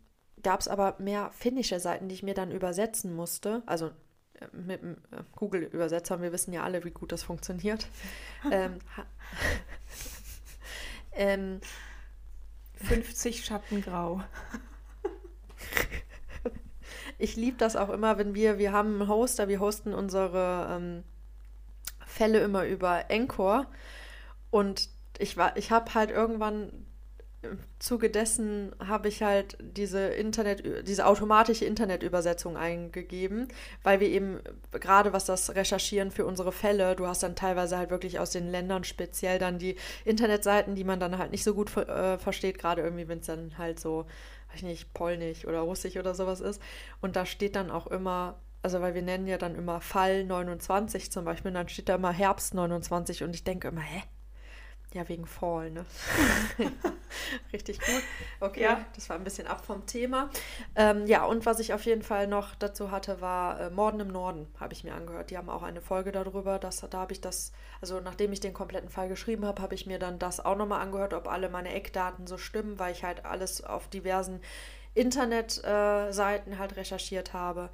gab 0.43 0.61
es 0.61 0.69
aber 0.69 0.97
mehr 0.99 1.31
finnische 1.33 1.79
Seiten, 1.79 2.09
die 2.09 2.15
ich 2.15 2.23
mir 2.23 2.33
dann 2.33 2.51
übersetzen 2.51 3.15
musste. 3.15 3.63
Also 3.67 3.89
äh, 4.35 4.47
mit 4.53 4.81
dem 4.81 4.95
äh, 5.11 5.23
Google-Übersetzer, 5.37 6.23
wir 6.23 6.33
wissen 6.33 6.55
ja 6.55 6.63
alle, 6.63 6.83
wie 6.85 6.91
gut 6.91 7.13
das 7.13 7.23
funktioniert. 7.23 7.87
ähm, 8.51 8.79
ähm, 11.13 11.61
50 12.77 13.45
Schatten 13.45 13.83
grau. 13.83 14.23
ich 17.19 17.37
liebe 17.37 17.59
das 17.59 17.77
auch 17.77 17.91
immer, 17.91 18.17
wenn 18.17 18.35
wir, 18.35 18.57
wir 18.57 18.73
haben 18.73 19.03
einen 19.03 19.09
Hoster, 19.09 19.49
wir 19.49 19.61
hosten 19.61 19.93
unsere 19.93 20.79
ähm, 20.79 21.05
Fälle 22.11 22.41
immer 22.41 22.67
über 22.67 23.05
Encore 23.09 23.67
und 24.51 24.89
ich 25.19 25.37
war, 25.37 25.57
ich 25.57 25.71
habe 25.71 25.95
halt 25.95 26.11
irgendwann 26.11 26.87
im 27.43 27.59
Zuge 27.79 28.11
dessen 28.11 28.75
habe 28.87 29.09
ich 29.09 29.23
halt 29.23 29.57
diese 29.61 30.09
Internet, 30.09 30.87
diese 30.87 31.07
automatische 31.07 31.65
Internetübersetzung 31.65 32.59
eingegeben, 32.59 33.49
weil 33.83 34.01
wir 34.01 34.09
eben 34.09 34.41
gerade 34.73 35.15
was 35.15 35.25
das 35.25 35.55
Recherchieren 35.55 36.11
für 36.11 36.27
unsere 36.27 36.53
Fälle, 36.53 36.95
du 36.97 37.07
hast 37.07 37.23
dann 37.23 37.37
teilweise 37.37 37.79
halt 37.79 37.91
wirklich 37.91 38.19
aus 38.19 38.31
den 38.31 38.51
Ländern 38.51 38.85
speziell 38.85 39.39
dann 39.39 39.59
die 39.59 39.77
Internetseiten, 40.05 40.75
die 40.75 40.85
man 40.85 41.01
dann 41.01 41.17
halt 41.17 41.31
nicht 41.31 41.45
so 41.45 41.55
gut 41.55 41.75
äh, 41.79 42.19
versteht, 42.19 42.59
gerade 42.59 42.83
irgendwie, 42.83 43.09
wenn 43.09 43.21
es 43.21 43.27
dann 43.27 43.57
halt 43.57 43.81
so, 43.81 44.05
weiß 44.51 44.57
ich 44.57 44.63
nicht, 44.65 44.93
Polnisch 44.93 45.47
oder 45.47 45.61
Russisch 45.61 45.97
oder 45.97 46.15
sowas 46.15 46.41
ist. 46.41 46.61
Und 47.01 47.17
da 47.17 47.25
steht 47.25 47.57
dann 47.57 47.71
auch 47.71 47.87
immer, 47.87 48.39
also 48.63 48.81
weil 48.81 48.95
wir 48.95 49.03
nennen 49.03 49.27
ja 49.27 49.39
dann 49.39 49.55
immer 49.55 49.81
Fall 49.81 50.25
29 50.25 51.11
zum 51.13 51.25
Beispiel, 51.25 51.49
und 51.51 51.55
dann 51.55 51.69
steht 51.69 51.89
da 51.89 51.95
immer 51.97 52.13
Herbst 52.13 52.55
29 52.55 53.23
und 53.25 53.35
ich 53.35 53.45
denke 53.45 53.69
immer, 53.69 53.81
hä? 53.83 54.03
Ja, 54.93 55.09
wegen 55.09 55.25
Fall, 55.25 55.71
ne? 55.71 55.87
Richtig 57.53 57.79
gut. 57.79 58.03
Okay, 58.41 58.63
Ja. 58.63 58.85
das 58.97 59.09
war 59.09 59.17
ein 59.17 59.23
bisschen 59.23 59.47
ab 59.47 59.65
vom 59.65 59.87
Thema. 59.87 60.31
Ähm, 60.75 61.07
ja, 61.07 61.25
und 61.25 61.47
was 61.47 61.61
ich 61.61 61.73
auf 61.73 61.85
jeden 61.85 62.03
Fall 62.03 62.27
noch 62.27 62.57
dazu 62.57 62.91
hatte, 62.91 63.21
war 63.21 63.61
äh, 63.61 63.71
Morden 63.71 64.01
im 64.01 64.09
Norden, 64.09 64.49
habe 64.59 64.73
ich 64.73 64.83
mir 64.83 64.95
angehört. 64.95 65.31
Die 65.31 65.39
haben 65.39 65.49
auch 65.49 65.63
eine 65.63 65.81
Folge 65.81 66.11
darüber. 66.11 66.59
Das, 66.59 66.81
da 66.91 66.99
habe 66.99 67.13
ich 67.13 67.21
das, 67.21 67.53
also 67.81 68.01
nachdem 68.01 68.33
ich 68.33 68.41
den 68.41 68.53
kompletten 68.53 68.91
Fall 68.91 69.09
geschrieben 69.09 69.45
habe, 69.47 69.63
habe 69.63 69.77
ich 69.77 69.87
mir 69.87 70.01
dann 70.01 70.19
das 70.19 70.45
auch 70.45 70.57
nochmal 70.57 70.81
angehört, 70.83 71.15
ob 71.15 71.29
alle 71.29 71.49
meine 71.51 71.73
Eckdaten 71.73 72.27
so 72.27 72.37
stimmen, 72.37 72.81
weil 72.81 72.91
ich 72.93 73.05
halt 73.05 73.25
alles 73.25 73.63
auf 73.63 73.87
diversen 73.87 74.41
Internetseiten 74.95 76.59
halt 76.59 76.77
recherchiert 76.77 77.33
habe. 77.33 77.71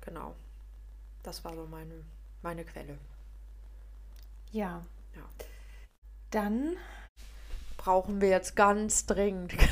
Genau. 0.00 0.34
Das 1.22 1.44
war 1.44 1.54
so 1.54 1.66
meine, 1.66 2.04
meine 2.42 2.64
Quelle. 2.64 2.98
Ja. 4.52 4.84
Ja. 5.14 5.22
Dann 6.30 6.76
brauchen 7.76 8.20
wir 8.20 8.28
jetzt 8.28 8.56
ganz 8.56 9.06
dringend. 9.06 9.54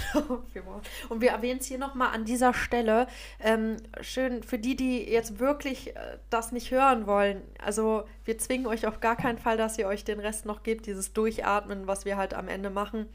Genau. 0.54 0.80
Und 1.10 1.20
wir 1.20 1.30
erwähnen 1.30 1.60
es 1.60 1.66
hier 1.66 1.78
nochmal 1.78 2.14
an 2.14 2.24
dieser 2.24 2.54
Stelle. 2.54 3.06
Ähm, 3.40 3.76
schön 4.00 4.42
für 4.42 4.58
die, 4.58 4.74
die 4.74 5.02
jetzt 5.02 5.38
wirklich 5.38 5.94
äh, 5.94 6.18
das 6.30 6.50
nicht 6.50 6.70
hören 6.70 7.06
wollen. 7.06 7.42
Also 7.62 8.04
wir 8.24 8.38
zwingen 8.38 8.66
euch 8.66 8.86
auf 8.86 9.00
gar 9.00 9.16
keinen 9.16 9.38
Fall, 9.38 9.58
dass 9.58 9.76
ihr 9.76 9.86
euch 9.86 10.04
den 10.04 10.18
Rest 10.18 10.46
noch 10.46 10.62
gebt, 10.62 10.86
dieses 10.86 11.12
Durchatmen, 11.12 11.86
was 11.86 12.06
wir 12.06 12.16
halt 12.16 12.32
am 12.32 12.48
Ende 12.48 12.70
machen. 12.70 13.08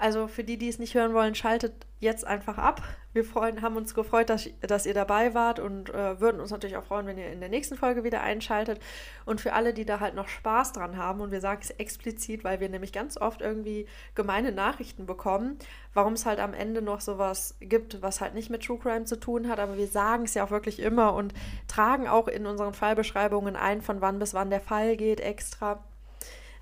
Also 0.00 0.28
für 0.28 0.44
die, 0.44 0.56
die 0.56 0.70
es 0.70 0.78
nicht 0.78 0.94
hören 0.94 1.12
wollen, 1.12 1.34
schaltet 1.34 1.74
jetzt 1.98 2.26
einfach 2.26 2.56
ab. 2.56 2.82
Wir 3.12 3.22
freuen, 3.22 3.60
haben 3.60 3.76
uns 3.76 3.94
gefreut, 3.94 4.30
dass, 4.30 4.48
dass 4.62 4.86
ihr 4.86 4.94
dabei 4.94 5.34
wart 5.34 5.60
und 5.60 5.90
äh, 5.90 6.18
würden 6.18 6.40
uns 6.40 6.50
natürlich 6.50 6.78
auch 6.78 6.84
freuen, 6.84 7.06
wenn 7.06 7.18
ihr 7.18 7.30
in 7.30 7.40
der 7.40 7.50
nächsten 7.50 7.76
Folge 7.76 8.02
wieder 8.02 8.22
einschaltet. 8.22 8.80
Und 9.26 9.42
für 9.42 9.52
alle, 9.52 9.74
die 9.74 9.84
da 9.84 10.00
halt 10.00 10.14
noch 10.14 10.28
Spaß 10.28 10.72
dran 10.72 10.96
haben, 10.96 11.20
und 11.20 11.32
wir 11.32 11.42
sagen 11.42 11.60
es 11.62 11.68
explizit, 11.68 12.44
weil 12.44 12.60
wir 12.60 12.70
nämlich 12.70 12.94
ganz 12.94 13.18
oft 13.18 13.42
irgendwie 13.42 13.86
gemeine 14.14 14.52
Nachrichten 14.52 15.04
bekommen, 15.04 15.58
warum 15.92 16.14
es 16.14 16.24
halt 16.24 16.40
am 16.40 16.54
Ende 16.54 16.80
noch 16.80 17.02
sowas 17.02 17.56
gibt, 17.60 18.00
was 18.00 18.22
halt 18.22 18.32
nicht 18.32 18.48
mit 18.48 18.64
True 18.64 18.78
Crime 18.78 19.04
zu 19.04 19.20
tun 19.20 19.50
hat, 19.50 19.60
aber 19.60 19.76
wir 19.76 19.88
sagen 19.88 20.24
es 20.24 20.32
ja 20.32 20.44
auch 20.44 20.50
wirklich 20.50 20.80
immer 20.80 21.12
und 21.12 21.34
tragen 21.68 22.08
auch 22.08 22.26
in 22.26 22.46
unseren 22.46 22.72
Fallbeschreibungen 22.72 23.54
ein, 23.54 23.82
von 23.82 24.00
wann 24.00 24.18
bis 24.18 24.32
wann 24.32 24.48
der 24.48 24.62
Fall 24.62 24.96
geht, 24.96 25.20
extra. 25.20 25.84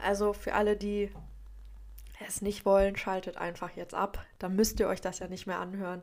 Also 0.05 0.32
für 0.32 0.55
alle, 0.55 0.76
die 0.76 1.12
es 2.27 2.43
nicht 2.43 2.64
wollen, 2.64 2.97
schaltet 2.97 3.37
einfach 3.37 3.71
jetzt 3.77 3.95
ab. 3.95 4.25
Dann 4.39 4.57
müsst 4.57 4.81
ihr 4.81 4.89
euch 4.89 5.01
das 5.01 5.19
ja 5.19 5.29
nicht 5.29 5.47
mehr 5.47 5.61
anhören. 5.61 6.03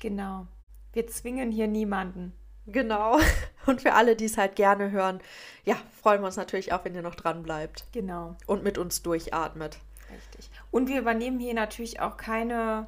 Genau. 0.00 0.46
Wir 0.92 1.06
zwingen 1.06 1.50
hier 1.50 1.66
niemanden. 1.66 2.32
Genau. 2.66 3.18
Und 3.66 3.82
für 3.82 3.92
alle, 3.94 4.16
die 4.16 4.24
es 4.24 4.38
halt 4.38 4.56
gerne 4.56 4.90
hören, 4.90 5.20
ja, 5.64 5.76
freuen 6.00 6.22
wir 6.22 6.26
uns 6.26 6.36
natürlich 6.36 6.72
auch, 6.72 6.84
wenn 6.84 6.94
ihr 6.94 7.02
noch 7.02 7.14
dran 7.14 7.42
bleibt 7.42 7.86
Genau. 7.92 8.36
und 8.46 8.62
mit 8.62 8.76
uns 8.78 9.02
durchatmet. 9.02 9.78
Richtig. 10.14 10.50
Und 10.70 10.88
wir 10.88 11.00
übernehmen 11.00 11.38
hier 11.38 11.54
natürlich 11.54 12.00
auch 12.00 12.16
keine, 12.16 12.86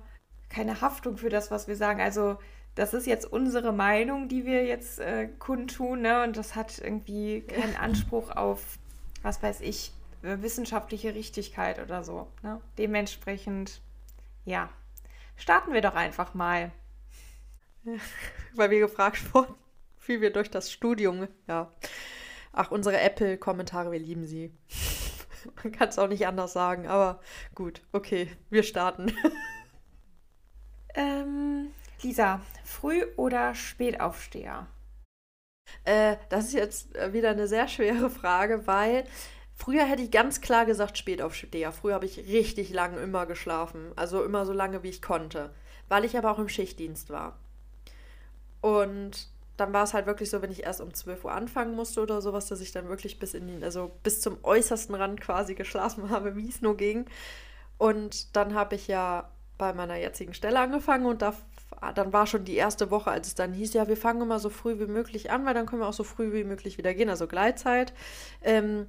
keine 0.50 0.80
Haftung 0.80 1.16
für 1.16 1.30
das, 1.30 1.50
was 1.50 1.66
wir 1.66 1.76
sagen. 1.76 2.00
Also 2.00 2.36
das 2.74 2.92
ist 2.92 3.06
jetzt 3.06 3.24
unsere 3.24 3.72
Meinung, 3.72 4.28
die 4.28 4.44
wir 4.44 4.64
jetzt 4.66 4.98
äh, 4.98 5.28
kundtun, 5.38 6.02
ne? 6.02 6.22
Und 6.24 6.36
das 6.36 6.54
hat 6.54 6.78
irgendwie 6.78 7.40
keinen 7.40 7.76
Anspruch 7.76 8.30
auf, 8.30 8.78
was 9.22 9.42
weiß 9.42 9.62
ich, 9.62 9.92
wissenschaftliche 10.42 11.14
Richtigkeit 11.14 11.80
oder 11.80 12.02
so. 12.02 12.28
Ne? 12.42 12.60
Dementsprechend, 12.78 13.80
ja, 14.44 14.68
starten 15.36 15.72
wir 15.72 15.80
doch 15.80 15.94
einfach 15.94 16.34
mal. 16.34 16.72
Weil 18.54 18.70
wir 18.70 18.80
gefragt 18.80 19.34
wurden, 19.34 19.54
wie 20.06 20.20
wir 20.20 20.32
durch 20.32 20.50
das 20.50 20.72
Studium, 20.72 21.28
ja. 21.46 21.72
Ach, 22.52 22.70
unsere 22.70 22.98
Apple-Kommentare, 23.00 23.92
wir 23.92 23.98
lieben 23.98 24.24
sie. 24.24 24.52
Man 25.62 25.72
kann 25.72 25.90
es 25.90 25.98
auch 25.98 26.08
nicht 26.08 26.26
anders 26.26 26.52
sagen, 26.52 26.86
aber 26.86 27.20
gut, 27.54 27.82
okay, 27.92 28.28
wir 28.50 28.62
starten. 28.62 29.12
Ähm, 30.96 31.72
Lisa, 32.02 32.40
Früh- 32.64 33.04
oder 33.16 33.54
Spätaufsteher? 33.54 34.66
Äh, 35.84 36.16
das 36.30 36.46
ist 36.46 36.54
jetzt 36.54 36.96
äh, 36.96 37.12
wieder 37.12 37.30
eine 37.30 37.46
sehr 37.46 37.68
schwere 37.68 38.08
Frage, 38.08 38.66
weil 38.66 39.04
früher 39.56 39.84
hätte 39.84 40.02
ich 40.02 40.10
ganz 40.10 40.40
klar 40.40 40.66
gesagt 40.66 40.96
Spätaufsteher. 40.98 41.72
Früher 41.72 41.94
habe 41.94 42.06
ich 42.06 42.18
richtig 42.18 42.70
lange 42.72 43.00
immer 43.00 43.26
geschlafen. 43.26 43.92
Also 43.96 44.22
immer 44.22 44.46
so 44.46 44.52
lange, 44.52 44.82
wie 44.82 44.90
ich 44.90 45.02
konnte. 45.02 45.50
Weil 45.88 46.04
ich 46.04 46.16
aber 46.16 46.30
auch 46.30 46.38
im 46.38 46.48
Schichtdienst 46.48 47.10
war. 47.10 47.36
Und 48.60 49.28
dann 49.56 49.72
war 49.72 49.84
es 49.84 49.94
halt 49.94 50.06
wirklich 50.06 50.30
so, 50.30 50.42
wenn 50.42 50.50
ich 50.50 50.64
erst 50.64 50.80
um 50.80 50.92
12 50.92 51.24
Uhr 51.24 51.32
anfangen 51.32 51.74
musste 51.74 52.02
oder 52.02 52.20
sowas, 52.20 52.46
dass 52.46 52.60
ich 52.60 52.72
dann 52.72 52.88
wirklich 52.88 53.18
bis 53.18 53.34
in 53.34 53.46
den, 53.46 53.64
also 53.64 53.90
bis 54.02 54.20
zum 54.20 54.38
äußersten 54.42 54.94
Rand 54.94 55.20
quasi 55.20 55.54
geschlafen 55.54 56.10
habe, 56.10 56.36
wie 56.36 56.48
es 56.48 56.62
nur 56.62 56.76
ging. 56.76 57.06
Und 57.78 58.36
dann 58.36 58.54
habe 58.54 58.74
ich 58.74 58.86
ja 58.86 59.30
bei 59.58 59.72
meiner 59.72 59.96
jetzigen 59.96 60.34
Stelle 60.34 60.60
angefangen 60.60 61.06
und 61.06 61.22
da, 61.22 61.34
dann 61.94 62.12
war 62.12 62.26
schon 62.26 62.44
die 62.44 62.56
erste 62.56 62.90
Woche, 62.90 63.10
als 63.10 63.28
es 63.28 63.34
dann 63.34 63.54
hieß, 63.54 63.72
ja, 63.72 63.88
wir 63.88 63.96
fangen 63.96 64.20
immer 64.20 64.38
so 64.38 64.50
früh 64.50 64.78
wie 64.78 64.86
möglich 64.86 65.30
an, 65.30 65.46
weil 65.46 65.54
dann 65.54 65.66
können 65.66 65.80
wir 65.80 65.88
auch 65.88 65.94
so 65.94 66.04
früh 66.04 66.32
wie 66.32 66.44
möglich 66.44 66.76
wieder 66.76 66.92
gehen, 66.92 67.08
also 67.08 67.26
Gleitzeit. 67.26 67.94
Ähm, 68.42 68.86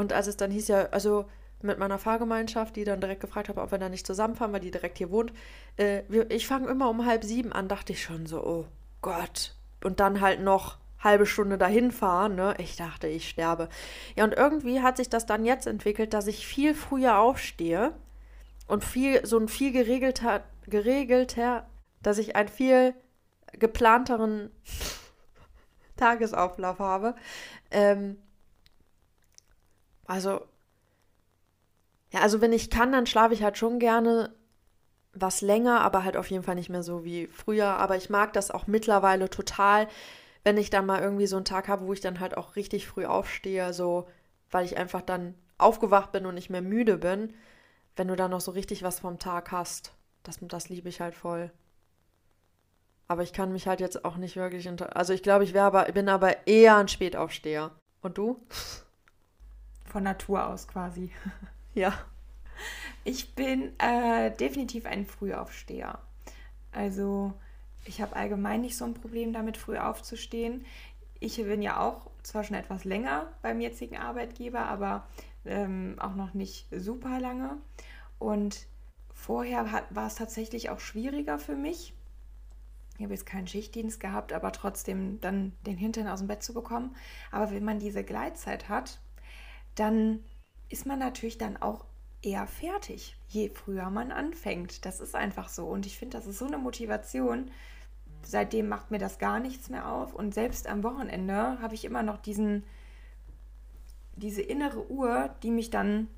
und 0.00 0.14
als 0.14 0.26
es 0.26 0.38
dann 0.38 0.50
hieß, 0.50 0.68
ja, 0.68 0.86
also 0.92 1.26
mit 1.60 1.78
meiner 1.78 1.98
Fahrgemeinschaft, 1.98 2.74
die 2.74 2.84
dann 2.84 3.02
direkt 3.02 3.20
gefragt 3.20 3.50
hat, 3.50 3.58
ob 3.58 3.70
wir 3.70 3.76
da 3.76 3.90
nicht 3.90 4.06
zusammenfahren, 4.06 4.50
weil 4.54 4.60
die 4.60 4.70
direkt 4.70 4.96
hier 4.96 5.10
wohnt, 5.10 5.30
äh, 5.76 6.04
wir, 6.08 6.30
ich 6.30 6.46
fange 6.46 6.70
immer 6.70 6.88
um 6.88 7.04
halb 7.04 7.22
sieben 7.22 7.52
an, 7.52 7.68
dachte 7.68 7.92
ich 7.92 8.02
schon 8.02 8.24
so, 8.24 8.42
oh 8.42 8.64
Gott. 9.02 9.54
Und 9.84 10.00
dann 10.00 10.22
halt 10.22 10.40
noch 10.40 10.78
halbe 10.98 11.26
Stunde 11.26 11.58
dahin 11.58 11.92
fahren, 11.92 12.34
ne? 12.34 12.54
Ich 12.56 12.76
dachte, 12.76 13.08
ich 13.08 13.28
sterbe. 13.28 13.68
Ja, 14.16 14.24
und 14.24 14.32
irgendwie 14.32 14.80
hat 14.80 14.96
sich 14.96 15.10
das 15.10 15.26
dann 15.26 15.44
jetzt 15.44 15.66
entwickelt, 15.66 16.14
dass 16.14 16.26
ich 16.26 16.46
viel 16.46 16.74
früher 16.74 17.18
aufstehe 17.18 17.92
und 18.66 18.82
viel, 18.82 19.26
so 19.26 19.38
ein 19.38 19.48
viel 19.48 19.72
geregelter, 19.72 20.44
geregelter, 20.66 21.66
dass 22.02 22.16
ich 22.16 22.36
einen 22.36 22.48
viel 22.48 22.94
geplanteren 23.52 24.50
Tagesauflauf 25.96 26.78
habe. 26.78 27.14
Ähm, 27.70 28.16
also, 30.10 30.40
ja, 32.12 32.20
also 32.20 32.40
wenn 32.40 32.52
ich 32.52 32.68
kann, 32.68 32.90
dann 32.90 33.06
schlafe 33.06 33.32
ich 33.32 33.44
halt 33.44 33.56
schon 33.56 33.78
gerne 33.78 34.34
was 35.12 35.40
länger, 35.40 35.82
aber 35.82 36.02
halt 36.02 36.16
auf 36.16 36.28
jeden 36.30 36.42
Fall 36.42 36.56
nicht 36.56 36.68
mehr 36.68 36.82
so 36.82 37.04
wie 37.04 37.28
früher. 37.28 37.76
Aber 37.76 37.96
ich 37.96 38.10
mag 38.10 38.32
das 38.32 38.50
auch 38.50 38.66
mittlerweile 38.66 39.30
total, 39.30 39.88
wenn 40.42 40.58
ich 40.58 40.68
dann 40.70 40.86
mal 40.86 41.00
irgendwie 41.00 41.28
so 41.28 41.36
einen 41.36 41.44
Tag 41.44 41.68
habe, 41.68 41.86
wo 41.86 41.92
ich 41.92 42.00
dann 42.00 42.18
halt 42.18 42.36
auch 42.36 42.56
richtig 42.56 42.88
früh 42.88 43.06
aufstehe, 43.06 43.72
so, 43.72 44.08
weil 44.50 44.64
ich 44.64 44.76
einfach 44.76 45.02
dann 45.02 45.34
aufgewacht 45.58 46.10
bin 46.10 46.26
und 46.26 46.34
nicht 46.34 46.50
mehr 46.50 46.62
müde 46.62 46.98
bin, 46.98 47.32
wenn 47.94 48.08
du 48.08 48.16
dann 48.16 48.32
noch 48.32 48.40
so 48.40 48.50
richtig 48.50 48.82
was 48.82 48.98
vom 49.00 49.20
Tag 49.20 49.52
hast. 49.52 49.92
Das, 50.24 50.38
das 50.42 50.68
liebe 50.68 50.88
ich 50.88 51.00
halt 51.00 51.14
voll. 51.14 51.52
Aber 53.06 53.22
ich 53.22 53.32
kann 53.32 53.52
mich 53.52 53.68
halt 53.68 53.80
jetzt 53.80 54.04
auch 54.04 54.16
nicht 54.16 54.34
wirklich. 54.36 54.68
Also 54.92 55.12
ich 55.12 55.22
glaube, 55.22 55.44
ich 55.44 55.54
wäre 55.54 55.66
aber, 55.66 55.84
bin 55.84 56.08
aber 56.08 56.48
eher 56.48 56.76
ein 56.78 56.88
Spätaufsteher. 56.88 57.70
Und 58.02 58.18
du? 58.18 58.44
Von 59.90 60.04
Natur 60.04 60.46
aus 60.46 60.68
quasi. 60.68 61.10
Ja. 61.72 61.94
Ich 63.04 63.36
bin 63.36 63.78
äh, 63.78 64.32
definitiv 64.32 64.86
ein 64.86 65.06
Frühaufsteher. 65.06 66.00
Also 66.72 67.32
ich 67.84 68.02
habe 68.02 68.16
allgemein 68.16 68.60
nicht 68.60 68.76
so 68.76 68.84
ein 68.84 68.94
Problem 68.94 69.32
damit, 69.32 69.56
früh 69.56 69.78
aufzustehen. 69.78 70.66
Ich 71.20 71.36
bin 71.36 71.62
ja 71.62 71.80
auch 71.80 72.10
zwar 72.24 72.42
schon 72.42 72.56
etwas 72.56 72.84
länger 72.84 73.28
beim 73.40 73.60
jetzigen 73.60 73.96
Arbeitgeber, 73.96 74.66
aber 74.66 75.06
ähm, 75.44 75.94
auch 76.00 76.16
noch 76.16 76.34
nicht 76.34 76.66
super 76.76 77.20
lange. 77.20 77.56
Und 78.18 78.66
vorher 79.14 79.70
hat, 79.70 79.84
war 79.90 80.08
es 80.08 80.16
tatsächlich 80.16 80.70
auch 80.70 80.80
schwieriger 80.80 81.38
für 81.38 81.54
mich. 81.54 81.94
Ich 82.98 83.04
habe 83.04 83.14
jetzt 83.14 83.26
keinen 83.26 83.46
Schichtdienst 83.46 83.98
gehabt, 84.00 84.32
aber 84.32 84.52
trotzdem 84.52 85.20
dann 85.20 85.52
den 85.64 85.78
Hintern 85.78 86.08
aus 86.08 86.18
dem 86.18 86.28
Bett 86.28 86.42
zu 86.42 86.52
bekommen. 86.52 86.94
Aber 87.30 87.50
wenn 87.50 87.64
man 87.64 87.78
diese 87.78 88.04
Gleitzeit 88.04 88.68
hat, 88.68 89.00
dann 89.80 90.22
ist 90.68 90.86
man 90.86 90.98
natürlich 90.98 91.38
dann 91.38 91.56
auch 91.56 91.84
eher 92.22 92.46
fertig, 92.46 93.16
je 93.28 93.48
früher 93.48 93.88
man 93.90 94.12
anfängt. 94.12 94.84
Das 94.84 95.00
ist 95.00 95.14
einfach 95.14 95.48
so. 95.48 95.66
Und 95.66 95.86
ich 95.86 95.98
finde, 95.98 96.18
das 96.18 96.26
ist 96.26 96.38
so 96.38 96.46
eine 96.46 96.58
Motivation. 96.58 97.50
Seitdem 98.22 98.68
macht 98.68 98.90
mir 98.90 98.98
das 98.98 99.18
gar 99.18 99.40
nichts 99.40 99.70
mehr 99.70 99.90
auf. 99.90 100.14
Und 100.14 100.34
selbst 100.34 100.68
am 100.68 100.82
Wochenende 100.82 101.58
habe 101.62 101.74
ich 101.74 101.86
immer 101.86 102.02
noch 102.02 102.18
diesen, 102.18 102.64
diese 104.16 104.42
innere 104.42 104.90
Uhr, 104.90 105.30
die 105.42 105.50
mich 105.50 105.70
dann 105.70 106.08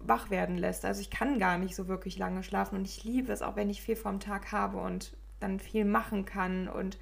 wach 0.00 0.30
werden 0.30 0.58
lässt. 0.58 0.84
Also 0.84 1.00
ich 1.00 1.10
kann 1.10 1.38
gar 1.38 1.58
nicht 1.58 1.76
so 1.76 1.86
wirklich 1.86 2.18
lange 2.18 2.42
schlafen 2.42 2.76
und 2.76 2.84
ich 2.84 3.04
liebe 3.04 3.32
es, 3.32 3.42
auch 3.42 3.54
wenn 3.54 3.70
ich 3.70 3.82
viel 3.82 3.94
vom 3.94 4.18
Tag 4.18 4.50
habe 4.50 4.78
und 4.78 5.16
dann 5.38 5.60
viel 5.60 5.84
machen 5.84 6.24
kann 6.24 6.68
und 6.68 6.98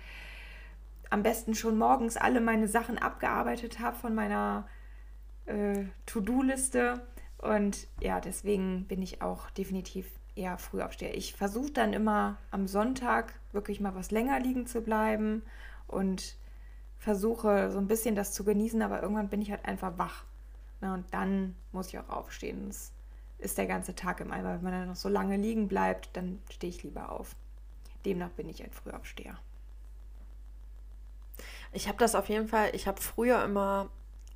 am 1.08 1.22
besten 1.22 1.54
schon 1.54 1.78
morgens 1.78 2.18
alle 2.18 2.42
meine 2.42 2.68
Sachen 2.68 2.98
abgearbeitet 2.98 3.80
habe 3.80 3.96
von 3.96 4.14
meiner 4.14 4.68
äh, 5.46 5.84
To-Do-Liste. 6.06 7.02
Und 7.38 7.86
ja, 8.00 8.20
deswegen 8.20 8.84
bin 8.86 9.02
ich 9.02 9.22
auch 9.22 9.50
definitiv 9.50 10.06
eher 10.34 10.58
früh 10.58 10.82
aufsteher. 10.82 11.16
Ich 11.16 11.34
versuche 11.34 11.70
dann 11.70 11.92
immer 11.92 12.36
am 12.50 12.66
Sonntag 12.66 13.34
wirklich 13.52 13.80
mal 13.80 13.94
was 13.94 14.10
länger 14.10 14.38
liegen 14.40 14.66
zu 14.66 14.80
bleiben 14.80 15.42
und 15.86 16.36
versuche 16.98 17.70
so 17.70 17.78
ein 17.78 17.88
bisschen 17.88 18.14
das 18.14 18.32
zu 18.32 18.44
genießen, 18.44 18.80
aber 18.82 19.02
irgendwann 19.02 19.28
bin 19.28 19.42
ich 19.42 19.50
halt 19.50 19.64
einfach 19.64 19.98
wach. 19.98 20.24
Na, 20.80 20.94
und 20.94 21.12
dann 21.12 21.56
muss 21.72 21.88
ich 21.88 21.98
auch 21.98 22.08
aufstehen. 22.08 22.68
Das 22.68 22.92
ist 23.38 23.58
der 23.58 23.66
ganze 23.66 23.94
Tag 23.94 24.20
im 24.20 24.30
Eimer. 24.30 24.54
Wenn 24.54 24.62
man 24.62 24.72
dann 24.72 24.88
noch 24.88 24.96
so 24.96 25.08
lange 25.08 25.36
liegen 25.36 25.68
bleibt, 25.68 26.10
dann 26.14 26.40
stehe 26.50 26.70
ich 26.70 26.82
lieber 26.82 27.10
auf. 27.10 27.34
Demnach 28.04 28.30
bin 28.30 28.48
ich 28.48 28.62
ein 28.62 28.70
Frühaufsteher. 28.70 29.38
Ich 31.72 31.86
habe 31.88 31.98
das 31.98 32.14
auf 32.14 32.28
jeden 32.28 32.48
Fall, 32.48 32.70
ich 32.74 32.86
habe 32.86 33.00
früher 33.00 33.44
immer 33.44 33.90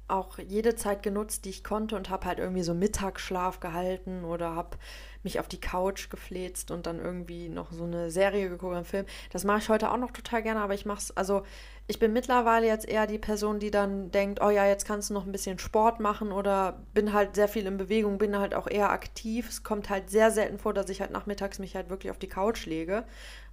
auch 0.07 0.39
jede 0.39 0.77
Zeit 0.77 1.03
genutzt, 1.03 1.45
die 1.45 1.51
ich 1.51 1.65
konnte 1.65 1.97
und 1.97 2.11
habe 2.11 2.27
halt 2.27 2.39
irgendwie 2.39 2.63
so 2.63 2.75
Mittagsschlaf 2.75 3.61
gehalten 3.61 4.25
oder 4.25 4.55
habe 4.55 4.77
mich 5.23 5.41
auf 5.41 5.49
die 5.49 5.61
Couch 5.61 6.11
gefläzt 6.11 6.71
und 6.71 6.87
dann 6.87 6.99
irgendwie 6.99 7.49
noch 7.49 7.73
so 7.73 7.85
eine 7.85 8.11
Serie 8.11 8.51
geguckt, 8.51 8.75
einen 8.75 8.85
Film. 8.85 9.07
Das 9.33 9.45
mache 9.45 9.59
ich 9.59 9.69
heute 9.71 9.91
auch 9.91 9.97
noch 9.97 10.11
total 10.11 10.43
gerne, 10.43 10.61
aber 10.61 10.75
ich 10.75 10.85
mache 10.85 10.99
es, 10.99 11.17
also 11.17 11.43
ich 11.87 11.99
bin 11.99 12.13
mittlerweile 12.13 12.67
jetzt 12.67 12.87
eher 12.87 13.07
die 13.07 13.19
Person, 13.19 13.59
die 13.59 13.71
dann 13.71 14.11
denkt, 14.11 14.43
oh 14.43 14.51
ja, 14.51 14.67
jetzt 14.67 14.87
kannst 14.87 15.09
du 15.09 15.15
noch 15.15 15.25
ein 15.25 15.33
bisschen 15.33 15.59
Sport 15.59 16.01
machen 16.01 16.33
oder 16.33 16.83
bin 16.93 17.15
halt 17.15 17.35
sehr 17.35 17.49
viel 17.49 17.67
in 17.67 17.79
Bewegung, 17.79 18.19
bin 18.19 18.39
halt 18.39 18.55
auch 18.55 18.67
eher 18.67 18.91
aktiv. 18.91 19.49
Es 19.49 19.63
kommt 19.63 19.89
halt 19.89 20.11
sehr 20.11 20.31
selten 20.31 20.59
vor, 20.59 20.75
dass 20.75 20.91
ich 20.91 21.01
halt 21.01 21.11
nachmittags 21.11 21.59
mich 21.59 21.77
halt 21.77 21.89
wirklich 21.89 22.11
auf 22.11 22.19
die 22.19 22.29
Couch 22.29 22.67
lege, 22.67 23.05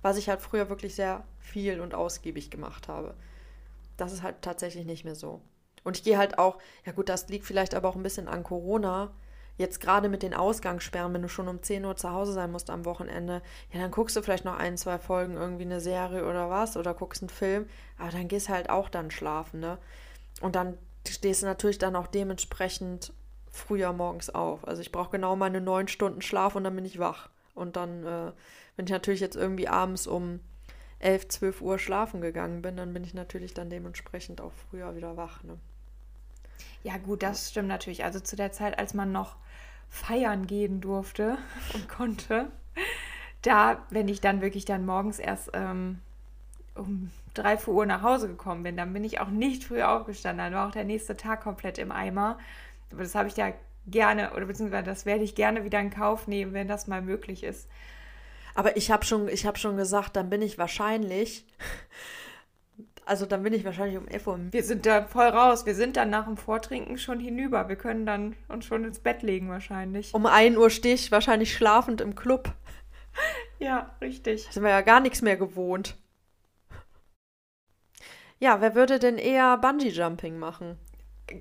was 0.02 0.18
ich 0.18 0.28
halt 0.28 0.42
früher 0.42 0.70
wirklich 0.70 0.96
sehr 0.96 1.24
viel 1.40 1.80
und 1.80 1.94
ausgiebig 1.94 2.50
gemacht 2.50 2.90
habe. 2.90 3.16
Das 3.96 4.12
ist 4.12 4.24
halt 4.24 4.42
tatsächlich 4.42 4.86
nicht 4.86 5.06
mehr 5.06 5.16
so. 5.16 5.42
Und 5.84 5.98
ich 5.98 6.04
gehe 6.04 6.18
halt 6.18 6.38
auch, 6.38 6.58
ja 6.86 6.92
gut, 6.92 7.10
das 7.10 7.28
liegt 7.30 7.46
vielleicht 7.46 7.74
aber 7.74 7.90
auch 7.90 7.96
ein 7.96 8.04
bisschen 8.04 8.28
an 8.28 8.44
Corona. 8.44 9.12
Jetzt 9.58 9.80
gerade 9.80 10.10
mit 10.10 10.24
den 10.24 10.34
Ausgangssperren, 10.34 11.14
wenn 11.14 11.22
du 11.22 11.30
schon 11.30 11.48
um 11.48 11.62
10 11.62 11.86
Uhr 11.86 11.96
zu 11.96 12.12
Hause 12.12 12.34
sein 12.34 12.52
musst 12.52 12.70
am 12.70 12.86
Wochenende, 12.86 13.42
ja, 13.72 13.80
dann 13.80 13.92
guckst 13.92 14.16
du 14.16 14.22
vielleicht 14.22 14.46
noch 14.46 14.58
ein, 14.58 14.78
zwei 14.78 14.98
Folgen 14.98 15.36
irgendwie 15.36 15.66
eine 15.66 15.82
Serie 15.82 16.26
oder 16.26 16.50
was 16.50 16.78
oder 16.78 16.94
guckst 16.94 17.22
einen 17.22 17.30
Film, 17.30 17.68
aber 17.98 18.12
dann 18.12 18.28
gehst 18.28 18.50
halt 18.50 18.70
auch 18.70 18.90
dann 18.90 19.12
schlafen, 19.12 19.60
ne? 19.60 19.78
Und 20.40 20.56
dann 20.56 20.78
stehst 21.08 21.42
du 21.42 21.46
natürlich 21.48 21.78
dann 21.78 21.96
auch 21.96 22.08
dementsprechend 22.08 23.14
früher 23.52 23.92
morgens 23.94 24.30
auf. 24.30 24.68
Also 24.68 24.82
ich 24.82 24.92
brauche 24.92 25.12
genau 25.12 25.36
meine 25.36 25.62
neun 25.62 25.88
Stunden 25.88 26.22
Schlaf 26.22 26.56
und 26.56 26.64
dann 26.64 26.76
bin 26.76 26.86
ich 26.86 27.00
wach. 27.00 27.30
Und 27.54 27.76
dann, 27.76 28.06
äh, 28.06 28.32
wenn 28.76 28.86
ich 28.86 28.92
natürlich 28.92 29.20
jetzt 29.20 29.36
irgendwie 29.36 29.68
abends 29.68 30.08
um 30.08 30.40
11, 31.00 31.28
12 31.28 31.62
Uhr 31.62 31.80
schlafen 31.80 32.22
gegangen 32.22 32.62
bin, 32.62 32.78
dann 32.78 32.94
bin 32.94 33.04
ich 33.04 33.14
natürlich 33.14 33.54
dann 33.54 33.70
dementsprechend 33.70 34.40
auch 34.40 34.54
früher 34.70 34.96
wieder 34.96 35.18
wach, 35.18 35.44
ne? 35.44 35.58
Ja, 36.84 36.98
gut, 36.98 37.24
das 37.24 37.50
stimmt 37.50 37.68
natürlich. 37.68 38.04
Also 38.04 38.20
zu 38.20 38.36
der 38.36 38.52
Zeit, 38.52 38.80
als 38.80 38.94
man 38.94 39.12
noch 39.12 39.36
feiern 39.90 40.48
gehen 40.48 40.82
durfte 40.82 41.38
und 41.74 41.90
konnte, 41.90 42.52
da, 43.42 43.86
wenn 43.90 44.08
ich 44.08 44.22
dann 44.22 44.42
wirklich 44.42 44.66
dann 44.66 44.86
morgens 44.86 45.20
erst 45.20 45.52
ähm, 45.54 46.00
um 46.76 47.12
3 47.34 47.58
4 47.58 47.74
Uhr 47.74 47.86
nach 47.86 48.02
Hause 48.02 48.28
gekommen 48.28 48.64
bin, 48.64 48.78
dann 48.78 48.94
bin 48.94 49.04
ich 49.04 49.20
auch 49.20 49.30
nicht 49.30 49.64
früh 49.64 49.82
aufgestanden. 49.82 50.46
Dann 50.46 50.54
war 50.54 50.68
auch 50.68 50.74
der 50.74 50.84
nächste 50.84 51.18
Tag 51.18 51.42
komplett 51.42 51.78
im 51.78 51.92
Eimer. 51.92 52.38
Aber 52.92 53.04
das 53.04 53.16
habe 53.16 53.28
ich 53.28 53.38
ja 53.38 53.54
gerne, 53.88 54.34
oder 54.34 54.46
beziehungsweise 54.46 54.84
das 54.84 55.06
werde 55.06 55.24
ich 55.24 55.36
gerne 55.36 55.64
wieder 55.64 55.80
in 55.80 55.90
Kauf 55.90 56.28
nehmen, 56.28 56.54
wenn 56.54 56.68
das 56.68 56.88
mal 56.88 57.02
möglich 57.02 57.44
ist. 57.44 57.68
Aber 58.54 58.76
ich 58.78 58.92
habe 58.92 59.06
schon, 59.06 59.28
hab 59.28 59.58
schon 59.58 59.78
gesagt, 59.78 60.16
dann 60.16 60.30
bin 60.30 60.42
ich 60.42 60.58
wahrscheinlich 60.58 61.46
also 63.06 63.26
dann 63.26 63.44
bin 63.44 63.54
ich 63.54 63.66
wahrscheinlich 63.66 63.98
um 63.98 64.08
11 64.08 64.28
Uhr. 64.28 64.40
Wir 64.52 64.64
sind 64.64 64.86
da 64.86 65.04
voll 65.04 65.28
raus. 65.28 65.66
Wir 65.66 65.76
sind 65.76 65.98
dann 65.98 66.10
nach 66.10 66.26
dem 66.26 66.38
Vortrinken 66.38 66.98
schon 66.98 67.20
hinüber. 67.20 67.68
Wir 67.70 67.76
können 67.76 68.06
dann 68.06 68.36
uns 68.48 68.66
schon 68.66 68.84
ins 68.84 69.00
Bett 69.00 69.22
legen 69.24 69.50
wahrscheinlich. 69.50 70.14
Um 70.14 70.26
1 70.26 70.58
Uhr 70.58 70.70
stehe 70.70 70.96
ich 70.96 71.12
wahrscheinlich 71.12 71.54
schlafend 71.54 72.02
im 72.02 72.16
Club. 72.16 72.54
ja, 73.60 73.96
richtig. 74.02 74.46
Da 74.46 74.52
sind 74.52 74.64
wir 74.64 74.70
ja 74.70 74.82
gar 74.82 75.00
nichts 75.00 75.22
mehr 75.22 75.38
gewohnt. 75.38 75.98
Ja, 78.40 78.60
wer 78.60 78.74
würde 78.74 78.98
denn 78.98 79.18
eher 79.18 79.58
Bungee-Jumping 79.58 80.40
machen? 80.40 80.78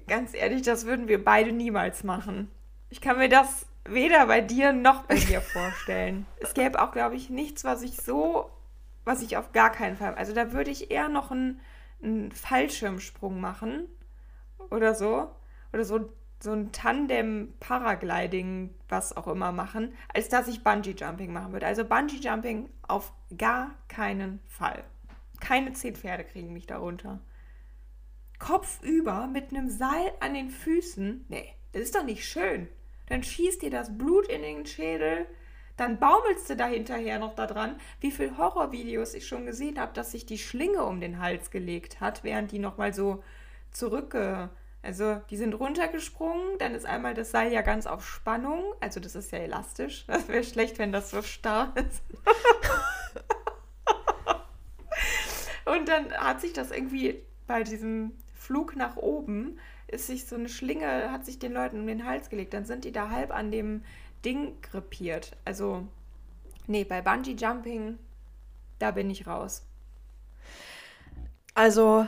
Ganz 0.06 0.34
ehrlich, 0.34 0.62
das 0.62 0.84
würden 0.84 1.08
wir 1.08 1.24
beide 1.24 1.52
niemals 1.52 2.04
machen. 2.04 2.50
Ich 2.90 3.00
kann 3.00 3.16
mir 3.18 3.28
das 3.28 3.66
weder 3.88 4.26
bei 4.26 4.40
dir 4.40 4.72
noch 4.72 5.04
bei 5.04 5.14
dir 5.14 5.40
vorstellen. 5.52 6.26
Es 6.40 6.54
gäbe 6.54 6.80
auch, 6.80 6.92
glaube 6.92 7.16
ich, 7.16 7.30
nichts, 7.30 7.64
was 7.64 7.82
ich 7.82 7.96
so 7.96 8.50
was 9.11 9.22
ich 9.22 9.36
auf 9.36 9.50
gar 9.50 9.72
keinen 9.72 9.96
Fall. 9.96 10.14
Also 10.14 10.32
da 10.32 10.52
würde 10.52 10.70
ich 10.70 10.92
eher 10.92 11.08
noch 11.08 11.32
einen, 11.32 11.61
einen 12.00 12.30
Fallschirmsprung 12.30 13.40
machen 13.40 13.88
oder 14.70 14.94
so. 14.94 15.34
Oder 15.72 15.84
so, 15.84 16.12
so 16.38 16.52
ein 16.52 16.70
Tandem-Paragliding, 16.70 18.72
was 18.88 19.16
auch 19.16 19.26
immer 19.26 19.50
machen, 19.50 19.94
als 20.14 20.28
dass 20.28 20.46
ich 20.46 20.62
Bungee-Jumping 20.62 21.32
machen 21.32 21.52
würde. 21.52 21.66
Also 21.66 21.84
Bungee-Jumping 21.84 22.68
auf 22.86 23.12
gar 23.36 23.72
keinen 23.88 24.38
Fall. 24.46 24.84
Keine 25.40 25.72
zehn 25.72 25.96
Pferde 25.96 26.22
kriegen 26.22 26.52
mich 26.52 26.68
darunter. 26.68 27.18
Kopfüber 28.38 29.26
mit 29.26 29.50
einem 29.50 29.68
Seil 29.68 30.12
an 30.20 30.34
den 30.34 30.50
Füßen. 30.50 31.24
Nee, 31.28 31.52
das 31.72 31.82
ist 31.82 31.96
doch 31.96 32.04
nicht 32.04 32.24
schön. 32.24 32.68
Dann 33.08 33.24
schießt 33.24 33.62
dir 33.62 33.70
das 33.70 33.98
Blut 33.98 34.28
in 34.28 34.42
den 34.42 34.66
Schädel 34.66 35.26
dann 35.77 35.99
baumelst 35.99 36.51
du 36.51 36.57
da 36.57 36.66
hinterher 36.66 37.18
noch 37.18 37.35
da 37.35 37.47
dran, 37.47 37.77
wie 38.01 38.11
viele 38.11 38.37
Horrorvideos 38.37 39.14
ich 39.14 39.27
schon 39.27 39.47
gesehen 39.47 39.81
habe, 39.81 39.93
dass 39.95 40.12
sich 40.12 40.27
die 40.27 40.39
Schlinge 40.39 40.85
um 40.85 41.01
den 41.01 41.21
Hals 41.21 41.51
gelegt 41.51 42.01
hat, 42.01 42.25
während 42.25 42.53
die 42.53 42.59
nochmal 42.59 42.93
so 42.95 43.23
zurückge... 43.71 44.51
Also 44.83 45.21
die 45.29 45.37
sind 45.37 45.53
runtergesprungen, 45.53 46.57
dann 46.59 46.75
ist 46.75 46.87
einmal 46.87 47.12
das 47.12 47.31
Seil 47.31 47.53
ja 47.53 47.61
ganz 47.61 47.87
auf 47.87 48.03
Spannung, 48.07 48.64
also 48.81 48.99
das 48.99 49.14
ist 49.14 49.31
ja 49.31 49.39
elastisch. 49.39 50.05
Das 50.11 50.27
wäre 50.29 50.43
schlecht, 50.43 50.79
wenn 50.79 50.91
das 50.91 51.11
so 51.11 51.21
starr 51.21 51.75
ist. 51.77 52.03
Und 55.66 55.87
dann 55.89 56.12
hat 56.12 56.41
sich 56.41 56.55
das 56.55 56.71
irgendwie 56.71 57.23
bei 57.47 57.62
diesem 57.62 58.12
Flug 58.35 58.75
nach 58.75 58.97
oben, 58.97 59.59
ist 59.87 60.07
sich 60.07 60.27
so 60.27 60.37
eine 60.37 60.49
Schlinge, 60.49 61.12
hat 61.12 61.27
sich 61.27 61.39
den 61.39 61.53
Leuten 61.53 61.81
um 61.81 61.87
den 61.87 62.07
Hals 62.07 62.31
gelegt. 62.31 62.55
Dann 62.55 62.64
sind 62.64 62.85
die 62.85 62.93
da 62.93 63.11
halb 63.11 63.33
an 63.33 63.51
dem 63.51 63.85
Ding 64.25 64.61
krepiert. 64.62 65.37
Also, 65.45 65.87
nee, 66.66 66.85
bei 66.85 67.03
Bungee 67.03 67.35
Jumping, 67.35 67.99
da 68.79 68.91
bin 68.91 69.11
ich 69.11 69.27
raus. 69.27 69.62
Also, 71.55 72.07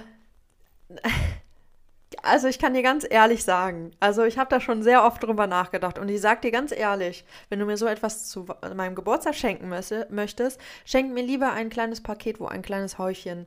also 2.23 2.49
ich 2.49 2.59
kann 2.59 2.75
dir 2.75 2.83
ganz 2.83 3.07
ehrlich 3.09 3.45
sagen, 3.45 3.93
also 4.01 4.25
ich 4.25 4.39
habe 4.39 4.51
da 4.51 4.61
schon 4.61 4.83
sehr 4.83 5.05
oft 5.05 5.23
drüber 5.23 5.47
nachgedacht 5.47 5.99
und 5.99 6.09
ich 6.09 6.21
sag 6.21 6.43
dir 6.43 6.51
ganz 6.51 6.73
ehrlich, 6.73 7.25
wenn 7.49 7.59
du 7.59 7.67
mir 7.67 7.77
so 7.77 7.87
etwas 7.87 8.29
zu 8.29 8.47
meinem 8.75 8.95
Geburtstag 8.95 9.35
schenken 9.35 9.69
möchtest, 9.69 10.61
schenk 10.85 11.13
mir 11.13 11.23
lieber 11.23 11.53
ein 11.53 11.71
kleines 11.71 12.03
Paket, 12.03 12.41
wo 12.41 12.47
ein 12.47 12.63
kleines 12.63 12.99
Häufchen 12.99 13.47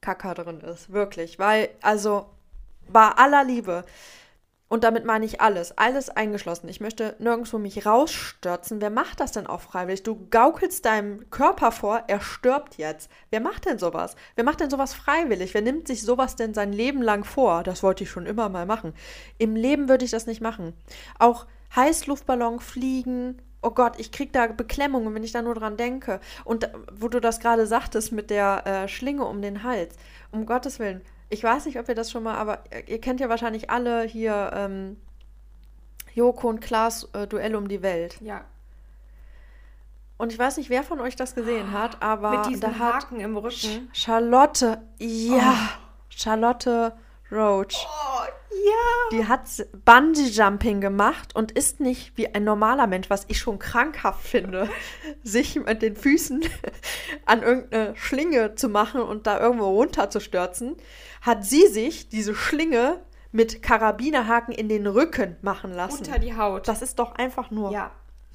Kacker 0.00 0.34
drin 0.34 0.60
ist, 0.60 0.92
wirklich, 0.92 1.38
weil 1.38 1.70
also 1.80 2.26
bei 2.88 3.08
aller 3.08 3.44
Liebe, 3.44 3.84
und 4.74 4.82
damit 4.82 5.04
meine 5.04 5.24
ich 5.24 5.40
alles, 5.40 5.78
alles 5.78 6.10
eingeschlossen. 6.10 6.68
Ich 6.68 6.80
möchte 6.80 7.14
nirgendwo 7.20 7.58
mich 7.58 7.86
rausstürzen. 7.86 8.80
Wer 8.80 8.90
macht 8.90 9.20
das 9.20 9.30
denn 9.30 9.46
auch 9.46 9.60
freiwillig? 9.60 10.02
Du 10.02 10.26
gaukelst 10.30 10.84
deinem 10.84 11.30
Körper 11.30 11.70
vor, 11.70 12.02
er 12.08 12.20
stirbt 12.20 12.76
jetzt. 12.76 13.08
Wer 13.30 13.38
macht 13.38 13.66
denn 13.66 13.78
sowas? 13.78 14.16
Wer 14.34 14.42
macht 14.42 14.58
denn 14.58 14.70
sowas 14.70 14.92
freiwillig? 14.92 15.54
Wer 15.54 15.62
nimmt 15.62 15.86
sich 15.86 16.02
sowas 16.02 16.34
denn 16.34 16.54
sein 16.54 16.72
Leben 16.72 17.02
lang 17.02 17.22
vor? 17.22 17.62
Das 17.62 17.84
wollte 17.84 18.02
ich 18.02 18.10
schon 18.10 18.26
immer 18.26 18.48
mal 18.48 18.66
machen. 18.66 18.94
Im 19.38 19.54
Leben 19.54 19.88
würde 19.88 20.04
ich 20.04 20.10
das 20.10 20.26
nicht 20.26 20.40
machen. 20.40 20.72
Auch 21.20 21.46
Heißluftballon 21.76 22.58
fliegen, 22.58 23.40
oh 23.62 23.70
Gott, 23.70 24.00
ich 24.00 24.10
krieg 24.10 24.32
da 24.32 24.48
Beklemmungen, 24.48 25.14
wenn 25.14 25.22
ich 25.22 25.30
da 25.30 25.40
nur 25.40 25.54
dran 25.54 25.76
denke. 25.76 26.18
Und 26.44 26.68
wo 26.90 27.06
du 27.06 27.20
das 27.20 27.38
gerade 27.38 27.68
sagtest 27.68 28.10
mit 28.10 28.28
der 28.28 28.66
äh, 28.66 28.88
Schlinge 28.88 29.24
um 29.24 29.40
den 29.40 29.62
Hals, 29.62 29.94
um 30.32 30.46
Gottes 30.46 30.80
Willen, 30.80 31.00
ich 31.30 31.42
weiß 31.42 31.66
nicht, 31.66 31.78
ob 31.78 31.88
ihr 31.88 31.94
das 31.94 32.10
schon 32.10 32.22
mal, 32.22 32.36
aber 32.36 32.64
ihr 32.86 33.00
kennt 33.00 33.20
ja 33.20 33.28
wahrscheinlich 33.28 33.70
alle 33.70 34.02
hier 34.02 34.50
ähm, 34.54 34.96
Joko 36.14 36.48
und 36.48 36.60
Klaas 36.60 37.08
äh, 37.12 37.26
Duell 37.26 37.56
um 37.56 37.68
die 37.68 37.82
Welt. 37.82 38.18
Ja. 38.20 38.44
Und 40.16 40.32
ich 40.32 40.38
weiß 40.38 40.58
nicht, 40.58 40.70
wer 40.70 40.84
von 40.84 41.00
euch 41.00 41.16
das 41.16 41.34
gesehen 41.34 41.72
hat, 41.72 42.00
aber 42.02 42.30
Mit 42.30 42.46
diesen 42.46 42.60
da 42.60 42.78
hat 42.78 43.04
Haken 43.04 43.20
im 43.20 43.36
Rücken. 43.36 43.90
Charlotte, 43.92 44.80
ja, 44.98 45.70
Charlotte 46.08 46.92
Roach. 47.32 47.84
Oh, 47.84 48.24
ja. 48.50 49.18
Die 49.18 49.26
hat 49.26 49.48
Bungee-Jumping 49.84 50.80
gemacht 50.80 51.34
und 51.34 51.52
ist 51.52 51.80
nicht 51.80 52.16
wie 52.16 52.32
ein 52.32 52.44
normaler 52.44 52.86
Mensch, 52.86 53.10
was 53.10 53.24
ich 53.28 53.38
schon 53.38 53.58
krankhaft 53.58 54.24
finde, 54.24 54.70
sich 55.24 55.56
mit 55.56 55.82
den 55.82 55.96
Füßen 55.96 56.44
an 57.26 57.42
irgendeine 57.42 57.96
Schlinge 57.96 58.54
zu 58.54 58.68
machen 58.68 59.02
und 59.02 59.26
da 59.26 59.40
irgendwo 59.40 59.68
runterzustürzen, 59.70 60.76
hat 61.24 61.44
sie 61.44 61.66
sich 61.68 62.08
diese 62.08 62.34
Schlinge 62.34 63.00
mit 63.32 63.62
Karabinerhaken 63.62 64.54
in 64.54 64.68
den 64.68 64.86
Rücken 64.86 65.36
machen 65.42 65.72
lassen. 65.72 65.98
Unter 66.04 66.18
die 66.18 66.36
Haut. 66.36 66.68
Das 66.68 66.82
ist 66.82 66.98
doch 66.98 67.14
einfach 67.16 67.50
nur. 67.50 67.72
ja. 67.72 67.90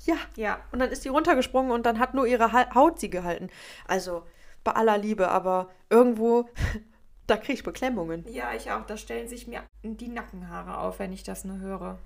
Ja. 0.06 0.16
Ja. 0.38 0.60
Und 0.72 0.80
dann 0.80 0.90
ist 0.92 1.04
die 1.04 1.10
runtergesprungen 1.10 1.72
und 1.72 1.86
dann 1.86 2.00
hat 2.00 2.14
nur 2.14 2.26
ihre 2.26 2.54
Ha- 2.54 2.74
Haut 2.74 3.02
sie 3.02 3.10
gehalten. 3.10 3.50
Also 3.86 4.24
bei 4.64 4.72
aller 4.72 4.98
Liebe, 4.98 5.28
aber 5.28 5.70
irgendwo, 5.90 6.46
da 7.28 7.36
kriege 7.36 7.54
ich 7.54 7.64
Beklemmungen. 7.64 8.24
Ja, 8.30 8.54
ich 8.56 8.72
auch. 8.72 8.86
Da 8.86 8.96
stellen 8.96 9.28
sich 9.28 9.46
mir 9.48 9.62
die 9.84 10.08
Nackenhaare 10.08 10.78
auf, 10.78 11.00
wenn 11.00 11.12
ich 11.12 11.24
das 11.24 11.44
nur 11.44 11.60
höre. 11.60 12.00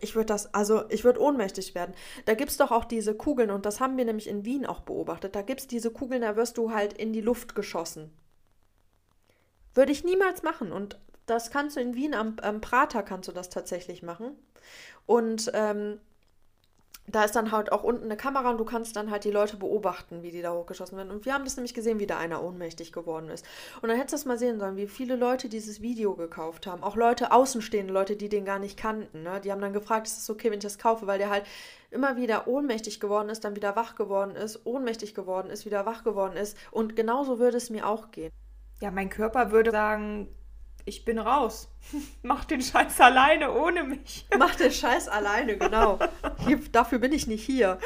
Ich 0.00 0.14
würde 0.16 0.26
das, 0.26 0.52
also 0.54 0.84
ich 0.88 1.04
würde 1.04 1.20
ohnmächtig 1.20 1.74
werden. 1.74 1.94
Da 2.24 2.32
gibt 2.34 2.50
es 2.50 2.56
doch 2.56 2.70
auch 2.72 2.86
diese 2.86 3.14
Kugeln 3.14 3.50
und 3.50 3.66
das 3.66 3.78
haben 3.78 3.96
wir 3.98 4.04
nämlich 4.06 4.26
in 4.26 4.46
Wien 4.46 4.64
auch 4.64 4.80
beobachtet. 4.80 5.36
Da 5.36 5.42
gibt 5.42 5.60
es 5.60 5.66
diese 5.66 5.90
Kugeln, 5.90 6.22
da 6.22 6.34
wirst 6.34 6.56
du 6.56 6.72
halt 6.72 6.94
in 6.94 7.12
die 7.12 7.20
Luft 7.20 7.54
geschossen. 7.54 8.10
Würde 9.76 9.92
ich 9.92 10.04
niemals 10.04 10.42
machen 10.42 10.72
und 10.72 10.98
das 11.26 11.50
kannst 11.50 11.76
du 11.76 11.80
in 11.80 11.94
Wien 11.94 12.14
am, 12.14 12.36
am 12.40 12.60
Prater 12.60 13.02
kannst 13.02 13.28
du 13.28 13.32
das 13.32 13.50
tatsächlich 13.50 14.02
machen. 14.02 14.36
Und 15.04 15.50
ähm, 15.54 16.00
da 17.08 17.24
ist 17.24 17.36
dann 17.36 17.52
halt 17.52 17.70
auch 17.70 17.84
unten 17.84 18.04
eine 18.04 18.16
Kamera 18.16 18.50
und 18.50 18.58
du 18.58 18.64
kannst 18.64 18.96
dann 18.96 19.10
halt 19.10 19.24
die 19.24 19.30
Leute 19.30 19.56
beobachten, 19.56 20.22
wie 20.22 20.30
die 20.30 20.42
da 20.42 20.52
hochgeschossen 20.52 20.96
werden. 20.96 21.10
Und 21.10 21.24
wir 21.24 21.34
haben 21.34 21.44
das 21.44 21.56
nämlich 21.56 21.74
gesehen, 21.74 22.00
wie 22.00 22.06
da 22.06 22.18
einer 22.18 22.42
ohnmächtig 22.42 22.90
geworden 22.90 23.28
ist. 23.28 23.44
Und 23.80 23.88
dann 23.88 23.98
hättest 23.98 24.14
du 24.14 24.16
das 24.16 24.24
mal 24.24 24.38
sehen 24.38 24.58
sollen, 24.58 24.76
wie 24.76 24.88
viele 24.88 25.14
Leute 25.14 25.48
dieses 25.48 25.80
Video 25.82 26.14
gekauft 26.14 26.66
haben. 26.66 26.82
Auch 26.82 26.96
Leute, 26.96 27.30
außenstehende 27.30 27.92
Leute, 27.92 28.16
die 28.16 28.28
den 28.28 28.44
gar 28.44 28.58
nicht 28.58 28.76
kannten. 28.76 29.22
Ne? 29.22 29.40
Die 29.40 29.52
haben 29.52 29.60
dann 29.60 29.72
gefragt, 29.72 30.08
ist 30.08 30.18
es 30.18 30.30
okay, 30.30 30.50
wenn 30.50 30.58
ich 30.58 30.64
das 30.64 30.78
kaufe, 30.78 31.06
weil 31.06 31.18
der 31.18 31.30
halt 31.30 31.44
immer 31.90 32.16
wieder 32.16 32.48
ohnmächtig 32.48 32.98
geworden 32.98 33.28
ist, 33.28 33.44
dann 33.44 33.54
wieder 33.54 33.76
wach 33.76 33.94
geworden 33.94 34.34
ist, 34.34 34.64
ohnmächtig 34.64 35.14
geworden 35.14 35.50
ist, 35.50 35.64
wieder 35.64 35.86
wach 35.86 36.02
geworden 36.02 36.36
ist. 36.36 36.56
Und 36.72 36.96
genauso 36.96 37.38
würde 37.38 37.56
es 37.58 37.70
mir 37.70 37.86
auch 37.86 38.10
gehen. 38.10 38.32
Ja, 38.80 38.90
mein 38.90 39.08
Körper 39.08 39.50
würde 39.50 39.70
sagen, 39.70 40.28
ich 40.84 41.04
bin 41.04 41.18
raus. 41.18 41.68
Mach 42.22 42.44
den 42.44 42.62
Scheiß 42.62 43.00
alleine 43.00 43.52
ohne 43.52 43.84
mich. 43.84 44.26
Mach 44.38 44.54
den 44.54 44.72
Scheiß 44.72 45.08
alleine, 45.08 45.58
genau. 45.58 45.98
Hier, 46.46 46.60
dafür 46.72 46.98
bin 46.98 47.12
ich 47.12 47.26
nicht 47.26 47.44
hier. 47.44 47.78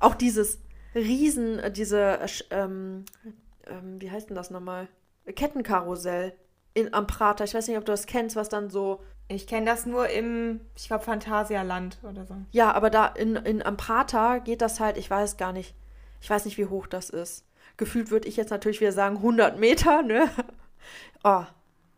Auch 0.00 0.14
dieses 0.14 0.60
Riesen, 0.94 1.58
äh, 1.58 1.70
diese, 1.72 2.20
äh, 2.20 2.28
ähm, 2.50 3.04
ähm, 3.66 4.00
wie 4.00 4.10
heißt 4.10 4.28
denn 4.28 4.36
das 4.36 4.50
nochmal? 4.50 4.88
Kettenkarussell 5.34 6.34
in, 6.74 6.92
am 6.92 7.06
Prater. 7.06 7.44
Ich 7.44 7.54
weiß 7.54 7.66
nicht, 7.68 7.78
ob 7.78 7.84
du 7.84 7.92
das 7.92 8.06
kennst, 8.06 8.36
was 8.36 8.48
dann 8.48 8.70
so. 8.70 9.02
Ich 9.28 9.48
kenne 9.48 9.66
das 9.66 9.86
nur 9.86 10.08
im, 10.08 10.60
ich 10.76 10.86
glaube, 10.86 11.04
Phantasialand 11.04 11.98
oder 12.08 12.26
so. 12.26 12.36
Ja, 12.52 12.72
aber 12.72 12.90
da 12.90 13.06
in, 13.06 13.34
in 13.34 13.64
am 13.64 13.76
Prater 13.76 14.38
geht 14.40 14.60
das 14.60 14.78
halt, 14.78 14.98
ich 14.98 15.10
weiß 15.10 15.36
gar 15.36 15.52
nicht. 15.52 15.74
Ich 16.20 16.30
weiß 16.30 16.44
nicht, 16.44 16.58
wie 16.58 16.66
hoch 16.66 16.86
das 16.86 17.10
ist. 17.10 17.44
Gefühlt 17.76 18.10
würde 18.10 18.28
ich 18.28 18.36
jetzt 18.36 18.50
natürlich 18.50 18.80
wieder 18.80 18.92
sagen 18.92 19.16
100 19.16 19.58
Meter, 19.58 20.02
ne? 20.02 20.30
Oh, 21.24 21.44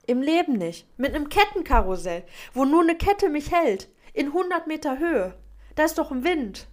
im 0.06 0.22
Leben 0.22 0.54
nicht. 0.54 0.86
Mit 0.96 1.14
einem 1.14 1.28
Kettenkarussell, 1.28 2.24
wo 2.54 2.64
nur 2.64 2.82
eine 2.82 2.96
Kette 2.96 3.28
mich 3.28 3.52
hält. 3.52 3.88
In 4.14 4.28
100 4.28 4.66
Meter 4.66 4.98
Höhe. 4.98 5.34
Da 5.74 5.84
ist 5.84 5.98
doch 5.98 6.10
ein 6.10 6.24
Wind. 6.24 6.66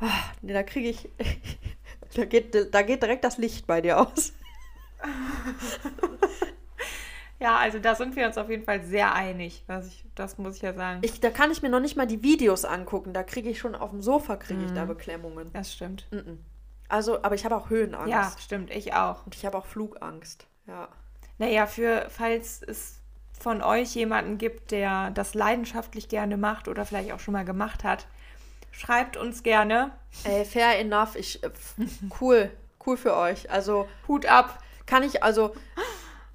Ah, 0.00 0.10
nee, 0.40 0.52
da 0.52 0.62
kriege 0.62 0.88
ich. 0.88 1.08
Da 2.14 2.26
geht, 2.26 2.74
da 2.74 2.82
geht 2.82 3.02
direkt 3.02 3.24
das 3.24 3.38
Licht 3.38 3.66
bei 3.66 3.80
dir 3.80 3.98
aus. 3.98 4.34
Ja, 7.42 7.56
also 7.56 7.80
da 7.80 7.96
sind 7.96 8.14
wir 8.14 8.24
uns 8.26 8.38
auf 8.38 8.48
jeden 8.48 8.62
Fall 8.62 8.84
sehr 8.84 9.12
einig. 9.14 9.64
Was 9.66 9.88
ich, 9.88 10.04
das 10.14 10.38
muss 10.38 10.56
ich 10.56 10.62
ja 10.62 10.74
sagen. 10.74 11.00
Ich, 11.02 11.18
da 11.18 11.28
kann 11.28 11.50
ich 11.50 11.60
mir 11.60 11.70
noch 11.70 11.80
nicht 11.80 11.96
mal 11.96 12.06
die 12.06 12.22
Videos 12.22 12.64
angucken. 12.64 13.12
Da 13.12 13.24
kriege 13.24 13.50
ich 13.50 13.58
schon 13.58 13.74
auf 13.74 13.90
dem 13.90 14.00
Sofa 14.00 14.36
kriege 14.36 14.62
ich 14.64 14.70
da 14.72 14.84
Beklemmungen. 14.84 15.52
das 15.52 15.72
stimmt. 15.72 16.06
Mhm. 16.12 16.38
Also, 16.92 17.22
aber 17.22 17.34
ich 17.34 17.46
habe 17.46 17.56
auch 17.56 17.70
Höhenangst. 17.70 18.10
Ja, 18.10 18.30
stimmt. 18.38 18.70
Ich 18.70 18.92
auch. 18.92 19.24
Und 19.24 19.34
ich 19.34 19.46
habe 19.46 19.56
auch 19.56 19.64
Flugangst. 19.64 20.46
Ja. 20.66 20.88
Naja, 21.38 21.64
für, 21.66 22.06
falls 22.10 22.60
es 22.60 23.00
von 23.40 23.62
euch 23.62 23.94
jemanden 23.94 24.36
gibt, 24.36 24.72
der 24.72 25.10
das 25.10 25.32
leidenschaftlich 25.32 26.10
gerne 26.10 26.36
macht 26.36 26.68
oder 26.68 26.84
vielleicht 26.84 27.10
auch 27.12 27.18
schon 27.18 27.32
mal 27.32 27.46
gemacht 27.46 27.82
hat, 27.82 28.06
schreibt 28.72 29.16
uns 29.16 29.42
gerne. 29.42 29.92
Ey, 30.24 30.44
fair 30.44 30.78
enough. 30.78 31.16
Ich, 31.16 31.42
äh, 31.42 31.50
cool. 32.20 32.50
Cool 32.84 32.98
für 32.98 33.16
euch. 33.16 33.50
Also, 33.50 33.88
Hut 34.06 34.26
ab. 34.26 34.62
kann 34.84 35.02
ich, 35.02 35.22
also, 35.22 35.54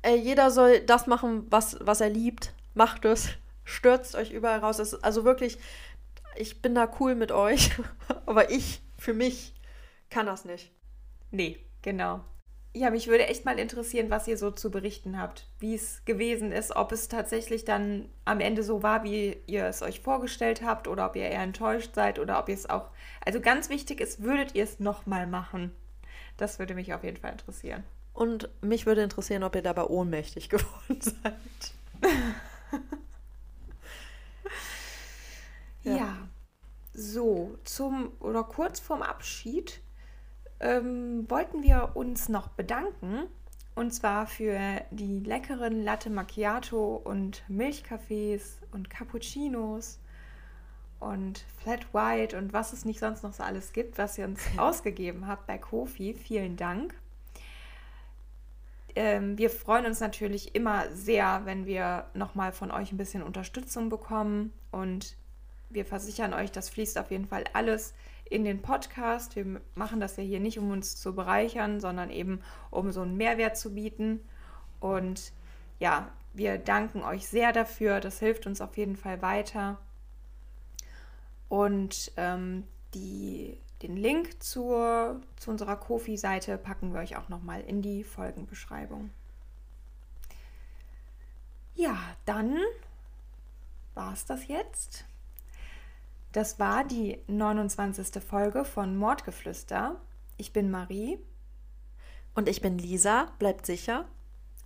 ey, 0.02 0.16
jeder 0.16 0.50
soll 0.50 0.80
das 0.80 1.06
machen, 1.06 1.46
was, 1.52 1.78
was 1.82 2.02
er 2.02 2.10
liebt. 2.10 2.52
Macht 2.74 3.06
es. 3.06 3.30
Stürzt 3.64 4.16
euch 4.16 4.32
überall 4.32 4.58
raus. 4.58 4.80
Also 5.04 5.24
wirklich, 5.24 5.60
ich 6.36 6.64
bin 6.64 6.74
da 6.74 6.92
cool 7.00 7.14
mit 7.14 7.32
euch. 7.32 7.70
Aber 8.26 8.50
ich, 8.50 8.82
für 8.98 9.14
mich, 9.14 9.54
kann 10.10 10.26
das 10.26 10.46
nicht. 10.46 10.72
Nee, 11.32 11.58
genau. 11.82 12.22
Ja, 12.74 12.92
mich 12.92 13.08
würde 13.08 13.28
echt 13.28 13.44
mal 13.44 13.58
interessieren, 13.58 14.10
was 14.10 14.28
ihr 14.28 14.38
so 14.38 14.52
zu 14.52 14.70
berichten 14.70 15.20
habt, 15.20 15.48
wie 15.60 15.74
es 15.74 16.06
gewesen 16.06 16.52
ist, 16.52 16.76
ob 16.76 16.92
es 16.92 17.08
tatsächlich 17.08 17.66
dann 17.66 18.08
am 18.24 18.40
Ende 18.40 18.62
so 18.62 18.84
war, 18.84 19.04
wie 19.04 19.38
ihr 19.48 19.66
es 19.66 19.82
euch 19.82 20.02
vorgestellt 20.02 20.62
habt, 20.62 20.88
oder 20.88 21.08
ob 21.08 21.16
ihr 21.16 21.24
eher 21.24 21.42
enttäuscht 21.42 21.96
seid, 21.96 22.20
oder 22.20 22.38
ob 22.40 22.50
ihr 22.50 22.56
es 22.56 22.70
auch. 22.70 22.92
Also 23.26 23.42
ganz 23.42 23.70
wichtig 23.70 24.00
ist, 24.00 24.22
würdet 24.22 24.54
ihr 24.54 24.64
es 24.64 24.80
nochmal 24.80 25.26
machen? 25.26 25.74
Das 26.38 26.60
würde 26.60 26.76
mich 26.76 26.94
auf 26.94 27.04
jeden 27.04 27.18
Fall 27.18 27.32
interessieren. 27.32 27.84
Und 28.14 28.50
mich 28.62 28.86
würde 28.86 29.02
interessieren, 29.02 29.44
ob 29.44 29.56
ihr 29.56 29.64
dabei 29.64 29.86
ohnmächtig 29.86 30.50
geworden 30.50 31.02
seid. 31.02 31.74
Ja. 35.84 35.96
Ja. 35.96 36.18
So, 36.94 37.58
zum 37.64 38.12
oder 38.20 38.44
kurz 38.44 38.80
vorm 38.80 39.04
Abschied 39.04 39.82
ähm, 40.60 41.30
wollten 41.30 41.64
wir 41.64 41.92
uns 41.96 42.30
noch 42.30 42.50
bedanken. 42.50 43.28
Und 43.76 43.94
zwar 43.94 44.26
für 44.26 44.60
die 44.90 45.20
leckeren 45.20 45.84
Latte 45.84 46.10
Macchiato 46.10 46.96
und 46.96 47.44
Milchkaffees 47.48 48.58
und 48.72 48.90
Cappuccinos 48.90 50.00
und 51.00 51.46
Flat 51.62 51.94
White 51.94 52.38
und 52.38 52.54
was 52.54 52.74
es 52.74 52.86
nicht 52.86 53.00
sonst 53.00 53.22
noch 53.22 53.34
so 53.34 53.44
alles 53.44 53.74
gibt, 53.74 54.00
was 54.00 54.18
ihr 54.18 54.26
uns 54.26 54.42
ausgegeben 54.58 55.28
habt 55.28 55.46
bei 55.46 55.60
Kofi. 55.60 56.16
Vielen 56.16 56.56
Dank. 56.58 56.96
Ähm, 58.96 59.38
wir 59.38 59.52
freuen 59.52 59.86
uns 59.86 60.00
natürlich 60.00 60.56
immer 60.56 60.90
sehr, 60.92 61.42
wenn 61.46 61.68
wir 61.68 62.08
nochmal 62.16 62.52
von 62.52 62.72
euch 62.72 62.92
ein 62.92 62.98
bisschen 62.98 63.22
Unterstützung 63.22 63.90
bekommen 63.90 64.52
und 64.72 65.16
wir 65.70 65.86
versichern 65.86 66.34
euch, 66.34 66.52
das 66.52 66.70
fließt 66.70 66.98
auf 66.98 67.12
jeden 67.12 67.28
Fall 67.28 67.44
alles 67.54 67.94
in 68.30 68.44
den 68.44 68.62
Podcast. 68.62 69.36
Wir 69.36 69.62
machen 69.76 70.00
das 70.00 70.18
ja 70.18 70.24
hier 70.24 70.40
nicht, 70.40 70.60
um 70.60 70.72
uns 70.72 70.96
zu 70.96 71.16
bereichern, 71.16 71.80
sondern 71.80 72.10
eben, 72.10 72.42
um 72.70 72.92
so 72.92 73.02
einen 73.02 73.18
Mehrwert 73.18 73.58
zu 73.58 73.74
bieten. 73.74 74.20
Und 74.80 75.34
ja, 75.80 76.10
wir 76.34 76.58
danken 76.58 77.04
euch 77.04 77.28
sehr 77.28 77.52
dafür. 77.52 78.00
Das 78.00 78.20
hilft 78.20 78.46
uns 78.48 78.62
auf 78.62 78.78
jeden 78.78 78.96
Fall 78.96 79.22
weiter. 79.22 79.78
Und 81.50 82.12
ähm, 82.18 82.64
die, 82.94 83.58
den 83.82 83.98
Link 83.98 84.42
zur, 84.44 85.22
zu 85.38 85.52
unserer 85.52 85.78
Kofi-Seite 85.78 86.58
packen 86.58 86.94
wir 86.94 87.00
euch 87.00 87.16
auch 87.16 87.30
nochmal 87.30 87.62
in 87.62 87.82
die 87.82 88.04
Folgenbeschreibung. 88.04 89.10
Ja, 91.76 91.98
dann 92.26 92.58
war 93.94 94.14
es 94.14 94.26
das 94.26 94.48
jetzt. 94.48 95.06
Das 96.38 96.60
war 96.60 96.84
die 96.84 97.18
29. 97.26 98.22
Folge 98.22 98.64
von 98.64 98.96
Mordgeflüster. 98.96 100.00
Ich 100.38 100.54
bin 100.54 100.70
Marie. 100.70 101.18
Und 102.36 102.48
ich 102.48 102.62
bin 102.62 102.78
Lisa. 102.78 103.32
Bleibt 103.40 103.66
sicher. 103.66 104.06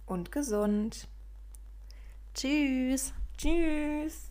Und 0.06 0.34
gesund. 0.34 1.08
Tschüss. 2.34 3.14
Tschüss. 3.38 4.31